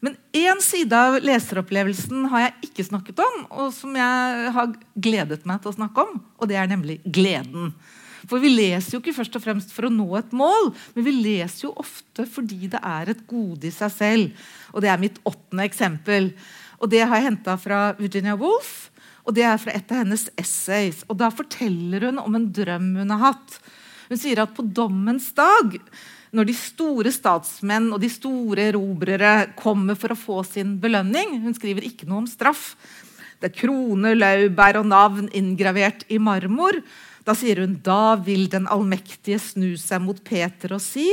Men 0.00 0.16
én 0.32 0.60
side 0.64 0.96
av 0.96 1.18
leseropplevelsen 1.20 2.28
har 2.32 2.46
jeg 2.46 2.70
ikke 2.70 2.86
snakket 2.88 3.20
om, 3.20 3.40
og 3.52 3.72
som 3.76 3.96
jeg 3.98 4.52
har 4.56 4.76
gledet 4.96 5.44
meg 5.48 5.60
til 5.60 5.72
å 5.72 5.76
snakke 5.76 6.06
om, 6.06 6.22
og 6.40 6.48
det 6.48 6.56
er 6.56 6.70
nemlig 6.70 7.00
gleden. 7.04 7.74
For 8.28 8.40
vi 8.40 8.52
leser 8.52 8.94
jo 8.94 9.00
ikke 9.00 9.16
først 9.16 9.36
og 9.36 9.44
fremst 9.44 9.72
for 9.74 9.88
å 9.88 9.92
nå 9.92 10.06
et 10.18 10.32
mål, 10.36 10.70
men 10.94 11.06
vi 11.06 11.14
leser 11.16 11.66
jo 11.66 11.74
ofte 11.80 12.26
fordi 12.28 12.68
det 12.72 12.80
er 12.84 13.12
et 13.12 13.22
gode 13.28 13.68
i 13.68 13.74
seg 13.74 13.92
selv. 13.94 14.46
Og 14.74 14.84
det 14.84 14.92
er 14.92 15.00
mitt 15.00 15.20
åttende 15.28 15.66
eksempel. 15.68 16.30
Og 16.80 16.92
det 16.92 17.02
har 17.04 17.16
jeg 17.16 17.30
henta 17.30 17.56
fra 17.60 17.80
Virginia 17.98 18.36
Woolf. 18.40 18.90
Og 19.28 19.36
det 19.36 19.44
er 19.46 19.60
fra 19.60 19.74
et 19.76 19.92
av 19.92 20.02
hennes 20.02 20.26
essays. 20.40 21.02
Og 21.08 21.18
da 21.20 21.30
forteller 21.32 22.08
hun 22.08 22.20
om 22.22 22.36
en 22.36 22.48
drøm 22.56 22.92
hun 23.00 23.14
har 23.16 23.24
hatt. 23.30 23.58
Hun 24.10 24.20
sier 24.20 24.42
at 24.42 24.56
på 24.56 24.64
dommens 24.66 25.28
dag, 25.36 25.76
når 26.36 26.46
de 26.46 26.54
store 26.54 27.10
statsmenn 27.14 27.90
og 27.94 28.00
de 28.02 28.10
store 28.12 28.68
erobrere 28.70 29.50
kommer 29.58 29.98
for 29.98 30.14
å 30.14 30.18
få 30.18 30.40
sin 30.46 30.76
belønning 30.82 31.40
Hun 31.42 31.56
skriver 31.56 31.86
ikke 31.88 32.06
noe 32.06 32.22
om 32.22 32.30
straff. 32.30 32.76
Det 33.40 33.50
er 33.50 33.58
krone, 33.62 34.14
laurbær 34.14 34.78
og 34.82 34.90
navn 34.90 35.30
inngravert 35.34 36.04
i 36.12 36.20
marmor. 36.22 36.78
Da 37.24 37.34
sier 37.36 37.62
hun 37.64 37.78
da 37.84 38.16
vil 38.20 38.46
den 38.52 38.68
allmektige 38.70 39.40
snu 39.42 39.72
seg 39.80 40.04
mot 40.04 40.20
Peter 40.24 40.76
og 40.76 40.82
si 40.84 41.08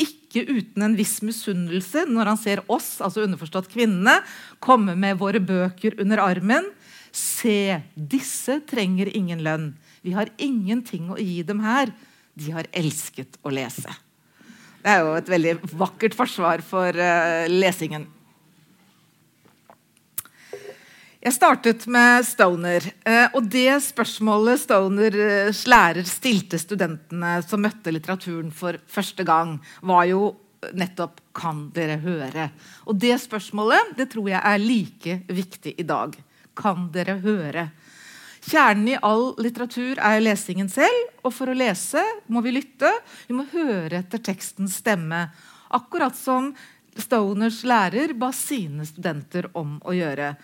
ikke 0.00 0.44
uten 0.48 0.86
en 0.86 0.96
viss 0.96 1.18
misunnelse 1.24 2.06
når 2.08 2.30
han 2.32 2.40
ser 2.40 2.62
oss, 2.72 2.96
altså 3.04 3.26
underforstått 3.26 3.68
kvinnene, 3.72 4.20
komme 4.62 4.94
med 4.98 5.20
våre 5.20 5.42
bøker 5.42 5.98
under 6.00 6.22
armen. 6.24 6.70
Se, 7.12 7.82
disse 7.94 8.62
trenger 8.68 9.10
ingen 9.12 9.42
lønn. 9.44 9.72
Vi 10.02 10.16
har 10.16 10.32
ingenting 10.40 11.12
å 11.12 11.20
gi 11.20 11.42
dem 11.46 11.60
her. 11.64 11.92
De 12.32 12.54
har 12.54 12.68
elsket 12.72 13.36
å 13.44 13.52
lese. 13.52 13.92
Det 14.82 14.90
er 14.90 15.04
jo 15.04 15.12
et 15.14 15.30
veldig 15.30 15.52
vakkert 15.78 16.14
forsvar 16.18 16.62
for 16.66 16.90
uh, 16.90 17.46
lesingen. 17.46 18.08
Jeg 21.22 21.36
startet 21.36 21.84
med 21.86 22.26
Stoner. 22.26 22.88
Uh, 23.06 23.28
og 23.38 23.46
det 23.46 23.76
spørsmålet 23.84 24.64
Stoners 24.64 25.62
lærer 25.70 26.08
stilte 26.10 26.58
studentene 26.58 27.36
som 27.46 27.62
møtte 27.62 27.94
litteraturen 27.94 28.50
for 28.50 28.80
første 28.90 29.22
gang, 29.28 29.60
var 29.86 30.08
jo 30.10 30.32
nettopp 30.74 31.20
'Kan 31.32 31.70
dere 31.74 32.00
høre?' 32.02 32.50
Og 32.86 32.98
det 32.98 33.14
spørsmålet 33.22 33.94
det 33.96 34.10
tror 34.10 34.28
jeg 34.28 34.42
er 34.42 34.58
like 34.58 35.22
viktig 35.30 35.74
i 35.78 35.86
dag. 35.86 36.18
Kan 36.58 36.90
dere 36.90 37.20
høre? 37.22 37.70
Kjernen 38.42 38.88
i 38.90 38.98
all 39.06 39.32
litteratur 39.42 40.00
er 40.02 40.22
lesingen 40.22 40.70
selv. 40.70 41.10
Og 41.22 41.34
for 41.34 41.50
å 41.50 41.56
lese 41.56 42.02
må 42.32 42.42
vi 42.44 42.56
lytte. 42.56 42.90
Vi 43.28 43.36
må 43.36 43.46
høre 43.52 44.02
etter 44.02 44.22
tekstens 44.22 44.80
stemme. 44.82 45.28
Akkurat 45.72 46.16
som 46.18 46.52
Stoners 46.98 47.62
lærer 47.64 48.12
ba 48.18 48.28
sine 48.36 48.84
studenter 48.84 49.48
om 49.56 49.78
å 49.88 49.94
gjøre. 49.96 50.34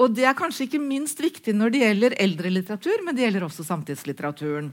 Og 0.00 0.12
det 0.16 0.26
er 0.28 0.36
kanskje 0.36 0.66
ikke 0.66 0.80
minst 0.82 1.20
viktig 1.20 1.54
når 1.56 1.72
det 1.72 1.80
gjelder 1.84 2.16
eldre 2.20 2.52
litteratur, 2.52 3.02
men 3.04 3.16
det 3.16 3.26
gjelder 3.26 3.46
også 3.46 3.66
samtidslitteraturen. 3.68 4.70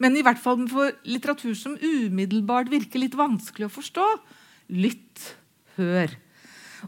Men 0.00 0.16
i 0.16 0.24
hvert 0.24 0.40
fall 0.40 0.66
for 0.68 0.92
litteratur 1.08 1.54
som 1.56 1.76
umiddelbart 1.80 2.68
virker 2.72 3.00
litt 3.00 3.16
vanskelig 3.16 3.68
å 3.68 3.72
forstå. 3.72 4.06
Lytt, 4.76 5.32
hør. 5.78 6.12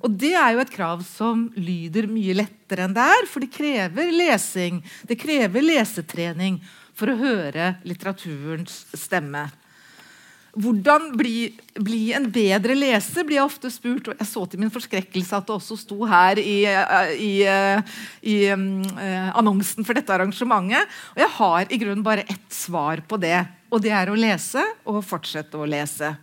Og 0.03 0.11
det 0.21 0.35
er 0.37 0.55
jo 0.55 0.63
et 0.63 0.75
krav 0.75 1.05
som 1.07 1.47
lyder 1.57 2.09
mye 2.11 2.37
lettere 2.37 2.85
enn 2.87 2.97
det 2.97 3.05
er, 3.05 3.29
for 3.31 3.45
det 3.45 3.53
krever 3.55 4.13
lesing, 4.15 4.83
det 5.09 5.19
krever 5.21 5.65
lesetrening 5.65 6.61
for 6.99 7.13
å 7.13 7.19
høre 7.19 7.77
litteraturens 7.87 8.85
stemme. 8.99 9.47
Hvordan 10.59 11.13
bli, 11.15 11.51
bli, 11.77 12.09
en 12.17 12.27
bedre 12.35 12.75
leser, 12.75 13.23
blir 13.27 13.37
jeg 13.37 13.47
ofte 13.47 13.71
spurt. 13.71 14.09
og 14.09 14.19
Jeg 14.19 14.27
så 14.27 14.43
til 14.49 14.63
min 14.63 14.73
forskrekkelse 14.75 15.39
at 15.39 15.47
det 15.47 15.55
også 15.55 15.77
sto 15.79 15.99
her 16.09 16.41
i, 16.41 16.57
i, 17.21 17.33
i 18.33 18.37
um, 18.57 18.81
annonsen 19.39 19.87
for 19.87 19.95
dette 19.95 20.15
arrangementet. 20.15 20.89
Og 21.15 21.23
jeg 21.23 21.35
har 21.37 21.69
i 21.71 21.79
grunnen 21.79 22.03
bare 22.07 22.27
ett 22.27 22.49
svar 22.55 23.05
på 23.07 23.21
det. 23.23 23.37
Og 23.71 23.85
det 23.85 23.93
er 23.95 24.11
å 24.11 24.19
lese 24.19 24.65
og 24.89 25.05
fortsette 25.07 25.61
å 25.61 25.69
lese. 25.69 26.17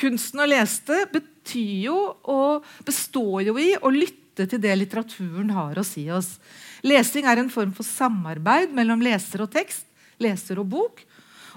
Kunsten 0.00 0.42
å 0.42 0.48
lese 0.50 1.04
betyr 1.50 1.86
jo 1.88 1.98
og 2.30 2.66
består 2.86 3.42
jo 3.48 3.56
i 3.58 3.74
å 3.74 3.90
lytte 3.90 4.46
til 4.48 4.60
det 4.62 4.76
litteraturen 4.78 5.50
har 5.50 5.78
å 5.78 5.84
si 5.84 6.06
oss. 6.10 6.38
Lesing 6.86 7.26
er 7.26 7.40
en 7.40 7.50
form 7.50 7.72
for 7.74 7.84
samarbeid 7.84 8.72
mellom 8.72 9.02
leser 9.02 9.42
og 9.42 9.50
tekst, 9.52 9.86
leser 10.18 10.60
og 10.60 10.70
bok. 10.70 11.02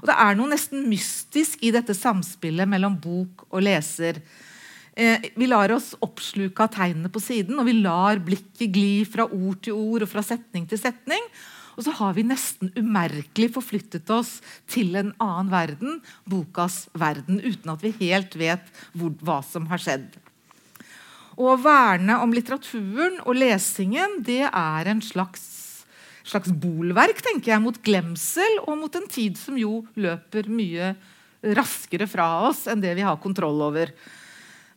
Og 0.01 0.07
Det 0.09 0.15
er 0.19 0.35
noe 0.35 0.51
nesten 0.51 0.89
mystisk 0.89 1.61
i 1.63 1.71
dette 1.71 1.93
samspillet 1.93 2.67
mellom 2.67 2.97
bok 2.99 3.45
og 3.51 3.61
leser. 3.63 4.19
Eh, 4.95 5.31
vi 5.35 5.47
lar 5.47 5.71
oss 5.71 5.93
oppsluke 6.01 6.65
av 6.65 6.73
tegnene 6.73 7.09
på 7.09 7.21
siden, 7.21 7.57
og 7.57 7.65
vi 7.65 7.79
lar 7.79 8.19
blikket 8.19 8.73
gli 8.73 9.05
fra 9.05 9.25
ord 9.25 9.61
til 9.63 9.73
ord 9.73 10.03
og 10.03 10.09
fra 10.09 10.21
setning 10.25 10.67
til 10.67 10.81
setning. 10.81 11.23
Og 11.77 11.85
så 11.85 11.93
har 11.97 12.13
vi 12.17 12.25
nesten 12.27 12.71
umerkelig 12.77 13.49
forflyttet 13.55 14.09
oss 14.13 14.35
til 14.69 14.93
en 14.99 15.13
annen 15.23 15.49
verden, 15.53 16.01
bokas 16.29 16.85
verden, 16.93 17.41
uten 17.41 17.73
at 17.73 17.83
vi 17.85 17.95
helt 18.01 18.37
vet 18.37 18.69
hvor, 18.93 19.15
hva 19.21 19.41
som 19.45 19.67
har 19.71 19.81
skjedd. 19.81 20.11
å 21.33 21.55
verne 21.57 22.19
om 22.21 22.33
litteraturen 22.33 23.17
og 23.25 23.33
lesingen 23.39 24.19
det 24.21 24.43
er 24.45 24.89
en 24.91 25.01
slags 25.01 25.49
slags 26.23 26.51
bolverk 26.55 27.19
tenker 27.23 27.53
jeg, 27.53 27.63
mot 27.63 27.79
glemsel 27.83 28.59
og 28.63 28.77
mot 28.79 28.95
en 28.95 29.09
tid 29.11 29.35
som 29.39 29.57
jo 29.59 29.81
løper 29.99 30.47
mye 30.47 30.93
raskere 31.57 32.07
fra 32.07 32.27
oss 32.47 32.65
enn 32.71 32.83
det 32.83 32.93
vi 32.95 33.03
har 33.03 33.19
kontroll 33.19 33.59
over. 33.65 33.91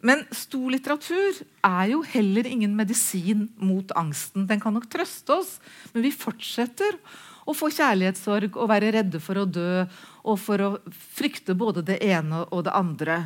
Men 0.07 0.23
stor 0.35 0.71
litteratur 0.71 1.41
er 1.67 1.91
jo 1.91 2.03
heller 2.07 2.47
ingen 2.47 2.77
medisin 2.79 3.49
mot 3.59 3.91
angsten. 3.99 4.47
Den 4.47 4.61
kan 4.63 4.77
nok 4.77 4.87
trøste 4.93 5.35
oss, 5.35 5.57
men 5.95 6.05
vi 6.05 6.13
fortsetter 6.15 7.01
å 7.47 7.55
få 7.55 7.71
kjærlighetssorg 7.75 8.59
og 8.59 8.71
være 8.71 8.93
redde 8.95 9.21
for 9.23 9.41
å 9.41 9.49
dø 9.49 9.83
og 10.27 10.39
for 10.43 10.63
å 10.63 10.71
frykte 10.91 11.57
både 11.59 11.85
det 11.87 11.99
ene 12.07 12.45
og 12.51 12.67
det 12.67 12.75
andre. 12.77 13.19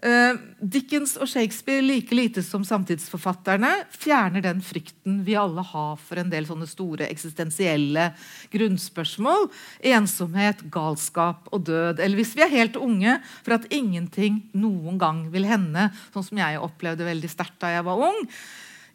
Uh, 0.00 0.32
Dickens 0.64 1.12
og 1.20 1.28
Shakespeare 1.28 1.82
like 1.84 2.14
lite 2.16 2.40
som 2.40 2.62
samtidsforfatterne 2.64 3.68
fjerner 3.92 4.40
den 4.46 4.62
frykten 4.64 5.18
vi 5.26 5.34
alle 5.36 5.60
har 5.60 5.98
for 6.00 6.22
en 6.22 6.30
del 6.32 6.46
sånne 6.48 6.68
store 6.70 7.04
eksistensielle 7.10 8.06
grunnspørsmål. 8.54 9.50
Ensomhet, 9.92 10.64
galskap 10.72 11.52
og 11.52 11.66
død. 11.68 12.00
Eller 12.00 12.16
hvis 12.16 12.32
vi 12.38 12.46
er 12.46 12.54
helt 12.54 12.80
unge, 12.80 13.18
for 13.44 13.58
at 13.58 13.68
ingenting 13.68 14.40
noen 14.56 14.96
gang 15.00 15.26
vil 15.34 15.44
hende. 15.48 15.90
Sånn 16.14 16.30
som 16.30 16.40
jeg 16.40 16.64
opplevde 16.64 17.04
veldig 17.04 17.32
sterkt 17.36 17.60
da 17.60 17.76
jeg 17.76 17.84
var 17.90 18.08
ung. 18.08 18.24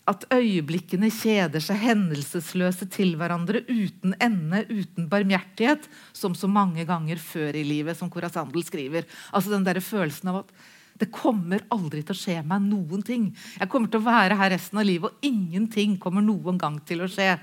At 0.10 0.26
øyeblikkene 0.34 1.12
kjeder 1.14 1.62
seg 1.62 1.82
hendelsesløse 1.82 2.86
til 2.93 3.14
hverandre 3.18 3.62
uten 3.70 4.18
ende, 4.22 4.66
uten 4.70 5.06
barmhjertighet, 5.10 5.86
som 6.18 6.34
så 6.38 6.49
mange 6.49 6.86
ganger 6.89 7.22
før 7.22 7.58
i 7.58 7.66
livet, 7.66 7.97
som 7.97 8.10
Corazandel 8.14 8.66
skriver. 8.66 9.06
Altså 9.34 9.53
den 9.53 9.66
der 9.66 9.82
følelsen 9.82 10.34
av 10.34 10.43
at 10.43 10.58
Det 10.96 11.10
kommer 11.12 11.66
aldri 11.76 12.06
til 12.06 12.16
å 12.16 12.20
skje 12.20 12.38
meg 12.48 12.64
noen 12.70 13.04
ting. 13.04 13.28
Jeg 13.60 13.72
kommer 13.72 13.91
til 13.91 14.00
å 14.00 14.08
være 14.08 14.38
her 14.39 14.54
resten 14.56 14.80
av 14.80 14.88
livet, 14.88 15.12
og 15.12 15.28
ingenting 15.28 15.98
kommer 16.00 16.24
noen 16.24 16.60
gang 16.62 16.80
til 16.88 17.04
å 17.04 17.10
skje. 17.12 17.34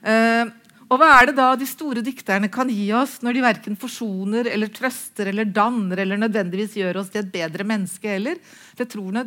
Uh, 0.00 0.48
og 0.90 0.98
hva 0.98 1.10
er 1.20 1.28
det 1.28 1.36
da 1.38 1.52
de 1.54 1.66
store 1.68 2.02
dikterne 2.02 2.48
kan 2.50 2.70
gi 2.72 2.88
oss 2.96 3.20
når 3.22 3.36
de 3.36 3.42
verken 3.44 3.76
forsoner 3.78 4.48
eller 4.50 4.72
trøster 4.74 5.28
eller 5.30 5.46
danner 5.46 6.00
eller 6.02 6.18
nødvendigvis 6.18 6.74
gjør 6.80 7.02
oss 7.02 7.12
til 7.12 7.22
et 7.22 7.30
bedre 7.30 7.66
menneske 7.68 8.10
heller? 8.10 8.40
Jeg 8.78 8.90
tror, 8.90 9.20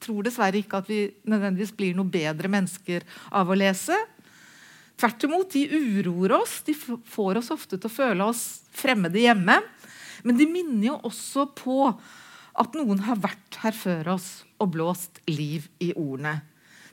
tror 0.00 0.24
dessverre 0.24 0.62
ikke 0.62 0.80
at 0.80 0.88
vi 0.88 1.02
nødvendigvis 1.28 1.74
blir 1.76 1.98
noe 1.98 2.08
bedre 2.08 2.48
mennesker 2.48 3.04
av 3.36 3.52
å 3.52 3.58
lese. 3.58 3.98
Tvert 5.00 5.28
imot, 5.28 5.52
de 5.52 5.66
uroer 6.00 6.38
oss. 6.38 6.62
De 6.64 6.72
får 6.76 7.42
oss 7.42 7.52
ofte 7.52 7.76
til 7.76 7.90
å 7.90 7.92
føle 7.92 8.30
oss 8.32 8.44
fremmede 8.80 9.20
hjemme. 9.20 9.58
Men 10.24 10.40
de 10.40 10.48
minner 10.48 10.90
jo 10.90 10.98
også 11.10 11.50
på 11.56 11.82
at 12.58 12.78
noen 12.78 13.02
har 13.06 13.20
vært 13.22 13.60
her 13.62 13.76
før 13.76 14.14
oss 14.16 14.30
og 14.60 14.72
blåst 14.74 15.20
liv 15.30 15.68
i 15.82 15.92
ordene. 15.94 16.40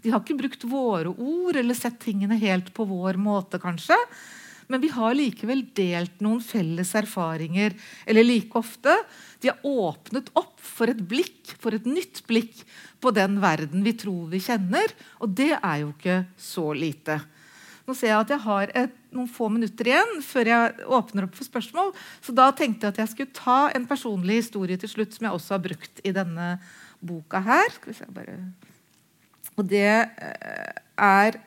De 0.03 0.13
har 0.13 0.21
ikke 0.21 0.37
brukt 0.39 0.65
våre 0.69 1.11
ord 1.11 1.57
eller 1.57 1.77
sett 1.77 1.97
tingene 2.03 2.37
helt 2.39 2.69
på 2.75 2.85
vår 2.87 3.17
måte, 3.19 3.59
kanskje. 3.61 3.97
Men 4.67 4.83
vi 4.83 4.89
har 4.91 5.15
likevel 5.15 5.63
delt 5.75 6.19
noen 6.23 6.41
felles 6.43 6.91
erfaringer. 6.99 7.73
Eller 8.05 8.27
like 8.27 8.55
ofte 8.59 8.93
de 9.41 9.51
har 9.51 9.63
åpnet 9.63 10.29
opp 10.37 10.59
for 10.63 10.91
et 10.91 10.99
blikk, 10.99 11.55
for 11.57 11.75
et 11.75 11.87
nytt 11.87 12.21
blikk 12.27 12.61
på 13.01 13.13
den 13.15 13.39
verden 13.43 13.85
vi 13.85 13.95
tror 13.97 14.27
vi 14.33 14.43
kjenner. 14.43 14.91
Og 15.23 15.33
det 15.39 15.53
er 15.57 15.81
jo 15.83 15.93
ikke 15.95 16.19
så 16.35 16.69
lite. 16.75 17.21
Nå 17.87 17.93
ser 17.95 18.09
jeg 18.11 18.19
at 18.19 18.31
jeg 18.33 18.43
har 18.43 18.71
et, 18.75 18.95
noen 19.15 19.29
få 19.31 19.45
minutter 19.47 19.87
igjen 19.87 20.17
før 20.25 20.49
jeg 20.51 20.87
åpner 20.91 21.23
opp 21.23 21.37
for 21.37 21.47
spørsmål. 21.47 21.93
Så 22.19 22.33
da 22.35 22.49
tenkte 22.51 22.83
jeg 22.83 22.91
at 22.91 22.97
jeg 22.99 23.11
skulle 23.13 23.37
ta 23.37 23.59
en 23.71 23.85
personlig 23.87 24.41
historie 24.41 24.75
til 24.81 24.91
slutt, 24.91 25.15
som 25.15 25.29
jeg 25.29 25.37
også 25.37 25.55
har 25.55 25.61
brukt 25.63 26.01
i 26.03 26.11
denne 26.11 26.49
boka 26.99 27.39
her. 27.45 27.77
Og 29.55 29.63
det 29.71 29.87
eh, 29.87 30.73
er 30.99 31.39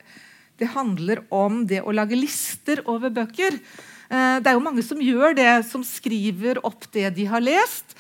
Det 0.61 0.73
handler 0.73 1.23
om 1.33 1.63
det 1.69 1.83
å 1.85 1.93
lage 1.93 2.17
lister 2.17 2.81
over 2.89 3.13
bøker. 3.13 3.61
Eh, 4.09 4.41
det 4.41 4.49
er 4.49 4.57
jo 4.57 4.65
mange 4.65 4.85
som 4.85 5.01
gjør 5.01 5.37
det, 5.37 5.53
som 5.69 5.85
skriver 5.85 6.65
opp 6.65 6.89
det 6.93 7.11
de 7.17 7.29
har 7.29 7.45
lest. 7.45 7.97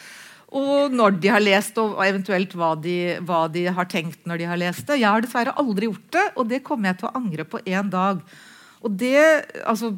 Og 0.50 0.90
når 0.90 1.18
de 1.22 1.30
har 1.30 1.42
lest, 1.42 1.76
og 1.78 2.00
eventuelt 2.02 2.54
hva 2.58 2.72
de, 2.74 2.96
hva 3.26 3.44
de, 3.52 3.68
har 3.70 3.86
tenkt 3.90 4.24
når 4.26 4.40
de 4.40 4.48
har 4.50 4.58
lest 4.58 4.88
det. 4.88 4.98
Jeg 4.98 5.06
har 5.06 5.22
dessverre 5.22 5.54
aldri 5.62 5.86
gjort 5.86 6.08
det, 6.16 6.24
og 6.34 6.48
det 6.50 6.62
kommer 6.66 6.90
jeg 6.90 7.00
til 7.00 7.10
å 7.10 7.16
angre 7.20 7.46
på 7.46 7.60
en 7.62 7.92
dag. 7.92 8.22
Og 8.80 8.96
det, 8.98 9.20
altså, 9.68 9.92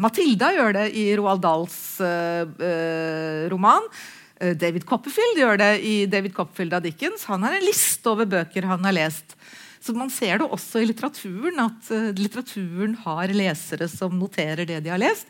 Matilda 0.00 0.52
gjør 0.54 0.76
det 0.78 0.86
i 0.96 1.08
Roald 1.18 1.42
Dahls 1.44 1.78
uh, 2.00 3.50
roman. 3.52 3.88
David 4.34 4.86
Copperfield 4.88 5.38
gjør 5.40 5.60
det 5.60 5.72
i 5.86 5.94
David 6.10 6.34
Copperfield 6.36 6.78
av 6.78 6.86
Dickens. 6.86 7.26
Han 7.30 7.44
har 7.46 7.56
en 7.56 7.66
liste 7.66 8.08
over 8.10 8.28
bøker 8.28 8.66
han 8.70 8.88
har 8.88 8.96
lest. 8.96 9.36
Så 9.84 9.92
man 9.96 10.08
ser 10.12 10.40
det 10.40 10.48
også 10.48 10.80
i 10.80 10.88
litteraturen, 10.88 11.60
at 11.60 11.90
litteraturen 12.16 12.96
har 13.04 13.34
lesere 13.36 13.88
som 13.92 14.16
noterer 14.16 14.64
det 14.68 14.80
de 14.84 14.92
har 14.92 15.00
lest. 15.02 15.28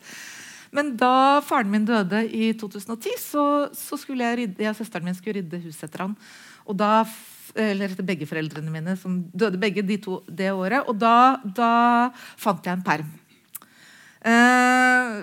Men 0.75 0.95
da 0.99 1.39
faren 1.45 1.71
min 1.71 1.85
døde 1.87 2.25
i 2.27 2.51
2010, 2.59 3.15
så, 3.21 3.45
så 3.75 3.99
skulle 3.99 4.25
jeg 4.27 4.39
rydde, 4.41 4.63
jeg 4.65 4.73
og 4.73 4.79
søsteren 4.79 5.07
min 5.07 5.15
skulle 5.15 5.39
rydde 5.39 5.61
huset 5.63 5.87
etter 5.87 6.03
han. 6.03 6.15
Og 6.67 6.77
da, 6.79 7.05
eller 7.55 7.93
etter 7.93 8.07
begge 8.07 8.27
foreldrene 8.27 8.73
mine, 8.73 8.97
som 8.99 9.21
døde 9.31 9.61
begge 9.61 9.85
de 9.85 9.99
to 10.03 10.19
det 10.27 10.51
året. 10.51 10.83
Og 10.89 10.99
da, 10.99 11.39
da 11.45 11.71
fant 12.41 12.67
jeg 12.67 12.75
en 12.75 12.85
perm. 12.85 13.13
Eh, 14.25 15.15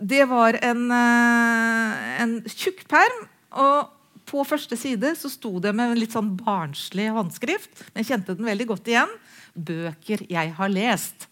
det 0.00 0.24
var 0.30 0.56
en, 0.64 0.84
eh, 0.96 1.96
en 2.24 2.36
tjukk 2.48 2.86
perm. 2.88 3.24
Og 3.60 3.96
på 4.30 4.44
første 4.46 4.78
side 4.78 5.12
så 5.18 5.30
sto 5.32 5.58
det 5.62 5.72
med 5.74 5.92
en 5.92 6.00
litt 6.00 6.14
sånn 6.14 6.36
barnslig 6.38 7.10
håndskrift. 7.12 7.72
Men 7.90 8.04
jeg 8.04 8.12
kjente 8.12 8.38
den 8.38 8.48
veldig 8.48 8.68
godt 8.70 8.92
igjen. 8.92 9.18
Bøker 9.54 10.24
jeg 10.30 10.54
har 10.56 10.72
lest. 10.72 11.26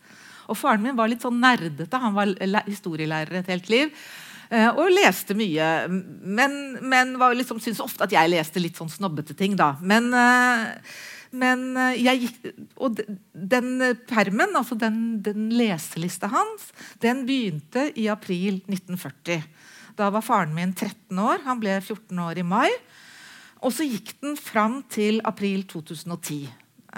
Og 0.49 0.57
faren 0.59 0.85
min 0.85 0.97
var 0.99 1.11
litt 1.11 1.25
sånn 1.25 1.41
nerdete. 1.43 2.01
Han 2.01 2.17
var 2.17 2.33
historielærer 2.69 3.41
et 3.41 3.53
helt 3.53 3.69
liv. 3.73 3.93
Eh, 4.49 4.71
og 4.71 4.89
leste 4.95 5.37
mye. 5.37 5.69
Men, 5.89 6.79
men 6.89 7.15
liksom, 7.37 7.61
syntes 7.61 7.85
ofte 7.85 8.07
at 8.07 8.17
jeg 8.17 8.33
leste 8.33 8.63
litt 8.63 8.81
sånn 8.81 8.93
snobbete 8.93 9.37
ting. 9.37 9.57
da. 9.61 9.75
Men, 9.81 10.09
eh, 10.17 11.01
men 11.37 11.67
eh, 11.77 11.99
jeg 12.01 12.23
gikk, 12.25 12.53
og 12.81 13.03
den 13.33 13.75
permen, 14.09 14.57
altså 14.57 14.79
den, 14.81 15.21
den 15.25 15.51
leselista 15.53 16.31
hans, 16.33 16.71
den 17.05 17.27
begynte 17.29 17.91
i 17.95 18.09
april 18.13 18.63
1940. 18.67 19.45
Da 19.99 20.09
var 20.15 20.25
faren 20.25 20.55
min 20.57 20.73
13 20.73 21.19
år. 21.19 21.45
Han 21.45 21.61
ble 21.61 21.77
14 21.83 22.25
år 22.25 22.41
i 22.41 22.47
mai. 22.47 22.71
Og 23.67 23.75
så 23.75 23.85
gikk 23.85 24.15
den 24.23 24.37
fram 24.39 24.81
til 24.89 25.21
april 25.27 25.65
2010. 25.69 26.47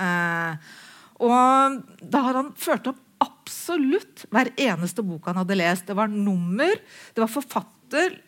Eh, 0.01 0.73
og 1.21 1.81
da 2.01 2.27
har 2.27 2.39
han 2.39 2.53
ført 2.57 2.91
opp 2.93 3.01
absolutt 3.21 4.27
hver 4.33 4.53
eneste 4.57 5.05
bok 5.07 5.31
han 5.31 5.41
hadde 5.43 5.59
lest. 5.59 5.87
Det 5.89 5.97
var 5.97 6.11
nummer, 6.11 6.75
det 7.15 7.23
var 7.23 7.31
forfatter, 7.31 8.19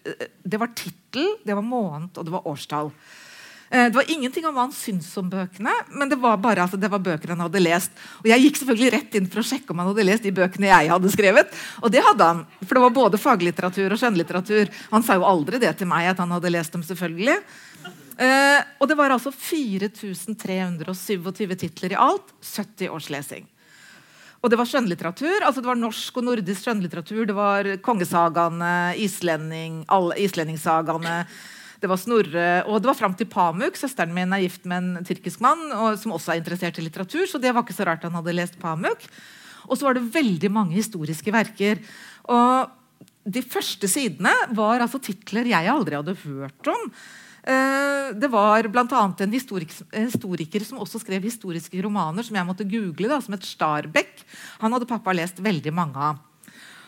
det 0.42 0.60
var 0.60 0.72
tittel, 0.76 1.36
det 1.44 1.56
var 1.56 1.66
måned 1.66 2.16
og 2.16 2.26
det 2.26 2.34
var 2.34 2.48
årstall. 2.48 2.92
Eh, 3.72 3.88
det 3.88 3.96
var 3.96 4.10
ingenting 4.10 4.46
om 4.46 4.52
hva 4.52 4.66
han 4.66 4.72
syntes 4.76 5.16
om 5.16 5.30
bøkene, 5.32 5.72
men 5.96 6.10
det 6.10 6.18
var 6.20 6.36
bare 6.36 6.60
altså, 6.66 6.76
det 6.76 6.90
var 6.92 7.00
bøker 7.00 7.32
han 7.32 7.40
hadde 7.40 7.60
lest. 7.62 7.90
Og 8.20 8.26
Jeg 8.28 8.42
gikk 8.44 8.56
selvfølgelig 8.60 8.92
rett 8.92 9.14
inn 9.16 9.28
for 9.32 9.40
å 9.40 9.48
sjekke 9.48 9.72
om 9.72 9.80
han 9.80 9.88
hadde 9.88 10.04
lest 10.04 10.26
de 10.26 10.32
bøkene 10.36 10.68
jeg 10.68 10.90
hadde 10.92 11.12
skrevet. 11.14 11.48
Og 11.80 11.88
det 11.94 12.02
hadde 12.04 12.28
han, 12.28 12.42
for 12.66 12.74
det 12.76 12.84
var 12.84 12.98
både 12.98 13.22
faglitteratur 13.22 13.88
og 13.88 14.00
skjønnlitteratur. 14.02 14.66
Han 14.92 15.04
sa 15.06 15.16
jo 15.16 15.28
aldri 15.28 15.56
det 15.62 15.72
til 15.80 15.88
meg 15.88 16.10
at 16.10 16.20
han 16.20 16.34
hadde 16.36 16.52
lest 16.52 16.72
dem, 16.76 16.84
selvfølgelig. 16.84 17.38
Eh, 18.20 18.60
og 18.76 18.84
det 18.90 18.96
var 18.98 19.08
altså 19.16 19.30
4327 19.32 21.56
titler 21.64 21.96
i 21.96 22.02
alt. 22.10 22.26
70 22.44 22.92
års 22.92 23.08
lesing. 23.14 23.48
Og 24.42 24.50
det 24.50 24.58
var 24.58 24.66
skjønnlitteratur. 24.66 25.44
altså 25.46 25.62
Det 25.62 25.70
var 25.70 25.78
norsk 25.78 26.16
og 26.18 26.26
nordisk 26.26 26.64
skjønnlitteratur. 26.64 27.24
Det 27.30 27.34
var 27.36 27.68
kongesagaene, 27.86 28.94
islending, 28.98 29.84
islendingssagaene. 30.18 31.22
Det 31.82 31.90
var 31.90 31.98
Snorre, 31.98 32.48
og 32.70 32.78
det 32.78 32.90
var 32.90 32.98
fram 32.98 33.14
til 33.18 33.26
Pamuk. 33.26 33.78
Søsteren 33.78 34.12
min 34.14 34.34
er 34.34 34.44
gift 34.44 34.66
med 34.70 34.82
en 34.82 35.06
tyrkisk 35.06 35.40
mann 35.42 35.64
og, 35.74 35.96
som 35.98 36.14
også 36.14 36.34
er 36.34 36.42
interessert 36.42 36.78
i 36.78 36.84
litteratur. 36.84 37.26
så 37.26 37.40
det 37.42 37.50
var 37.54 37.64
ikke 37.64 37.74
så 37.74 37.86
rart 37.86 38.06
han 38.06 38.14
hadde 38.14 38.34
lest 38.34 38.58
Pamuk. 38.62 39.02
Og 39.66 39.78
så 39.78 39.86
var 39.86 39.98
det 39.98 40.10
veldig 40.14 40.50
mange 40.50 40.76
historiske 40.78 41.34
verker. 41.34 41.82
Og 42.30 42.70
de 43.26 43.42
første 43.42 43.90
sidene 43.90 44.30
var 44.54 44.82
altså 44.82 44.98
titler 45.02 45.50
jeg 45.50 45.70
aldri 45.70 45.98
hadde 45.98 46.18
hørt 46.22 46.70
om. 46.70 46.90
Eh, 47.42 48.12
det 48.14 48.28
var 48.30 48.68
bl.a. 48.70 49.02
en 49.18 49.32
historiker 49.34 50.66
som 50.66 50.82
også 50.82 51.00
skrev 51.02 51.24
historiske 51.26 51.80
romaner, 51.82 52.22
som 52.22 52.36
jeg 52.38 52.46
måtte 52.46 52.68
google, 52.68 53.10
da, 53.10 53.18
som 53.22 53.34
het 53.34 53.46
Starbeck. 53.46 54.22
Han 54.62 54.74
hadde 54.74 54.90
pappa 54.90 55.14
lest 55.16 55.42
veldig 55.42 55.72
mange 55.74 55.98
av. 56.12 56.20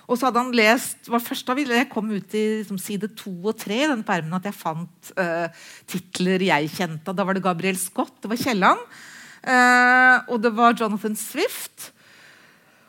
Og 0.05 0.18
så 0.20 0.28
hadde 0.28 0.42
han 0.42 0.52
lest, 0.55 1.09
var 1.09 1.22
først 1.24 1.48
da 1.48 1.57
jeg 1.57 1.88
kom 1.90 2.11
ut 2.12 2.36
i 2.36 2.44
liksom, 2.61 2.78
side 2.78 3.09
to 3.16 3.32
og 3.40 3.57
tre 3.57 3.80
i 3.80 3.88
denne 3.88 4.05
permen, 4.05 4.36
at 4.36 4.44
jeg 4.44 4.59
fant 4.59 5.12
uh, 5.16 5.48
titler 5.88 6.44
jeg 6.44 6.68
kjente. 6.74 7.14
Da 7.16 7.24
var 7.24 7.34
det 7.34 7.44
Gabriel 7.46 7.78
Scott, 7.80 8.12
det 8.20 8.28
var 8.28 8.36
Kielland, 8.42 8.82
uh, 9.48 10.18
og 10.28 10.42
det 10.44 10.52
var 10.52 10.76
Jonathan 10.76 11.16
Swift. 11.16 11.93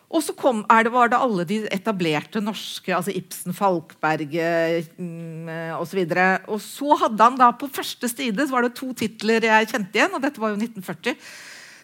Og 0.06 0.22
så 0.22 0.36
kom, 0.38 0.62
det, 0.70 0.92
var 0.94 1.10
det 1.10 1.18
alle 1.18 1.44
de 1.50 1.58
etablerte 1.74 2.42
norske, 2.44 2.94
altså 2.94 3.14
Ibsen, 3.16 3.56
Falkberget 3.58 4.92
mm, 5.02 5.50
osv. 5.80 6.04
Og, 6.06 6.14
så 6.14 6.54
og 6.54 6.62
så 6.62 7.00
hadde 7.06 7.28
han 7.30 7.40
da 7.42 7.50
på 7.58 7.72
første 7.74 8.10
side 8.12 8.46
så 8.46 8.54
var 8.54 8.68
det 8.68 8.76
to 8.78 8.92
titler 8.98 9.50
jeg 9.50 9.72
kjente 9.74 9.98
igjen. 9.98 10.14
og 10.14 10.24
dette 10.24 10.42
var 10.42 10.54
jo 10.54 10.62
1940. 10.62 11.18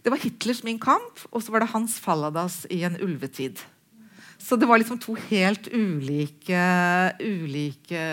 Det 0.02 0.14
var 0.14 0.22
Hitlers 0.22 0.64
Min 0.66 0.80
kamp, 0.82 1.26
og 1.30 1.44
så 1.44 1.54
var 1.54 1.64
det 1.64 1.74
Hans 1.74 2.00
Falladas 2.02 2.64
i 2.74 2.82
en 2.88 2.98
ulvetid. 3.02 3.62
Så 4.42 4.58
det 4.58 4.70
var 4.70 4.82
liksom 4.82 4.98
to 5.02 5.14
helt 5.30 5.68
ulike, 5.70 6.62
ulike 7.22 8.06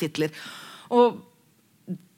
titler. 0.00 0.32
Og 0.92 1.20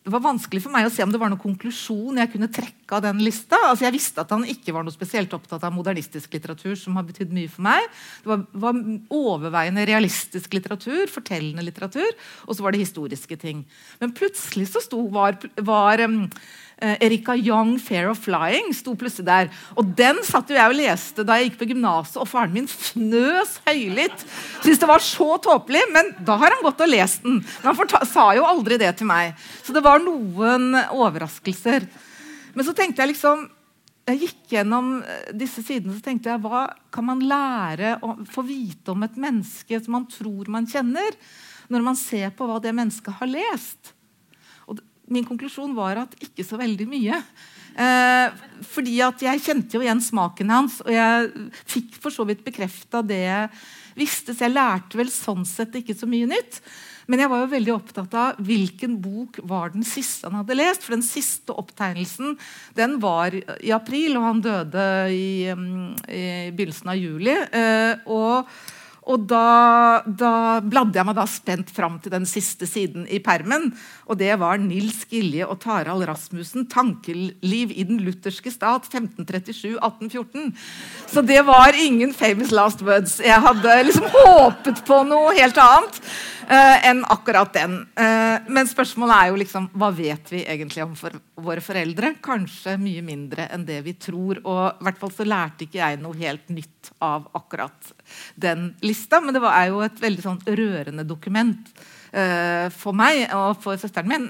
det 0.07 0.13
var 0.15 0.23
vanskelig 0.23 0.61
for 0.63 0.71
meg 0.71 0.87
å 0.87 0.91
se 0.95 1.03
om 1.03 1.11
det 1.11 1.19
var 1.19 1.33
noen 1.33 1.41
konklusjon 1.43 2.21
jeg 2.21 2.31
kunne 2.31 2.47
trekke 2.55 2.95
av 2.95 3.03
den 3.09 3.19
lista. 3.27 3.59
Altså 3.67 3.89
jeg 3.89 3.97
visste 3.97 4.23
at 4.23 4.31
han 4.31 4.45
ikke 4.47 4.71
var 4.77 4.85
noe 4.87 4.95
spesielt 4.95 5.33
opptatt 5.35 5.65
av 5.67 5.75
modernistisk 5.75 6.37
litteratur, 6.37 6.77
som 6.79 6.95
har 6.95 7.09
betydd 7.09 7.33
mye 7.35 7.51
for 7.51 7.67
meg. 7.67 7.89
Det 8.23 8.31
var, 8.31 8.45
var, 8.55 8.79
overveiende 9.11 9.83
realistisk 9.91 10.55
litteratur, 10.55 11.11
fortellende 11.11 11.65
litteratur, 11.67 12.07
og 12.47 12.55
så 12.55 12.63
var 12.63 12.77
det 12.77 12.85
historiske 12.85 13.41
ting. 13.43 13.65
Men 13.99 14.15
plutselig 14.15 14.69
så 14.71 14.85
sto, 14.85 15.03
var, 15.11 15.41
var 15.67 16.05
um, 16.07 16.29
Erika 16.77 17.33
Young, 17.33 17.79
'Fair 17.81 18.11
of 18.11 18.21
Flying', 18.21 18.75
sto 18.77 18.93
plutselig 18.95 19.25
der. 19.25 19.49
Og 19.77 19.97
Den 19.97 20.21
satt 20.23 20.51
jo 20.51 20.59
jeg 20.59 20.69
og 20.69 20.77
leste 20.77 21.25
da 21.25 21.39
jeg 21.39 21.51
gikk 21.51 21.59
på 21.63 21.69
gymnaset, 21.73 22.19
og 22.21 22.29
faren 22.29 22.53
min 22.53 22.69
fnøs 22.69 23.57
høylytt. 23.65 24.27
Syntes 24.61 24.83
det 24.83 24.89
var 24.91 25.01
så 25.01 25.39
tåpelig, 25.41 25.87
men 25.93 26.13
da 26.21 26.37
har 26.37 26.53
han 26.53 26.65
gått 26.67 26.85
og 26.85 26.93
lest 26.93 27.23
den. 27.25 27.41
Men 27.65 27.81
han 27.81 28.07
sa 28.07 28.29
jo 28.37 28.45
aldri 28.45 28.77
det 28.77 28.93
til 28.99 29.09
meg. 29.09 29.33
Så 29.65 29.73
det 29.73 29.85
var 29.85 30.05
noen 30.05 30.77
overraskelser. 30.93 31.89
Men 32.53 32.65
så 32.65 32.77
tenkte 32.77 33.03
jeg 33.03 33.15
liksom 33.15 33.49
jeg 34.07 34.21
gikk 34.23 34.53
gjennom 34.55 35.01
eh, 35.03 35.33
disse 35.35 35.65
sidene 35.67 35.97
så 35.97 36.05
tenkte 36.05 36.31
jeg, 36.31 36.43
hva 36.45 36.69
kan 36.95 37.09
man 37.09 37.25
lære 37.27 37.97
å 38.07 38.15
få 38.31 38.45
vite 38.47 38.95
om 38.95 39.03
et 39.03 39.19
menneske 39.19 39.81
som 39.83 39.97
man 39.99 40.07
tror 40.11 40.47
man 40.53 40.69
kjenner, 40.71 41.17
når 41.73 41.83
man 41.83 41.99
ser 41.99 42.31
på 42.37 42.47
hva 42.47 42.61
det 42.63 42.75
mennesket 42.77 43.19
har 43.19 43.33
lest? 43.33 43.96
Min 45.13 45.27
konklusjon 45.27 45.75
var 45.77 46.03
at 46.05 46.17
ikke 46.23 46.45
så 46.47 46.59
veldig 46.61 46.89
mye. 46.91 47.21
Eh, 47.77 48.37
fordi 48.65 48.99
at 49.05 49.23
jeg 49.27 49.43
kjente 49.45 49.77
jo 49.77 49.85
igjen 49.85 50.01
smaken 50.01 50.53
hans, 50.53 50.81
og 50.85 50.93
jeg 50.95 51.51
fikk 51.69 51.99
for 52.01 52.15
så 52.15 52.25
vidt 52.29 52.45
bekrefta 52.47 53.03
det 53.05 53.23
jeg 53.23 53.51
visste. 53.99 54.33
Så 54.33 54.47
jeg 54.47 54.57
lærte 54.57 54.99
vel 54.99 55.13
sånn 55.13 55.45
sett 55.49 55.77
ikke 55.77 55.97
så 55.97 56.09
mye 56.09 56.29
nytt. 56.31 56.61
Men 57.07 57.23
jeg 57.23 57.31
var 57.31 57.45
jo 57.45 57.51
veldig 57.53 57.75
opptatt 57.75 58.15
av 58.19 58.41
hvilken 58.43 58.97
bok 59.03 59.39
var 59.47 59.71
den 59.77 59.85
siste 59.87 60.27
han 60.27 60.41
hadde 60.41 60.57
lest. 60.59 60.83
For 60.83 60.97
den 60.97 61.07
siste 61.07 61.55
opptegnelsen 61.55 62.35
den 62.79 62.97
var 63.03 63.37
i 63.37 63.71
april, 63.75 64.17
og 64.19 64.27
han 64.27 64.43
døde 64.43 64.87
i, 65.15 65.29
mm, 65.53 65.93
i 66.11 66.25
begynnelsen 66.57 66.91
av 66.91 66.99
juli. 66.99 67.37
Eh, 67.37 68.09
og 68.11 68.51
og 69.07 69.27
da, 69.31 70.03
da, 70.07 70.59
bladde 70.67 70.99
jeg 70.99 71.07
meg 71.07 71.15
da 71.15 71.27
spent 71.31 71.71
fram 71.71 72.01
til 72.03 72.11
den 72.11 72.27
siste 72.27 72.67
siden 72.67 73.05
i 73.07 73.21
permen. 73.23 73.69
Og 74.11 74.19
det 74.19 74.33
var 74.41 74.59
Nils 74.59 75.05
Gilje 75.07 75.47
og 75.47 75.61
Tarald 75.63 76.03
Rasmussen, 76.09 76.67
'Tankeliv 76.67 77.71
i 77.71 77.87
den 77.87 78.03
lutherske 78.03 78.51
stat', 78.51 78.91
1537-1814. 78.91 80.51
Så 81.07 81.23
det 81.23 81.39
var 81.47 81.79
ingen 81.79 82.15
famous 82.15 82.51
last 82.51 82.83
words. 82.83 83.21
Jeg 83.23 83.39
hadde 83.47 83.83
liksom 83.87 84.11
håpet 84.11 84.83
på 84.87 85.03
noe 85.07 85.37
helt 85.39 85.59
annet 85.63 86.03
enn 86.47 87.03
akkurat 87.11 87.53
den. 87.55 87.81
Uh, 87.99 88.39
men 88.53 88.69
spørsmålet 88.71 89.17
er 89.17 89.31
jo 89.33 89.39
liksom 89.41 89.69
hva 89.75 89.91
vet 89.95 90.31
vi 90.31 90.45
egentlig 90.47 90.85
om 90.85 90.95
for 90.99 91.17
våre 91.43 91.63
foreldre? 91.65 92.13
Kanskje 92.23 92.77
mye 92.79 93.03
mindre 93.03 93.49
enn 93.51 93.67
det 93.67 93.81
vi 93.87 93.97
tror. 93.99 94.41
Og 94.45 94.63
i 94.69 94.87
hvert 94.87 95.01
fall 95.01 95.15
så 95.15 95.27
lærte 95.27 95.67
ikke 95.67 95.81
jeg 95.81 96.01
noe 96.03 96.19
helt 96.21 96.51
nytt 96.55 96.93
av 97.03 97.27
akkurat 97.37 97.93
den 98.39 98.69
lista. 98.87 99.21
Men 99.21 99.35
det 99.35 99.43
var, 99.43 99.59
jo 99.67 99.83
et 99.83 100.03
veldig 100.03 100.27
sånn 100.27 100.43
rørende 100.47 101.07
dokument 101.09 101.73
uh, 102.15 102.69
for 102.75 102.95
meg 102.97 103.27
og 103.35 103.57
for 103.65 103.81
søsteren 103.81 104.13
min. 104.13 104.29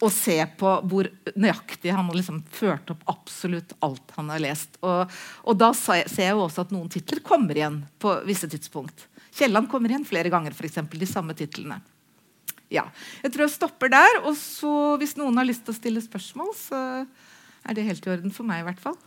Å 0.00 0.08
se 0.08 0.38
på 0.56 0.68
hvor 0.88 1.10
nøyaktig 1.36 1.92
han 1.92 2.06
har 2.08 2.16
liksom 2.16 2.38
ført 2.56 2.88
opp 2.92 3.02
absolutt 3.12 3.74
alt 3.84 4.14
han 4.16 4.30
har 4.32 4.40
lest. 4.40 4.78
Og, 4.80 5.12
og 5.44 5.58
da 5.60 5.74
ser 5.76 6.08
jeg 6.08 6.32
jo 6.32 6.46
også 6.46 6.64
at 6.64 6.72
noen 6.72 6.88
titler 6.90 7.20
kommer 7.20 7.58
igjen 7.58 7.82
på 8.00 8.14
visse 8.24 8.48
tidspunkt. 8.48 9.09
Kielland 9.40 9.70
kommer 9.72 9.92
igjen 9.92 10.04
flere 10.04 10.32
ganger, 10.32 10.52
f.eks. 10.52 10.82
de 10.92 11.08
samme 11.08 11.36
titlene. 11.38 11.80
Ja, 12.70 12.84
Jeg 13.24 13.32
tror 13.32 13.48
jeg 13.48 13.56
stopper 13.56 13.90
der. 13.90 14.20
Og 14.28 14.36
så, 14.38 14.96
hvis 15.00 15.16
noen 15.18 15.40
har 15.40 15.48
lyst 15.48 15.64
til 15.66 15.74
å 15.74 15.80
stille 15.80 16.04
spørsmål, 16.04 16.52
så 16.54 16.82
er 17.64 17.76
det 17.76 17.88
helt 17.88 18.06
i 18.06 18.12
orden 18.12 18.34
for 18.34 18.46
meg 18.46 18.62
i 18.62 18.68
hvert 18.68 18.84
fall. 18.84 18.98